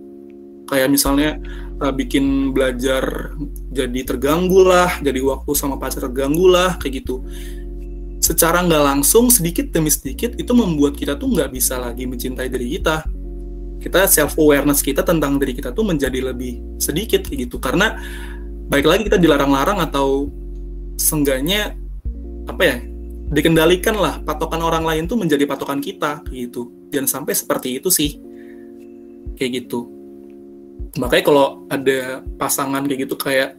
Kayak 0.67 0.91
misalnya 0.91 1.39
uh, 1.79 1.93
bikin 1.95 2.51
belajar 2.51 3.31
jadi 3.71 3.99
terganggu 4.07 4.63
lah 4.63 4.99
jadi 5.03 5.19
waktu 5.23 5.51
sama 5.55 5.75
pacar 5.75 6.07
terganggu 6.07 6.47
lah 6.47 6.79
kayak 6.79 7.03
gitu 7.03 7.23
secara 8.35 8.59
nggak 8.67 8.83
langsung 8.83 9.31
sedikit 9.31 9.71
demi 9.71 9.87
sedikit 9.87 10.35
itu 10.35 10.51
membuat 10.51 10.99
kita 10.99 11.15
tuh 11.15 11.31
nggak 11.31 11.55
bisa 11.55 11.79
lagi 11.79 12.03
mencintai 12.03 12.51
diri 12.51 12.75
kita. 12.75 13.07
Kita 13.79 14.11
self 14.11 14.35
awareness 14.35 14.83
kita 14.83 15.07
tentang 15.07 15.39
diri 15.39 15.55
kita 15.55 15.71
tuh 15.71 15.87
menjadi 15.87 16.19
lebih 16.19 16.59
sedikit 16.75 17.23
gitu. 17.31 17.63
Karena 17.63 17.95
baik 18.67 18.83
lagi 18.83 19.01
kita 19.07 19.15
dilarang-larang 19.15 19.79
atau 19.79 20.27
seenggaknya 20.99 21.79
apa 22.51 22.61
ya 22.61 22.77
dikendalikan 23.31 23.95
lah 23.95 24.19
patokan 24.21 24.61
orang 24.61 24.83
lain 24.83 25.07
tuh 25.07 25.15
menjadi 25.15 25.47
patokan 25.47 25.79
kita 25.79 26.19
gitu. 26.27 26.91
Jangan 26.91 27.23
sampai 27.23 27.33
seperti 27.39 27.79
itu 27.79 27.87
sih 27.87 28.19
kayak 29.39 29.63
gitu. 29.63 29.87
Makanya 30.99 31.23
kalau 31.23 31.47
ada 31.71 32.19
pasangan 32.35 32.83
kayak 32.83 33.07
gitu 33.07 33.15
kayak 33.15 33.55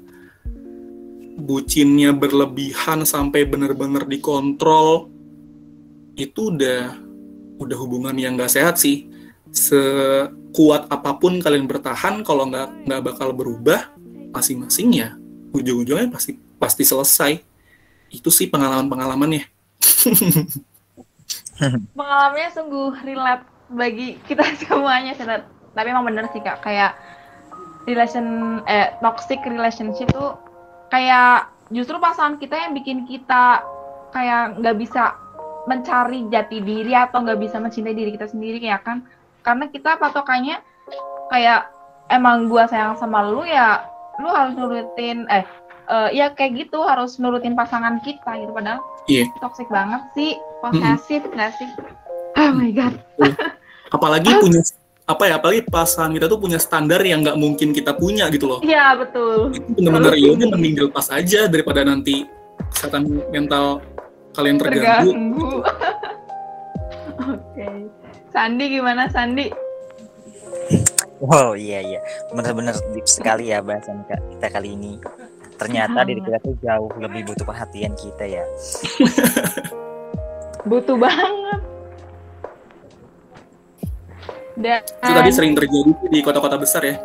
bucinnya 1.37 2.17
berlebihan 2.17 3.05
sampai 3.05 3.45
bener-bener 3.45 4.09
dikontrol 4.09 5.13
itu 6.17 6.49
udah 6.49 6.97
udah 7.61 7.77
hubungan 7.77 8.17
yang 8.17 8.41
gak 8.41 8.57
sehat 8.57 8.81
sih. 8.81 9.13
Sekuat 9.53 10.89
apa 10.89 11.17
pun 11.21 11.39
kalian 11.39 11.69
bertahan 11.69 12.25
kalau 12.27 12.51
nggak 12.51 12.89
nggak 12.89 13.03
bakal 13.05 13.31
berubah 13.33 13.89
masing-masing 14.35 15.01
ya 15.01 15.09
ujung-ujungnya 15.55 16.11
pasti 16.11 16.41
pasti 16.57 16.83
selesai. 16.83 17.33
Itu 18.11 18.33
sih 18.33 18.49
pengalaman 18.49 18.89
pengalamannya 18.91 19.45
pengalamannya 21.97 22.51
sungguh 22.53 22.91
relate 23.07 23.45
bagi 23.73 24.21
kita 24.29 24.45
semuanya 24.61 25.13
tapi 25.17 25.87
emang 25.89 26.05
bener 26.05 26.29
sih 26.33 26.43
kak. 26.43 26.61
Kayak 26.65 26.97
relation 27.87 28.61
eh 28.67 28.93
toxic 29.01 29.41
relationship 29.47 30.11
tuh 30.11 30.37
kayak 30.93 31.51
justru 31.75 31.99
pasangan 31.99 32.39
kita 32.39 32.55
yang 32.55 32.73
bikin 32.75 33.07
kita 33.07 33.63
kayak 34.15 34.59
nggak 34.63 34.77
bisa 34.79 35.15
mencari 35.67 36.31
jati 36.31 36.63
diri 36.63 36.95
atau 36.95 37.27
nggak 37.27 37.41
bisa 37.43 37.59
mencintai 37.59 37.95
diri 37.95 38.15
kita 38.15 38.31
sendiri 38.31 38.63
kayak 38.63 38.83
kan? 38.87 39.03
Karena 39.43 39.67
kita 39.71 39.99
patokannya 39.99 40.63
kayak 41.31 41.71
emang 42.11 42.47
gua 42.47 42.71
sayang 42.71 42.95
sama 42.99 43.27
lu 43.27 43.43
ya 43.43 43.83
lu 44.23 44.31
harus 44.31 44.55
nurutin 44.55 45.27
eh 45.29 45.43
uh, 45.91 46.09
ya 46.15 46.31
kayak 46.33 46.67
gitu 46.67 46.83
harus 46.87 47.19
nurutin 47.19 47.59
pasangan 47.59 47.99
kita 48.07 48.39
gitu. 48.39 48.55
Padahal 48.55 48.81
yeah. 49.11 49.27
toxic 49.43 49.67
banget 49.67 50.03
sih 50.15 50.39
posesif 50.63 51.23
mm 51.27 51.31
-hmm. 51.35 51.39
gak 51.39 51.53
sih? 51.59 51.69
Oh 52.37 52.51
my 52.55 52.71
god. 52.71 52.95
Apalagi 53.91 54.31
punya 54.39 54.63
apa 55.07 55.23
ya 55.31 55.39
apalagi 55.39 55.63
pasangan 55.71 56.11
kita 56.11 56.27
tuh 56.27 56.43
punya 56.43 56.59
standar 56.59 56.99
yang 57.07 57.23
nggak 57.23 57.39
mungkin 57.39 57.71
kita 57.71 57.95
punya 57.95 58.27
gitu 58.35 58.51
loh 58.51 58.61
iya 58.67 58.99
betul 58.99 59.55
itu 59.55 59.79
benar-benar 59.79 60.19
ya 60.19 60.35
udah 60.35 60.49
mending 60.51 60.75
dilepas 60.83 61.07
aja 61.15 61.47
daripada 61.47 61.87
nanti 61.87 62.27
kesehatan 62.75 63.23
mental 63.31 63.79
kalian 64.35 64.59
terganggu, 64.59 65.11
terganggu. 65.15 65.51
oke 67.23 67.39
okay. 67.55 67.87
Sandi 68.37 68.65
gimana 68.69 69.09
Sandi? 69.09 69.49
Wow 71.25 71.57
iya 71.57 71.81
iya 71.81 72.01
benar-benar 72.35 72.77
deep 72.93 73.09
sekali 73.09 73.49
ya 73.49 73.65
bahasan 73.65 74.05
kita 74.05 74.47
kali 74.53 74.77
ini. 74.77 75.01
Ternyata 75.57 76.05
diri 76.05 76.21
kita 76.21 76.37
tuh 76.45 76.53
jauh 76.61 76.93
lebih 77.01 77.33
butuh 77.33 77.49
perhatian 77.49 77.97
kita 77.97 78.29
ya. 78.29 78.45
butuh 80.69 81.01
banget. 81.01 81.76
Dan 84.57 84.81
itu 84.83 85.13
tadi 85.13 85.31
sering 85.33 85.53
terjadi 85.53 85.93
di 86.09 86.19
kota-kota 86.25 86.57
besar 86.57 86.83
ya. 86.83 86.97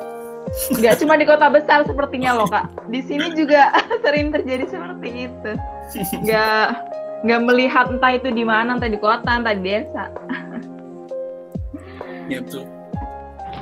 Gak 0.80 0.99
cuma 1.04 1.16
di 1.20 1.28
kota 1.28 1.47
besar 1.52 1.84
sepertinya 1.86 2.36
loh 2.36 2.47
kak. 2.47 2.72
Di 2.88 3.04
sini 3.04 3.32
juga 3.36 3.76
sering 4.06 4.32
terjadi 4.32 4.66
seperti 4.68 5.30
itu. 5.30 5.52
Gak 6.26 6.68
gak 7.28 7.41
melihat 7.45 7.91
entah 7.91 8.18
itu 8.18 8.34
di 8.34 8.41
mana, 8.41 8.80
entah 8.80 8.89
di 8.89 8.97
kota, 8.97 9.30
entah 9.30 9.54
di 9.54 9.64
desa. 9.64 10.10
Iya 12.32 12.39
betul. 12.47 12.64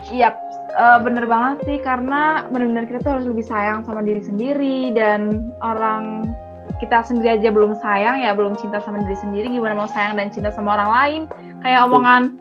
Iya, 0.10 0.30
uh, 0.78 1.00
bener 1.02 1.26
banget 1.26 1.58
sih 1.66 1.78
karena 1.82 2.46
benar-benar 2.50 2.86
kita 2.90 3.00
tuh 3.02 3.12
harus 3.18 3.26
lebih 3.26 3.46
sayang 3.46 3.86
sama 3.86 4.06
diri 4.06 4.22
sendiri 4.22 4.94
dan 4.94 5.50
orang 5.62 6.30
kita 6.78 7.04
sendiri 7.04 7.42
aja 7.42 7.50
belum 7.52 7.76
sayang 7.82 8.24
ya 8.24 8.32
belum 8.34 8.56
cinta 8.56 8.80
sama 8.80 9.04
diri 9.04 9.18
sendiri 9.20 9.48
gimana 9.52 9.76
mau 9.76 9.90
sayang 9.90 10.16
dan 10.16 10.32
cinta 10.32 10.54
sama 10.54 10.80
orang 10.80 10.90
lain 10.90 11.22
kayak 11.66 11.82
omongan 11.86 12.40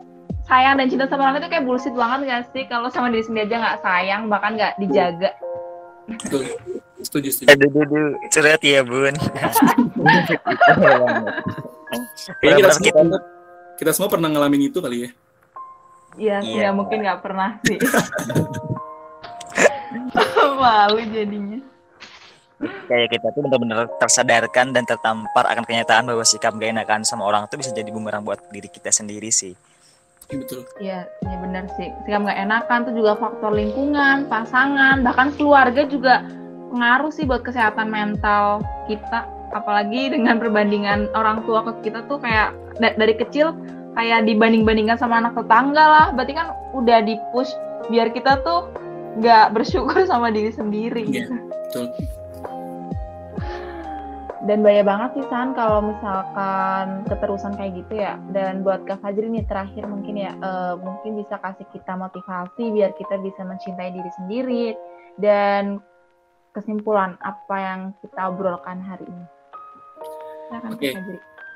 sayang 0.49 0.81
dan 0.81 0.89
cinta 0.89 1.05
sama 1.05 1.29
orang 1.29 1.37
itu 1.39 1.49
kayak 1.53 1.63
bullshit 1.63 1.93
banget 1.93 2.19
gak 2.25 2.43
sih 2.51 2.65
kalau 2.65 2.89
sama 2.89 3.13
diri 3.13 3.21
sendiri 3.21 3.45
aja 3.45 3.61
nggak 3.61 3.79
sayang 3.85 4.25
bahkan 4.27 4.57
nggak 4.57 4.73
dijaga 4.81 5.31
Betul. 6.09 6.41
Setuju, 7.05 7.29
setuju. 7.29 7.53
Aduh, 7.53 7.69
aduh, 7.69 7.85
aduh. 7.85 8.17
Curhat 8.33 8.65
ya, 8.65 8.81
Bun. 8.81 9.13
kita, 12.41 12.73
semua, 12.73 13.21
kita 13.77 13.91
semua 13.93 14.09
pernah 14.09 14.33
ngalamin 14.33 14.73
itu 14.73 14.81
kali 14.81 15.05
ya. 15.05 15.09
Iya, 16.17 16.37
iya. 16.41 16.61
Ya, 16.65 16.69
mungkin 16.73 17.05
nggak 17.05 17.21
pernah 17.21 17.61
sih. 17.61 17.77
Malu 20.59 21.01
jadinya. 21.09 21.59
Kayak 22.59 23.07
kita 23.15 23.27
tuh 23.31 23.41
benar-benar 23.47 23.87
tersadarkan 24.03 24.75
dan 24.75 24.83
tertampar 24.83 25.47
akan 25.47 25.63
kenyataan 25.63 26.11
bahwa 26.11 26.27
sikap 26.27 26.51
gak 26.59 26.75
enakan 26.75 27.07
sama 27.07 27.23
orang 27.23 27.47
tuh 27.47 27.55
bisa 27.55 27.71
jadi 27.71 27.87
bumerang 27.87 28.27
buat 28.27 28.51
diri 28.51 28.67
kita 28.67 28.91
sendiri 28.91 29.31
sih. 29.31 29.55
Iya 30.29 30.37
betul. 30.45 30.61
Iya, 30.77 30.99
ya 31.25 31.35
benar 31.41 31.65
sih. 31.73 31.89
Sikap 32.05 32.21
gak 32.21 32.37
enakan 32.37 32.79
tuh 32.85 32.93
juga 32.93 33.17
faktor 33.17 33.51
lingkungan, 33.53 34.29
pasangan, 34.29 35.01
bahkan 35.01 35.33
keluarga 35.33 35.89
juga 35.89 36.21
pengaruh 36.69 37.09
sih 37.09 37.25
buat 37.25 37.41
kesehatan 37.41 37.89
mental 37.89 38.61
kita. 38.85 39.25
Apalagi 39.49 40.13
dengan 40.13 40.37
perbandingan 40.37 41.09
orang 41.17 41.41
tua 41.49 41.65
ke 41.65 41.89
kita 41.89 42.05
tuh 42.05 42.21
kayak 42.21 42.53
dari 42.77 43.17
kecil 43.17 43.57
kayak 43.97 44.29
dibanding-bandingkan 44.29 44.95
sama 44.95 45.19
anak 45.19 45.35
tetangga 45.35 45.81
lah 45.83 46.07
berarti 46.13 46.33
kan 46.37 46.55
udah 46.77 47.03
di 47.03 47.17
push 47.33 47.51
biar 47.89 48.13
kita 48.13 48.39
tuh 48.45 48.69
nggak 49.19 49.51
bersyukur 49.51 50.05
sama 50.11 50.29
diri 50.29 50.53
sendiri 50.53 51.03
yeah, 51.09 51.25
gitu. 51.25 51.33
betul 51.35 51.85
dan 54.47 54.63
bahaya 54.63 54.83
banget 54.87 55.19
sih 55.19 55.25
San 55.27 55.51
kalau 55.51 55.83
misalkan 55.83 57.03
keterusan 57.11 57.59
kayak 57.59 57.83
gitu 57.83 57.99
ya 57.99 58.15
dan 58.31 58.63
buat 58.63 58.87
Kak 58.87 59.03
Fajri 59.03 59.27
nih 59.27 59.43
terakhir 59.51 59.83
mungkin 59.83 60.15
ya 60.15 60.31
uh, 60.39 60.79
mungkin 60.79 61.19
bisa 61.19 61.35
kasih 61.43 61.67
kita 61.75 61.99
motivasi 61.99 62.71
biar 62.71 62.95
kita 62.95 63.19
bisa 63.19 63.43
mencintai 63.43 63.91
diri 63.91 64.11
sendiri 64.15 64.65
dan 65.19 65.83
kesimpulan 66.55 67.19
apa 67.19 67.55
yang 67.59 67.79
kita 67.99 68.31
obrolkan 68.31 68.79
hari 68.79 69.05
ini. 69.05 69.25
Oke. 70.71 70.91
Okay. 70.91 70.93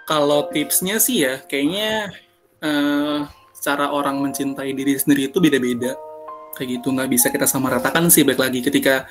Kalau 0.03 0.51
tipsnya 0.51 0.99
sih 0.99 1.23
ya 1.23 1.39
kayaknya 1.47 2.11
uh, 2.59 3.23
cara 3.63 3.95
orang 3.95 4.19
mencintai 4.19 4.75
diri 4.75 4.99
sendiri 4.99 5.31
itu 5.31 5.39
beda-beda 5.39 5.95
kayak 6.59 6.79
gitu 6.79 6.91
nggak 6.93 7.09
bisa 7.09 7.31
kita 7.31 7.47
sama 7.47 7.71
ratakan 7.71 8.11
sih 8.11 8.27
baik 8.27 8.37
lagi 8.37 8.59
ketika 8.59 9.07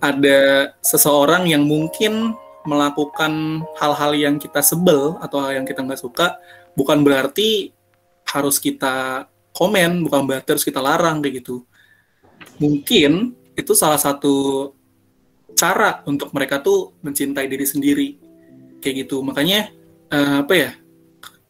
ada 0.00 0.72
seseorang 0.80 1.46
yang 1.46 1.62
mungkin 1.68 2.34
melakukan 2.64 3.64
hal-hal 3.80 4.12
yang 4.12 4.36
kita 4.36 4.60
sebel 4.60 5.16
atau 5.20 5.40
hal 5.40 5.60
yang 5.60 5.66
kita 5.66 5.80
nggak 5.80 6.00
suka 6.00 6.36
bukan 6.76 7.00
berarti 7.00 7.72
harus 8.28 8.60
kita 8.60 9.26
komen 9.50 10.06
bukan 10.06 10.28
berarti 10.28 10.48
harus 10.54 10.66
kita 10.66 10.78
larang 10.78 11.18
kayak 11.24 11.42
gitu. 11.42 11.66
Mungkin 12.60 13.34
itu 13.56 13.72
salah 13.74 13.98
satu 13.98 14.70
cara 15.56 16.00
untuk 16.08 16.32
mereka 16.32 16.62
tuh 16.62 16.96
mencintai 17.04 17.44
diri 17.50 17.66
sendiri 17.66 18.08
kayak 18.80 19.06
gitu. 19.06 19.20
Makanya 19.20 19.72
uh, 20.12 20.46
apa 20.46 20.54
ya 20.54 20.70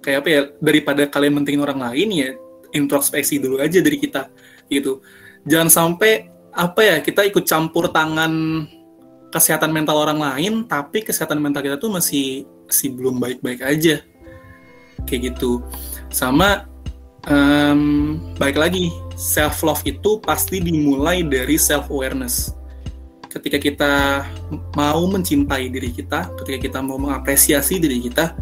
kayak 0.01 0.19
apa 0.25 0.29
ya 0.29 0.41
daripada 0.59 1.03
kalian 1.07 1.43
mentingin 1.43 1.63
orang 1.63 1.79
lain 1.91 2.09
ya 2.11 2.31
introspeksi 2.73 3.39
dulu 3.39 3.61
aja 3.61 3.79
dari 3.83 3.99
kita 4.01 4.31
gitu. 4.73 5.05
Jangan 5.45 5.69
sampai 5.69 6.31
apa 6.51 6.81
ya 6.83 6.97
kita 6.99 7.23
ikut 7.31 7.47
campur 7.47 7.95
tangan 7.95 8.65
kesehatan 9.31 9.71
mental 9.71 9.97
orang 9.99 10.19
lain 10.19 10.67
tapi 10.67 11.03
kesehatan 11.07 11.39
mental 11.39 11.63
kita 11.63 11.79
tuh 11.79 11.91
masih 11.91 12.45
masih 12.67 12.95
belum 12.95 13.19
baik-baik 13.19 13.63
aja 13.63 14.03
kayak 15.07 15.35
gitu 15.35 15.63
sama 16.11 16.67
um, 17.31 18.19
baik 18.37 18.59
lagi 18.59 18.91
self 19.15 19.63
love 19.63 19.83
itu 19.87 20.19
pasti 20.23 20.59
dimulai 20.61 21.23
dari 21.23 21.55
self 21.57 21.89
awareness 21.89 22.55
ketika 23.31 23.59
kita 23.63 23.93
mau 24.75 25.07
mencintai 25.07 25.71
diri 25.71 25.95
kita, 25.95 26.35
ketika 26.43 26.59
kita 26.59 26.79
mau 26.83 26.99
mengapresiasi 26.99 27.79
diri 27.79 28.03
kita, 28.03 28.35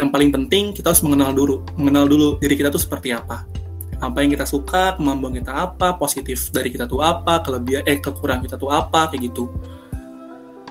yang 0.00 0.08
paling 0.08 0.32
penting 0.32 0.72
kita 0.72 0.90
harus 0.90 1.04
mengenal 1.04 1.36
dulu, 1.36 1.56
mengenal 1.76 2.08
dulu 2.08 2.28
diri 2.40 2.56
kita 2.56 2.72
tuh 2.72 2.80
seperti 2.80 3.12
apa. 3.12 3.44
Apa 4.00 4.24
yang 4.24 4.34
kita 4.34 4.48
suka, 4.48 4.96
kemampuan 4.96 5.38
kita 5.38 5.52
apa, 5.54 5.94
positif 6.00 6.50
dari 6.50 6.72
kita 6.72 6.88
tuh 6.88 7.04
apa, 7.04 7.44
kelebihan 7.44 7.84
eh 7.86 8.00
kekurangan 8.00 8.42
kita 8.42 8.56
tuh 8.56 8.72
apa, 8.72 9.12
kayak 9.12 9.30
gitu. 9.30 9.52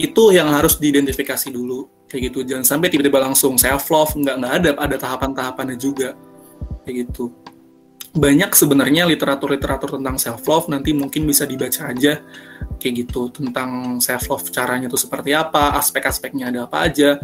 Itu 0.01 0.33
yang 0.33 0.49
harus 0.49 0.81
diidentifikasi 0.81 1.53
dulu, 1.53 2.07
kayak 2.09 2.33
gitu. 2.33 2.45
Jangan 2.45 2.65
sampai 2.65 2.89
tiba-tiba 2.89 3.21
langsung 3.21 3.57
self 3.57 3.89
love, 3.93 4.13
nggak 4.17 4.35
nggak 4.41 4.53
ada, 4.53 4.69
ada 4.77 4.95
tahapan-tahapannya 4.97 5.77
juga, 5.77 6.17
kayak 6.85 7.09
gitu. 7.09 7.29
Banyak 8.13 8.53
sebenarnya 8.53 9.09
literatur-literatur 9.09 9.97
tentang 9.97 10.21
self 10.21 10.45
love 10.45 10.69
nanti 10.69 10.93
mungkin 10.93 11.25
bisa 11.25 11.49
dibaca 11.49 11.89
aja 11.89 12.21
kayak 12.77 12.93
gitu 13.09 13.33
tentang 13.33 13.97
self 13.97 14.29
love 14.29 14.45
caranya 14.53 14.85
itu 14.85 15.01
seperti 15.01 15.33
apa 15.33 15.73
aspek-aspeknya 15.81 16.53
ada 16.53 16.69
apa 16.69 16.77
aja. 16.85 17.17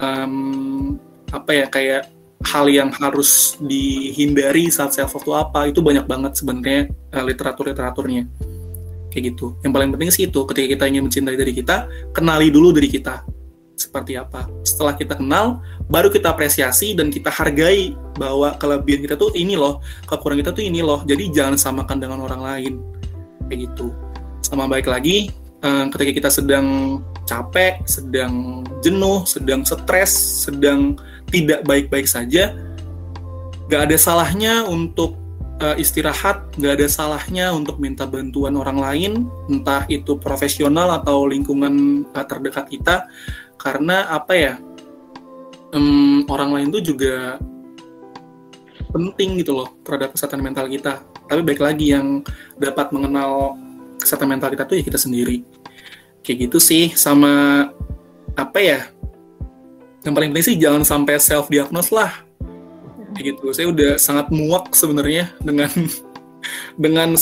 Um, 0.00 0.96
apa 1.28 1.50
ya 1.52 1.66
kayak 1.68 2.02
hal 2.42 2.66
yang 2.66 2.90
harus 2.96 3.54
dihindari 3.62 4.72
saat 4.72 4.96
self 4.96 5.14
love 5.14 5.24
itu 5.24 5.32
apa 5.36 5.60
itu 5.70 5.80
banyak 5.84 6.06
banget 6.08 6.32
sebenarnya 6.34 6.90
uh, 7.14 7.24
literatur-literaturnya 7.24 8.24
kayak 9.12 9.36
gitu 9.36 9.54
yang 9.60 9.76
paling 9.76 9.92
penting 9.92 10.08
sih 10.08 10.24
itu 10.26 10.40
ketika 10.48 10.66
kita 10.72 10.84
ingin 10.88 11.04
mencintai 11.04 11.36
diri 11.36 11.52
kita 11.52 11.86
kenali 12.16 12.48
dulu 12.48 12.72
diri 12.72 12.88
kita 12.88 13.20
seperti 13.82 14.14
apa. 14.14 14.46
Setelah 14.62 14.94
kita 14.94 15.18
kenal, 15.18 15.58
baru 15.90 16.06
kita 16.12 16.30
apresiasi 16.30 16.94
dan 16.94 17.10
kita 17.10 17.28
hargai 17.32 17.98
bahwa 18.14 18.54
kelebihan 18.56 19.02
kita 19.02 19.18
tuh 19.18 19.34
ini 19.34 19.58
loh, 19.58 19.82
kekurangan 20.06 20.40
kita 20.46 20.52
tuh 20.54 20.64
ini 20.64 20.80
loh. 20.84 21.02
Jadi 21.02 21.34
jangan 21.34 21.58
samakan 21.58 21.98
dengan 21.98 22.22
orang 22.22 22.40
lain. 22.40 22.74
Kayak 23.50 23.58
gitu. 23.68 23.90
Sama 24.46 24.70
baik 24.70 24.86
lagi, 24.86 25.34
eh, 25.64 25.84
ketika 25.90 26.12
kita 26.14 26.30
sedang 26.30 27.00
capek, 27.26 27.82
sedang 27.86 28.62
jenuh, 28.82 29.26
sedang 29.26 29.66
stres, 29.66 30.46
sedang 30.46 30.98
tidak 31.30 31.64
baik-baik 31.66 32.06
saja, 32.06 32.54
gak 33.70 33.88
ada 33.88 33.96
salahnya 33.96 34.66
untuk 34.68 35.21
uh, 35.62 35.76
istirahat, 35.78 36.50
gak 36.58 36.82
ada 36.82 36.86
salahnya 36.90 37.54
untuk 37.54 37.78
minta 37.78 38.04
bantuan 38.04 38.58
orang 38.58 38.78
lain, 38.82 39.12
entah 39.46 39.86
itu 39.86 40.18
profesional 40.18 40.90
atau 40.98 41.24
lingkungan 41.30 42.04
uh, 42.12 42.26
terdekat 42.26 42.66
kita, 42.68 43.06
karena 43.56 44.10
apa 44.10 44.32
ya 44.34 44.54
um, 45.72 46.26
orang 46.26 46.50
lain 46.52 46.68
tuh 46.74 46.82
juga 46.82 47.38
penting 48.92 49.40
gitu 49.40 49.56
loh 49.56 49.72
terhadap 49.86 50.12
kesehatan 50.12 50.42
mental 50.44 50.68
kita. 50.68 51.00
Tapi 51.30 51.40
baik 51.40 51.64
lagi 51.64 51.96
yang 51.96 52.20
dapat 52.60 52.92
mengenal 52.92 53.56
kesehatan 53.96 54.28
mental 54.28 54.52
kita 54.52 54.68
tuh 54.68 54.76
ya 54.76 54.84
kita 54.84 54.98
sendiri. 55.00 55.46
Kayak 56.20 56.50
gitu 56.50 56.58
sih 56.60 56.92
sama 56.92 57.66
apa 58.36 58.58
ya 58.60 58.80
yang 60.02 60.14
paling 60.14 60.30
penting 60.34 60.46
sih 60.54 60.56
jangan 60.58 60.82
sampai 60.82 61.20
self 61.20 61.46
diagnose 61.46 61.92
lah 61.94 62.10
gitu. 63.20 63.52
Saya 63.52 63.68
udah 63.68 64.00
sangat 64.00 64.32
muak 64.32 64.72
sebenarnya 64.72 65.32
dengan 65.42 65.70
dengan 66.84 67.14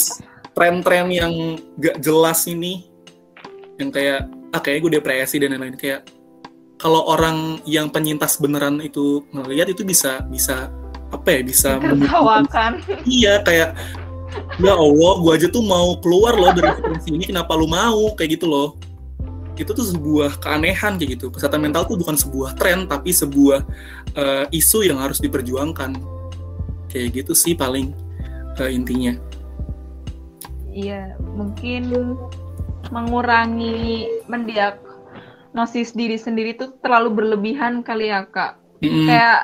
tren-tren 0.55 1.07
yang 1.11 1.33
gak 1.79 1.99
jelas 1.99 2.47
ini. 2.47 2.87
Yang 3.79 3.89
kayak 3.97 4.21
ah 4.51 4.61
kayak 4.61 4.77
gue 4.83 4.91
depresi 4.99 5.39
dan 5.41 5.55
lain-lain. 5.55 5.75
Kayak 5.75 6.07
kalau 6.81 7.05
orang 7.09 7.61
yang 7.69 7.93
penyintas 7.93 8.41
beneran 8.41 8.81
itu 8.81 9.25
ngelihat 9.31 9.69
itu 9.69 9.85
bisa 9.85 10.25
bisa 10.27 10.73
apa 11.13 11.27
ya 11.29 11.41
bisa 11.43 11.69
tertawakan. 11.81 12.81
Iya 13.05 13.43
kayak 13.45 13.69
ya 14.63 14.73
Allah 14.73 15.13
gua 15.19 15.35
aja 15.35 15.51
tuh 15.51 15.59
mau 15.59 15.99
keluar 15.99 16.39
loh 16.39 16.55
dari 16.55 16.71
frekuensi 16.71 17.09
ini 17.11 17.25
kenapa 17.27 17.51
lu 17.53 17.67
mau? 17.67 18.15
Kayak 18.15 18.39
gitu 18.39 18.47
loh 18.47 18.79
itu 19.61 19.71
tuh 19.71 19.85
sebuah 19.85 20.41
keanehan 20.41 20.97
kayak 20.97 21.17
gitu. 21.17 21.29
Kesehatan 21.29 21.61
mental 21.61 21.85
tuh 21.85 21.97
bukan 21.97 22.17
sebuah 22.17 22.57
tren 22.57 22.89
tapi 22.89 23.13
sebuah 23.13 23.63
uh, 24.17 24.45
isu 24.49 24.87
yang 24.87 24.99
harus 24.99 25.21
diperjuangkan. 25.21 25.95
Kayak 26.91 27.23
gitu 27.23 27.33
sih 27.37 27.53
paling 27.55 27.95
uh, 28.59 28.69
intinya. 28.69 29.15
Iya 30.71 31.15
mungkin 31.35 32.15
mengurangi 32.91 34.07
mendiak 34.27 34.79
nosis 35.51 35.91
diri 35.91 36.15
sendiri 36.15 36.55
tuh 36.55 36.75
terlalu 36.79 37.23
berlebihan 37.23 37.83
kali 37.83 38.11
ya 38.11 38.27
kak. 38.27 38.59
Mm. 38.81 39.05
kayak 39.05 39.41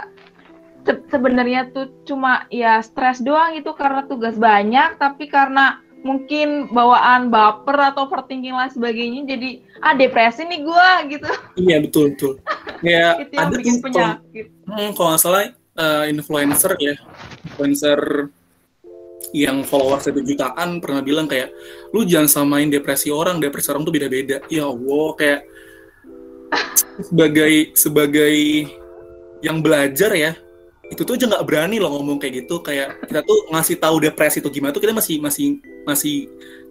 se 0.87 0.93
sebenarnya 1.13 1.69
tuh 1.75 1.93
cuma 2.09 2.49
ya 2.49 2.81
stres 2.81 3.21
doang 3.21 3.53
itu 3.53 3.69
karena 3.77 4.07
tugas 4.07 4.33
banyak 4.39 4.97
tapi 4.97 5.29
karena 5.29 5.83
mungkin 6.05 6.69
bawaan 6.69 7.33
baper 7.33 7.93
atau 7.93 8.05
overthinking 8.05 8.53
lah 8.53 8.69
sebagainya 8.69 9.25
jadi 9.25 9.49
ah 9.81 9.93
depresi 9.97 10.45
nih 10.45 10.61
gue 10.63 10.89
gitu. 11.17 11.31
Iya 11.57 11.77
betul 11.83 12.03
betul. 12.13 12.33
Ya 12.85 13.15
itu 13.23 13.33
yang 13.33 13.49
ada 13.49 13.55
bikin 13.57 13.75
penyakit. 13.81 14.45
Hmm, 14.65 14.89
kalau 14.93 15.07
nggak 15.13 15.21
salah 15.21 15.41
uh, 15.77 16.03
influencer 16.09 16.71
ya 16.77 16.95
influencer 17.45 17.99
yang 19.35 19.59
followers 19.67 20.07
satu 20.07 20.23
jutaan 20.23 20.79
pernah 20.79 21.03
bilang 21.03 21.27
kayak 21.27 21.51
lu 21.91 22.07
jangan 22.07 22.31
samain 22.31 22.71
depresi 22.71 23.11
orang 23.11 23.43
depresi 23.43 23.67
orang 23.73 23.83
tuh 23.83 23.93
beda-beda. 23.93 24.39
Ya 24.47 24.69
allah 24.69 25.07
kayak 25.17 25.41
sebagai 27.03 27.75
sebagai 27.75 28.35
yang 29.43 29.61
belajar 29.61 30.11
ya 30.17 30.31
itu 30.87 31.01
tuh 31.03 31.19
aja 31.19 31.25
nggak 31.27 31.45
berani 31.45 31.77
loh 31.77 31.91
ngomong 31.99 32.17
kayak 32.19 32.45
gitu. 32.45 32.63
Kayak 32.63 32.99
kita 33.07 33.21
tuh 33.23 33.47
ngasih 33.51 33.75
tahu 33.79 33.95
depresi 33.99 34.39
itu 34.39 34.49
gimana 34.51 34.71
tuh 34.71 34.83
kita 34.83 34.95
masih 34.95 35.19
masih 35.19 35.59
masih 35.83 36.15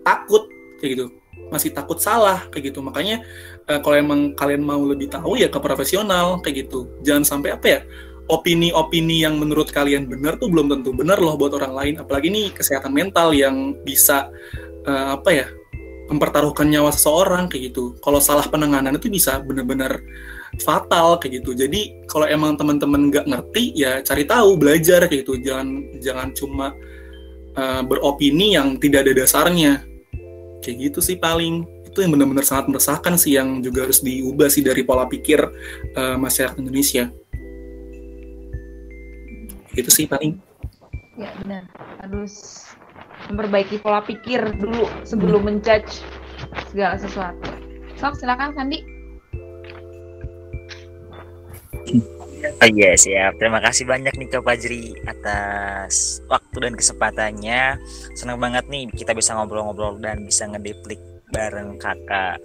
takut 0.00 0.48
kayak 0.80 0.90
gitu. 0.96 1.06
Masih 1.52 1.70
takut 1.70 2.00
salah 2.00 2.48
kayak 2.50 2.72
gitu. 2.72 2.80
Makanya 2.80 3.22
uh, 3.68 3.78
kalau 3.84 3.96
emang 3.96 4.32
kalian 4.34 4.64
mau 4.64 4.80
lebih 4.80 5.12
tahu 5.12 5.36
ya 5.38 5.52
ke 5.52 5.58
profesional 5.60 6.40
kayak 6.40 6.68
gitu. 6.68 6.88
Jangan 7.04 7.24
sampai 7.24 7.54
apa 7.54 7.66
ya 7.68 7.80
opini-opini 8.26 9.22
yang 9.22 9.38
menurut 9.38 9.70
kalian 9.70 10.10
benar 10.10 10.34
tuh 10.42 10.50
belum 10.50 10.66
tentu 10.66 10.90
benar 10.90 11.20
loh 11.22 11.38
buat 11.38 11.54
orang 11.54 11.72
lain. 11.76 11.94
Apalagi 12.02 12.32
ini 12.32 12.42
kesehatan 12.50 12.90
mental 12.90 13.36
yang 13.36 13.76
bisa 13.84 14.32
uh, 14.88 15.14
apa 15.14 15.30
ya 15.30 15.46
mempertaruhkan 16.06 16.70
nyawa 16.70 16.94
seseorang 16.94 17.50
kayak 17.50 17.74
gitu. 17.74 17.98
Kalau 17.98 18.22
salah 18.22 18.46
penanganan 18.46 18.94
itu 18.94 19.10
bisa 19.10 19.42
benar-benar 19.42 19.98
fatal 20.62 21.20
kayak 21.20 21.42
gitu. 21.42 21.52
Jadi 21.52 22.06
kalau 22.08 22.24
emang 22.28 22.56
teman-teman 22.56 23.12
nggak 23.12 23.26
ngerti 23.28 23.76
ya 23.76 24.00
cari 24.00 24.24
tahu, 24.24 24.56
belajar 24.56 25.04
kayak 25.08 25.26
gitu. 25.26 25.40
Jangan 25.40 25.68
jangan 26.00 26.28
cuma 26.32 26.66
uh, 27.56 27.82
beropini 27.84 28.56
yang 28.56 28.80
tidak 28.80 29.08
ada 29.08 29.12
dasarnya. 29.24 29.84
Kayak 30.64 30.76
gitu 30.92 31.00
sih 31.04 31.16
paling. 31.20 31.64
Itu 31.86 32.04
yang 32.04 32.12
benar-benar 32.12 32.44
sangat 32.44 32.68
meresahkan 32.68 33.14
sih 33.16 33.40
yang 33.40 33.64
juga 33.64 33.88
harus 33.88 34.04
diubah 34.04 34.52
sih 34.52 34.60
dari 34.60 34.84
pola 34.84 35.08
pikir 35.08 35.40
uh, 35.96 36.16
masyarakat 36.16 36.60
Indonesia. 36.60 37.08
Itu 39.76 39.92
sih 39.92 40.08
paling. 40.08 40.40
Ya 41.16 41.32
benar. 41.40 41.64
Harus 42.04 42.64
memperbaiki 43.32 43.80
pola 43.80 44.04
pikir 44.04 44.44
dulu 44.60 44.88
sebelum 45.04 45.48
menjudge 45.48 46.04
segala 46.72 47.00
sesuatu. 47.00 47.48
Sok 47.96 48.20
silakan 48.20 48.52
Sandi. 48.52 48.95
Oh 52.62 52.68
iya 52.68 52.94
yes, 52.94 53.04
siap. 53.04 53.36
Terima 53.42 53.58
kasih 53.58 53.84
banyak 53.88 54.14
nih 54.16 54.28
ke 54.30 54.38
Fajri 54.38 54.94
atas 55.08 56.22
waktu 56.30 56.56
dan 56.62 56.74
kesempatannya. 56.78 57.80
Senang 58.14 58.38
banget 58.38 58.64
nih 58.70 58.88
kita 58.92 59.12
bisa 59.16 59.34
ngobrol-ngobrol 59.34 59.98
dan 59.98 60.24
bisa 60.24 60.46
ngedeplik 60.46 61.00
bareng 61.34 61.76
kakak. 61.76 62.38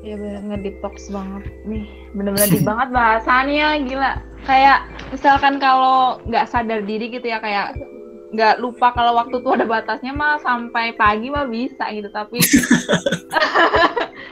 Iya 0.00 0.14
bener 0.16 0.42
ngedetox 0.48 1.10
banget 1.10 1.44
nih. 1.66 1.84
Bener-bener 2.14 2.48
di 2.48 2.60
banget 2.64 2.88
bahasannya 2.94 3.68
gila. 3.84 4.12
Kayak 4.46 4.86
misalkan 5.12 5.58
kalau 5.60 6.22
nggak 6.24 6.48
sadar 6.48 6.80
diri 6.86 7.12
gitu 7.12 7.26
ya 7.26 7.42
kayak 7.42 7.74
nggak 8.28 8.60
lupa 8.60 8.92
kalau 8.92 9.16
waktu 9.16 9.40
tuh 9.40 9.56
ada 9.56 9.64
batasnya 9.64 10.12
mah 10.12 10.36
sampai 10.44 10.92
pagi 11.00 11.32
mah 11.32 11.48
bisa 11.48 11.88
gitu 11.96 12.12
tapi 12.12 12.36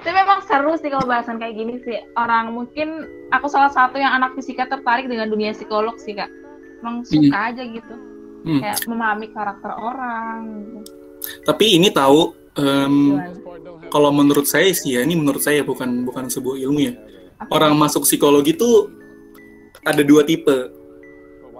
tapi 0.07 0.23
memang 0.23 0.39
seru 0.47 0.79
sih 0.79 0.87
kalau 0.87 1.03
bahasan 1.03 1.43
kayak 1.43 1.59
gini 1.59 1.83
sih 1.83 1.99
orang 2.15 2.55
mungkin 2.55 3.11
aku 3.35 3.51
salah 3.51 3.75
satu 3.75 3.99
yang 3.99 4.15
anak 4.15 4.39
fisika 4.39 4.71
tertarik 4.71 5.11
dengan 5.11 5.27
dunia 5.27 5.51
psikolog 5.51 5.99
sih 5.99 6.15
kak 6.15 6.31
emang 6.79 7.03
suka 7.03 7.27
hmm. 7.27 7.49
aja 7.51 7.63
gitu 7.67 7.95
hmm. 8.47 8.61
kayak 8.63 8.79
memahami 8.87 9.27
karakter 9.35 9.75
orang 9.75 10.39
gitu. 10.63 10.95
tapi 11.43 11.75
ini 11.75 11.91
tahu 11.91 12.39
um, 12.55 13.19
kalau 13.91 14.15
menurut 14.15 14.47
saya 14.47 14.71
sih 14.71 14.95
ya 14.95 15.03
ini 15.03 15.19
menurut 15.19 15.43
saya 15.43 15.67
bukan 15.67 16.07
bukan 16.07 16.31
sebuah 16.31 16.55
ilmu 16.55 16.87
ya 16.87 16.95
Apa? 17.43 17.59
orang 17.59 17.75
masuk 17.75 18.07
psikologi 18.07 18.55
tuh 18.55 18.87
ada 19.83 20.07
dua 20.07 20.23
tipe 20.23 20.71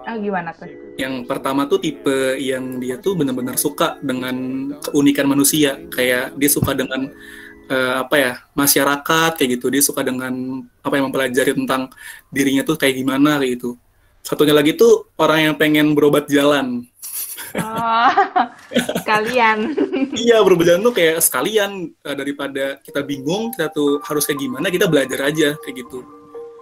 Oh, 0.07 0.15
gimana 0.23 0.55
tuh? 0.55 0.71
Yang 0.95 1.27
pertama 1.27 1.67
tuh 1.67 1.83
tipe 1.83 2.39
yang 2.39 2.79
dia 2.79 2.95
tuh 2.95 3.19
benar-benar 3.19 3.59
suka 3.59 3.99
dengan 3.99 4.71
keunikan 4.79 5.27
manusia, 5.27 5.83
kayak 5.91 6.31
dia 6.39 6.47
suka 6.47 6.71
dengan 6.71 7.11
uh, 7.69 8.03
apa 8.03 8.15
ya 8.15 8.31
masyarakat 8.55 9.31
kayak 9.37 9.49
gitu, 9.59 9.67
dia 9.71 9.83
suka 9.83 10.01
dengan 10.03 10.63
apa 10.81 10.93
yang 10.97 11.11
mempelajari 11.11 11.53
tentang 11.53 11.91
dirinya 12.31 12.63
tuh 12.65 12.75
kayak 12.79 12.95
gimana 12.99 13.39
kayak 13.39 13.59
gitu. 13.59 13.79
Satunya 14.25 14.51
lagi 14.51 14.75
tuh 14.75 15.07
orang 15.15 15.51
yang 15.51 15.55
pengen 15.55 15.95
berobat 15.95 16.27
jalan. 16.27 16.83
Oh, 17.55 18.11
sekalian. 19.03 19.71
iya 20.27 20.43
berjalan 20.43 20.83
tuh 20.83 20.93
kayak 20.95 21.23
sekalian 21.23 21.93
uh, 22.03 22.15
daripada 22.15 22.79
kita 22.83 22.99
bingung 23.05 23.53
kita 23.55 23.71
tuh 23.71 24.03
harus 24.03 24.27
kayak 24.27 24.41
gimana 24.43 24.67
kita 24.67 24.89
belajar 24.89 25.31
aja 25.31 25.55
kayak 25.63 25.87
gitu 25.87 26.03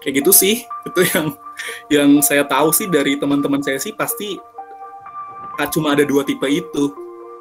kayak 0.06 0.22
gitu 0.22 0.32
sih 0.36 0.62
itu 0.62 1.02
yang 1.16 1.28
yang 1.90 2.10
saya 2.22 2.46
tahu 2.46 2.70
sih 2.70 2.86
dari 2.86 3.18
teman-teman 3.18 3.64
saya 3.66 3.82
sih 3.82 3.90
pasti 3.96 4.38
uh, 5.58 5.68
cuma 5.74 5.98
ada 5.98 6.06
dua 6.06 6.22
tipe 6.22 6.46
itu 6.46 6.94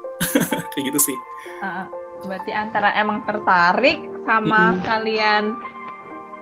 kayak 0.73 0.83
gitu 0.89 1.13
sih 1.13 1.17
uh, 1.61 1.85
berarti 2.25 2.51
antara 2.51 2.91
emang 2.97 3.23
tertarik 3.23 4.01
sama 4.25 4.75
hmm. 4.75 4.81
kalian 4.83 5.43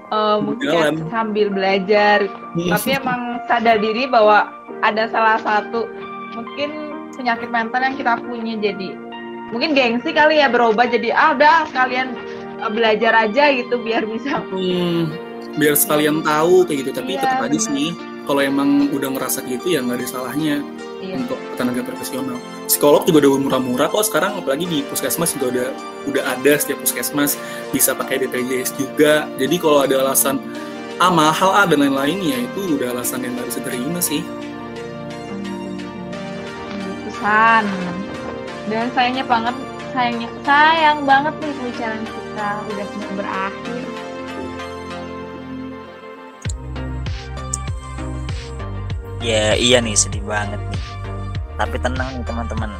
uh, 0.10 0.38
mungkin 0.40 1.04
sambil 1.12 1.48
belajar. 1.52 2.26
Tapi 2.56 2.90
emang 2.96 3.44
sadar 3.46 3.78
diri 3.80 4.08
bahwa 4.08 4.50
ada 4.84 5.08
salah 5.12 5.40
satu 5.44 5.88
mungkin 6.34 6.70
penyakit 7.14 7.50
mental 7.52 7.82
yang 7.84 7.96
kita 7.96 8.14
punya. 8.24 8.56
Jadi 8.58 8.90
mungkin 9.54 9.78
gengsi 9.78 10.12
kali 10.16 10.42
ya 10.42 10.50
berubah 10.50 10.90
jadi 10.90 11.14
ah 11.14 11.38
udah 11.38 11.70
sekalian 11.70 12.18
uh, 12.64 12.72
belajar 12.72 13.14
aja 13.30 13.54
gitu 13.54 13.78
biar 13.84 14.02
bisa 14.08 14.42
hmm, 14.50 15.14
biar 15.62 15.76
sekalian 15.78 16.26
tahu 16.26 16.66
kayak 16.66 16.88
gitu. 16.88 16.92
Tapi 16.96 17.12
iya, 17.16 17.22
tetap 17.22 17.46
aja 17.46 17.60
sih 17.60 17.94
kalau 18.24 18.42
emang 18.42 18.90
udah 18.96 19.10
ngerasa 19.14 19.44
gitu 19.46 19.76
ya 19.76 19.84
nggak 19.84 20.00
ada 20.00 20.08
salahnya 20.08 20.56
iya. 21.04 21.16
untuk 21.20 21.40
tenaga 21.60 21.84
profesional. 21.84 22.40
Psikolog 22.66 23.04
juga 23.04 23.28
udah 23.28 23.42
murah-murah 23.44 23.88
kok 23.92 24.08
sekarang 24.08 24.40
apalagi 24.40 24.66
di 24.66 24.80
puskesmas 24.88 25.36
juga 25.36 25.52
udah 25.52 25.68
udah 26.08 26.24
ada 26.40 26.54
setiap 26.56 26.80
puskesmas 26.80 27.36
bisa 27.76 27.92
pakai 27.92 28.24
DPJS 28.24 28.80
juga. 28.80 29.28
Jadi 29.36 29.56
kalau 29.60 29.84
ada 29.84 30.00
alasan 30.00 30.40
ah 31.02 31.12
mahal 31.12 31.52
ah 31.52 31.66
dan 31.68 31.84
lain-lain 31.84 32.20
ya 32.24 32.38
itu 32.40 32.80
udah 32.80 32.96
alasan 32.96 33.28
yang 33.28 33.36
nggak 33.36 33.48
bisa 33.52 33.60
terima 33.62 34.00
sih. 34.00 34.22
Pesan. 37.12 37.66
Dan 38.72 38.88
sayangnya 38.96 39.26
banget 39.28 39.56
sayangnya 39.92 40.30
sayang 40.48 41.04
banget 41.04 41.34
nih 41.44 41.54
pembicaraan 41.60 42.04
kita 42.08 42.48
udah 42.72 42.88
mau 42.88 43.12
berakhir. 43.20 43.84
Ya 49.24 49.56
iya 49.56 49.80
nih 49.80 49.96
sedih 49.96 50.20
banget 50.28 50.60
nih 50.60 50.73
tapi 51.58 51.78
tenang 51.82 52.10
nih 52.18 52.26
teman-teman 52.26 52.72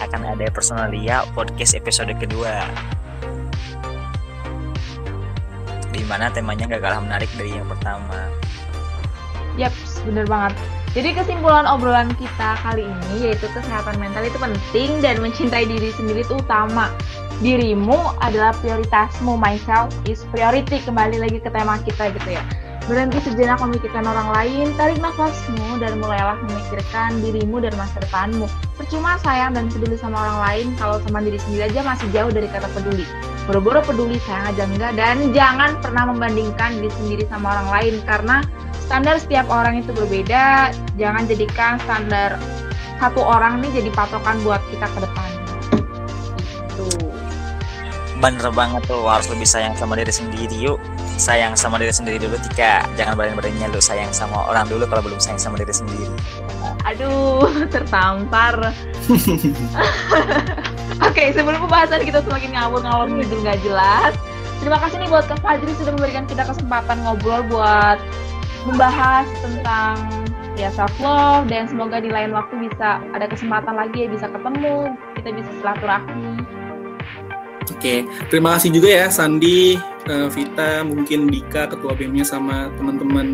akan 0.00 0.22
ada 0.32 0.46
personalia 0.48 1.24
podcast 1.36 1.76
episode 1.76 2.12
kedua 2.16 2.64
di 5.90 6.02
mana 6.06 6.30
temanya 6.30 6.70
gak 6.70 6.82
kalah 6.82 7.02
menarik 7.02 7.28
dari 7.34 7.52
yang 7.54 7.66
pertama. 7.66 8.30
Yap, 9.58 9.74
bener 10.06 10.24
banget. 10.30 10.54
Jadi 10.90 11.14
kesimpulan 11.14 11.70
obrolan 11.70 12.10
kita 12.18 12.58
kali 12.66 12.82
ini 12.82 13.30
yaitu 13.30 13.46
kesehatan 13.54 13.94
mental 14.02 14.26
itu 14.26 14.38
penting 14.42 14.98
dan 14.98 15.22
mencintai 15.22 15.66
diri 15.66 15.94
sendiri 15.94 16.26
itu 16.26 16.38
utama. 16.38 16.90
Dirimu 17.38 18.18
adalah 18.18 18.50
prioritasmu, 18.58 19.38
myself 19.38 19.94
is 20.06 20.26
priority. 20.34 20.82
Kembali 20.82 21.22
lagi 21.22 21.38
ke 21.38 21.46
tema 21.50 21.78
kita 21.82 22.10
gitu 22.10 22.34
ya. 22.34 22.42
Berhenti 22.88 23.20
sejenak 23.20 23.60
memikirkan 23.60 24.02
orang 24.08 24.32
lain, 24.32 24.72
tarik 24.74 24.98
nafasmu 24.98 25.78
dan 25.80 26.00
mulailah 26.00 26.40
memikirkan 26.48 27.20
dirimu 27.20 27.60
dan 27.60 27.76
masa 27.76 28.00
depanmu. 28.00 28.48
Percuma 28.80 29.20
sayang 29.20 29.52
dan 29.52 29.68
peduli 29.68 30.00
sama 30.00 30.16
orang 30.16 30.38
lain 30.48 30.66
kalau 30.80 30.96
sama 31.04 31.20
diri 31.20 31.36
sendiri 31.36 31.68
aja 31.68 31.80
masih 31.84 32.08
jauh 32.14 32.32
dari 32.32 32.48
kata 32.48 32.66
peduli. 32.72 33.04
Boro-boro 33.44 33.84
peduli 33.84 34.16
sayang 34.24 34.56
aja 34.56 34.64
enggak 34.64 34.92
dan 34.96 35.16
jangan 35.36 35.76
pernah 35.82 36.08
membandingkan 36.08 36.80
diri 36.80 36.92
sendiri 36.96 37.24
sama 37.28 37.52
orang 37.58 37.68
lain 37.68 37.94
karena 38.08 38.36
standar 38.90 39.22
setiap 39.22 39.46
orang 39.46 39.78
itu 39.78 39.94
berbeda 39.94 40.74
jangan 40.98 41.22
jadikan 41.30 41.78
standar 41.86 42.34
satu 42.98 43.22
orang 43.22 43.62
ini 43.62 43.70
jadi 43.80 43.90
patokan 43.94 44.42
buat 44.42 44.58
kita 44.74 44.90
ke 44.90 44.98
depan 45.06 45.39
bener 48.20 48.52
banget 48.52 48.84
tuh 48.84 49.08
harus 49.08 49.26
lebih 49.32 49.48
sayang 49.48 49.72
sama 49.72 49.96
diri 49.96 50.12
sendiri 50.12 50.56
yuk. 50.60 50.76
Sayang 51.16 51.56
sama 51.56 51.80
diri 51.80 51.92
sendiri 51.92 52.20
dulu 52.20 52.36
Tika. 52.48 52.84
Jangan 52.94 53.16
berani-beraninya 53.16 53.72
lu 53.72 53.80
sayang 53.80 54.12
sama 54.12 54.44
orang 54.46 54.68
dulu 54.68 54.84
kalau 54.84 55.00
belum 55.00 55.16
sayang 55.16 55.40
sama 55.40 55.56
diri 55.56 55.72
sendiri. 55.72 56.06
Aduh 56.84 57.48
tertampar. 57.72 58.54
Oke 61.00 61.16
okay, 61.16 61.28
sebelum 61.32 61.64
pembahasan 61.64 62.04
kita 62.04 62.20
semakin 62.20 62.52
ngawur-ngawur 62.52 63.08
ngidul 63.08 63.40
nggak 63.40 63.60
jelas. 63.64 64.12
Terima 64.60 64.76
kasih 64.76 65.00
nih 65.00 65.08
buat 65.08 65.24
Kak 65.24 65.40
Fajri 65.40 65.72
sudah 65.80 65.96
memberikan 65.96 66.28
kita 66.28 66.44
kesempatan 66.44 67.00
ngobrol 67.00 67.40
buat 67.48 67.96
membahas 68.68 69.24
tentang 69.40 69.96
ya 70.60 70.68
self 70.68 70.92
love 71.00 71.48
dan 71.48 71.64
semoga 71.64 72.04
di 72.04 72.12
lain 72.12 72.36
waktu 72.36 72.68
bisa 72.68 73.00
ada 73.16 73.24
kesempatan 73.24 73.72
lagi 73.72 74.04
ya 74.04 74.08
bisa 74.12 74.28
ketemu 74.28 74.92
kita 75.16 75.32
bisa 75.32 75.50
silaturahmi. 75.64 76.29
Oke, 77.70 78.04
terima 78.28 78.58
kasih 78.58 78.70
juga 78.74 78.88
ya 78.90 79.06
Sandi, 79.08 79.78
uh, 80.10 80.28
Vita, 80.28 80.82
mungkin 80.82 81.30
Dika 81.30 81.70
ketua 81.70 81.94
BEM-nya 81.94 82.26
sama 82.26 82.68
teman-teman 82.74 83.28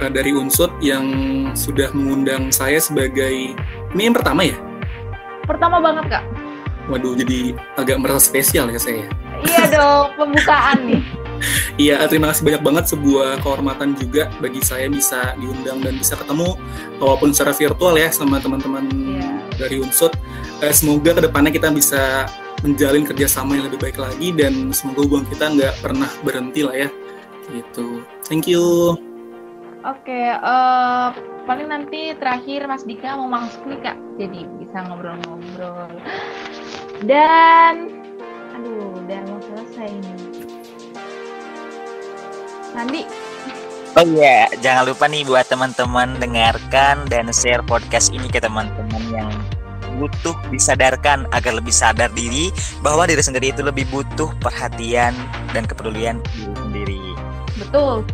uh, 0.00 0.10
dari 0.10 0.32
Unsut 0.32 0.72
yang 0.80 1.04
sudah 1.52 1.92
mengundang 1.92 2.48
saya 2.48 2.80
sebagai 2.80 3.52
ini 3.94 4.02
yang 4.02 4.16
pertama 4.16 4.48
ya? 4.48 4.56
Pertama 5.44 5.80
banget 5.80 6.18
kak. 6.18 6.24
Waduh, 6.88 7.12
jadi 7.20 7.52
agak 7.76 8.00
merasa 8.00 8.32
spesial 8.32 8.72
ya 8.72 8.80
saya. 8.80 9.04
Iya 9.44 9.62
dong, 9.70 10.16
pembukaan 10.16 10.78
nih. 10.88 11.02
Iya, 11.78 12.02
terima 12.10 12.34
kasih 12.34 12.42
banyak 12.42 12.62
banget 12.66 12.84
sebuah 12.90 13.38
kehormatan 13.46 13.94
juga 13.94 14.26
bagi 14.42 14.58
saya 14.58 14.90
bisa 14.90 15.38
diundang 15.38 15.78
dan 15.78 15.94
bisa 15.94 16.18
ketemu 16.18 16.58
walaupun 16.98 17.30
secara 17.30 17.54
virtual 17.54 17.94
ya 17.94 18.10
sama 18.10 18.42
teman-teman 18.42 18.90
yeah. 18.90 19.38
dari 19.54 19.78
Unsut. 19.78 20.10
Eh, 20.58 20.74
semoga 20.74 21.14
ke 21.14 21.22
depannya 21.22 21.54
kita 21.54 21.70
bisa 21.70 22.26
menjalin 22.62 23.06
kerjasama 23.06 23.58
yang 23.58 23.66
lebih 23.70 23.80
baik 23.80 23.98
lagi 23.98 24.34
dan 24.34 24.74
semoga 24.74 25.06
hubungan 25.06 25.26
kita 25.30 25.44
nggak 25.54 25.74
pernah 25.78 26.10
berhenti 26.26 26.60
lah 26.66 26.76
ya. 26.76 26.88
Gitu. 27.48 28.02
Thank 28.26 28.50
you. 28.50 28.98
Oke, 29.86 30.10
okay, 30.10 30.26
uh, 30.34 30.42
eh, 30.42 31.08
paling 31.46 31.70
nanti 31.70 32.12
terakhir 32.18 32.66
Mas 32.66 32.82
Dika 32.82 33.14
mau 33.14 33.30
masuk 33.30 33.62
nih 33.70 33.78
kak, 33.78 33.96
jadi 34.18 34.40
bisa 34.58 34.78
ngobrol-ngobrol. 34.84 35.86
Dan, 37.06 37.94
aduh, 38.58 38.90
udah 39.06 39.20
mau 39.30 39.38
selesai 39.38 39.86
nih. 39.86 40.18
Sandi. 42.74 43.02
Oh 43.96 44.04
iya, 44.04 44.50
jangan 44.60 44.92
lupa 44.92 45.08
nih 45.08 45.24
buat 45.24 45.46
teman-teman 45.48 46.20
dengarkan 46.20 47.08
dan 47.08 47.30
share 47.32 47.64
podcast 47.64 48.12
ini 48.12 48.28
ke 48.28 48.42
teman-teman 48.42 49.02
yang 49.08 49.30
butuh 49.98 50.38
disadarkan 50.54 51.26
agar 51.34 51.52
lebih 51.58 51.74
sadar 51.74 52.08
diri 52.14 52.54
bahwa 52.80 53.04
diri 53.04 53.20
sendiri 53.20 53.50
itu 53.50 53.66
lebih 53.66 53.84
butuh 53.90 54.30
perhatian 54.38 55.12
dan 55.50 55.66
kepedulian 55.66 56.22
diri 56.32 56.54
sendiri. 56.54 57.02
Betul. 57.58 58.06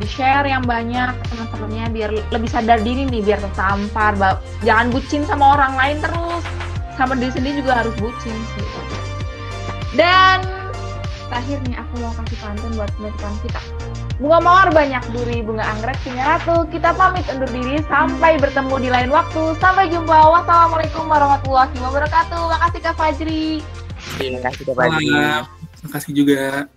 Di-share 0.00 0.48
yang 0.48 0.64
banyak 0.64 1.12
teman-temannya 1.28 1.84
biar 1.92 2.10
lebih 2.32 2.48
sadar 2.48 2.80
diri 2.80 3.04
nih, 3.04 3.20
biar 3.20 3.38
tertampar. 3.38 4.16
Jangan 4.64 4.88
bucin 4.90 5.22
sama 5.28 5.54
orang 5.54 5.76
lain 5.76 5.96
terus. 6.00 6.44
Sama 6.96 7.14
diri 7.16 7.32
sendiri 7.32 7.60
juga 7.60 7.84
harus 7.84 7.94
bucin 8.00 8.32
sih. 8.56 8.66
Dan 9.94 10.40
terakhir 11.28 11.60
nih 11.68 11.76
aku 11.76 11.92
mau 12.00 12.12
kasih 12.16 12.38
pantun 12.40 12.70
buat 12.74 12.90
penutupan 12.96 13.34
kita. 13.44 13.62
Bunga 14.20 14.36
mawar 14.36 14.68
banyak 14.68 15.00
duri, 15.16 15.40
bunga 15.40 15.64
anggrek 15.64 15.96
punya 16.04 16.36
ratu. 16.36 16.68
Kita 16.68 16.92
pamit 16.92 17.24
undur 17.32 17.48
diri 17.48 17.80
sampai 17.88 18.36
bertemu 18.36 18.74
di 18.76 18.88
lain 18.92 19.08
waktu. 19.08 19.56
Sampai 19.56 19.88
jumpa. 19.88 20.12
Wassalamualaikum 20.12 21.08
warahmatullahi 21.08 21.72
wabarakatuh. 21.80 22.52
Makasih 22.52 22.80
Kak 22.84 22.94
Fajri. 23.00 23.64
Terima 24.20 24.44
kasih 24.44 24.62
Kak 24.68 24.76
Fajri. 24.76 25.08
Terima 25.08 25.90
kasih 25.96 26.12
juga. 26.12 26.68